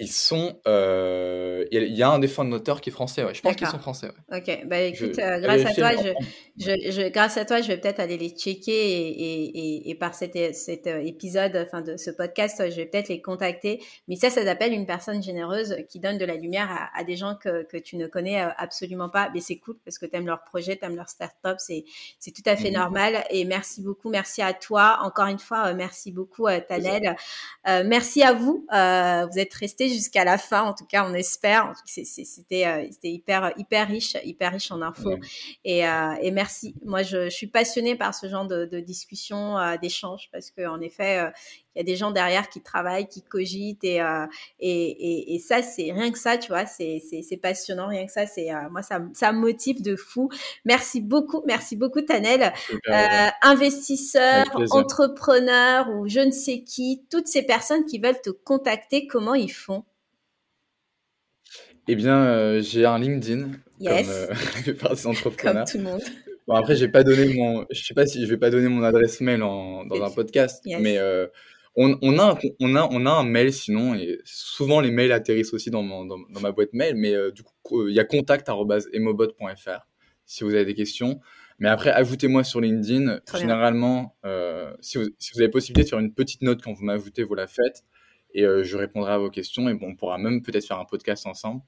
[0.00, 0.58] Ils sont.
[0.66, 3.34] Euh, il y a un des fondateurs qui est français, ouais.
[3.34, 4.10] Je pense qu'ils sont français.
[4.30, 4.38] Ouais.
[4.38, 5.90] Ok, bah écoute, euh, grâce à toi,
[6.56, 10.14] je, je, grâce à toi, je vais peut-être aller les checker et, et, et, par
[10.14, 13.82] cet, cet euh, épisode, enfin de ce podcast, je vais peut-être les contacter.
[14.08, 17.16] Mais ça, ça s'appelle une personne généreuse qui donne de la lumière à, à des
[17.16, 19.30] gens que, que, tu ne connais absolument pas.
[19.34, 21.84] Mais c'est cool parce que tu aimes leur projet, tu aimes leur startup, c'est
[22.18, 22.74] c'est tout à fait mmh.
[22.74, 23.24] normal.
[23.28, 25.00] Et merci beaucoup, merci à toi.
[25.02, 27.16] Encore une fois, merci beaucoup, Tanel.
[27.68, 28.66] Euh, merci à vous.
[28.70, 30.62] vous êtes restés jusqu'à la fin.
[30.62, 31.72] En tout cas, on espère.
[31.84, 35.18] C'était euh, c'était hyper hyper riche, hyper riche en infos.
[35.64, 36.74] Et, euh, et, merci.
[36.84, 40.66] Moi, je, je, suis passionnée par ce genre de, de discussion, euh, d'échange, parce que
[40.66, 41.32] en effet,
[41.74, 44.00] il y a des gens derrière qui travaillent, qui cogitent et,
[44.58, 47.00] et, et, ça, c'est rien que ça, tu vois, c'est
[47.40, 50.28] passionnant, rien que ça, c'est moi, ça, ça me motive de fou.
[50.64, 52.52] Merci beaucoup, merci beaucoup, Tanel.
[53.42, 59.34] investisseur, entrepreneur ou je ne sais qui, toutes ces personnes qui veulent te contacter, comment
[59.34, 59.84] ils font?
[61.88, 64.26] Eh bien, euh, j'ai un LinkedIn, comme euh,
[64.82, 65.64] la des entrepreneurs.
[65.64, 66.02] Comme tout le monde.
[66.46, 68.82] Bon, après, j'ai pas donné mon, je sais pas si je vais pas donner mon
[68.82, 71.26] adresse mail en, dans un podcast, mais euh,
[71.76, 75.12] on, on, a un, on, a, on a un mail sinon, et souvent les mails
[75.12, 78.04] atterrissent aussi dans, mon, dans, ma boîte mail, mais euh, du coup, il y a
[78.04, 79.86] contact.emobot.fr
[80.26, 81.20] si vous avez des questions.
[81.58, 83.20] Mais après, ajoutez-moi sur LinkedIn.
[83.36, 86.84] Généralement, euh, si, vous, si, vous, avez possibilité de faire une petite note quand vous
[86.84, 87.84] m'ajoutez, vous la faites.
[88.32, 89.68] Et euh, je répondrai à vos questions.
[89.68, 91.60] Et bon, on pourra même peut-être faire un podcast ensemble.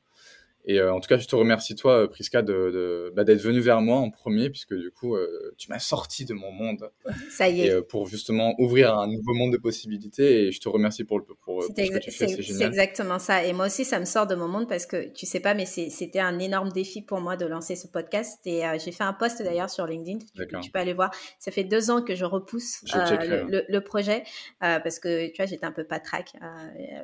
[0.64, 3.59] Et euh, en tout cas, je te remercie toi, Priska, de, de bah, d'être venu
[3.59, 6.90] vers moi en premier, puisque du coup, euh, tu m'as sorti de mon monde.
[7.30, 7.66] Ça y est.
[7.66, 10.47] Et, euh, pour justement ouvrir un nouveau monde de possibilités.
[10.47, 12.28] Et je te remercie pour le pour, pour ce que tu fais.
[12.28, 13.44] C'est, c'est exactement ça.
[13.44, 15.66] Et moi aussi, ça me sort de mon monde parce que tu sais pas, mais
[15.66, 18.39] c'était un énorme défi pour moi de lancer ce podcast.
[18.47, 20.18] Et j'ai fait un post d'ailleurs sur LinkedIn.
[20.18, 21.10] Tu, tu, peux aller voir.
[21.40, 24.22] Ça fait deux ans que je repousse le, le, le, projet
[24.60, 26.34] parce que tu vois, j'étais un peu patraque.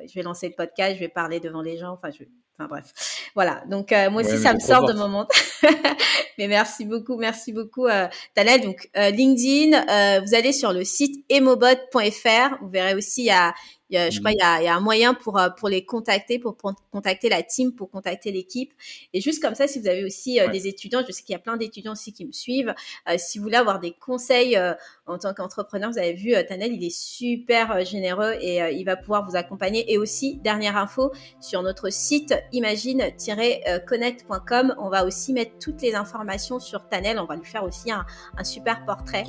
[0.07, 1.91] je vais lancer le podcast, je vais parler devant les gens.
[1.91, 2.23] Enfin, je
[2.59, 3.63] Enfin bref, voilà.
[3.67, 5.27] Donc euh, moi aussi, ça me sort de mon monde.
[6.37, 8.07] mais merci beaucoup, merci beaucoup, euh.
[8.35, 12.57] Donc euh, LinkedIn, euh, vous allez sur le site emobot.fr.
[12.61, 13.53] Vous verrez aussi, il y a,
[13.91, 16.39] je crois, il y, a, il y a, un moyen pour euh, pour les contacter,
[16.39, 16.57] pour,
[16.91, 18.73] contacter la team, pour contacter l'équipe.
[19.13, 21.35] Et juste comme ça, si vous avez aussi euh, des étudiants, je sais qu'il y
[21.35, 22.75] a plein d'étudiants aussi qui me suivent.
[23.09, 24.59] Euh, si vous voulez avoir des conseils
[25.07, 29.27] en tant qu'entrepreneur, vous avez vu, Tanel, il est super généreux et il va pouvoir
[29.27, 29.91] vous accompagner.
[29.91, 31.11] Et aussi, dernière info,
[31.41, 37.17] sur notre site imagine-connect.com, on va aussi mettre toutes les informations sur Tanel.
[37.19, 38.05] On va lui faire aussi un,
[38.37, 39.23] un super portrait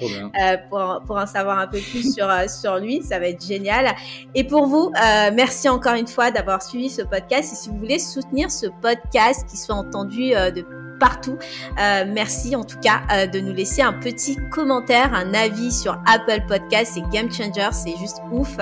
[0.69, 3.03] pour, pour en savoir un peu plus sur, sur lui.
[3.03, 3.95] Ça va être génial.
[4.35, 7.52] Et pour vous, euh, merci encore une fois d'avoir suivi ce podcast.
[7.52, 10.62] Et si vous voulez soutenir ce podcast qui soit entendu euh, de
[11.01, 11.39] partout.
[11.81, 15.98] Euh, merci en tout cas euh, de nous laisser un petit commentaire, un avis sur
[16.06, 18.59] Apple Podcast et Game Changer, c'est juste ouf.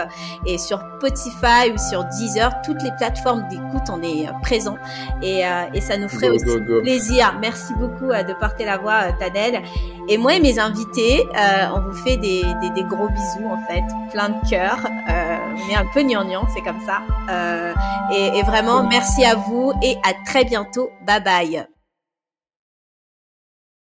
[0.46, 4.76] Et sur Spotify ou sur Deezer, toutes les plateformes d'écoute, on est euh, présent
[5.22, 5.42] et,
[5.74, 6.44] et, ça nous ferait aussi
[6.82, 7.34] plaisir.
[7.40, 9.62] Merci beaucoup de porter la voix, Tadel.
[10.08, 11.26] Et moi et mes invités,
[11.74, 13.82] on vous fait des, des, des, gros bisous en fait,
[14.12, 14.78] plein de cœur.
[15.08, 17.00] on est un peu gnangnan, c'est comme ça.
[18.12, 20.90] Et, et vraiment, merci à vous et à très bientôt.
[21.06, 21.77] Bye bye.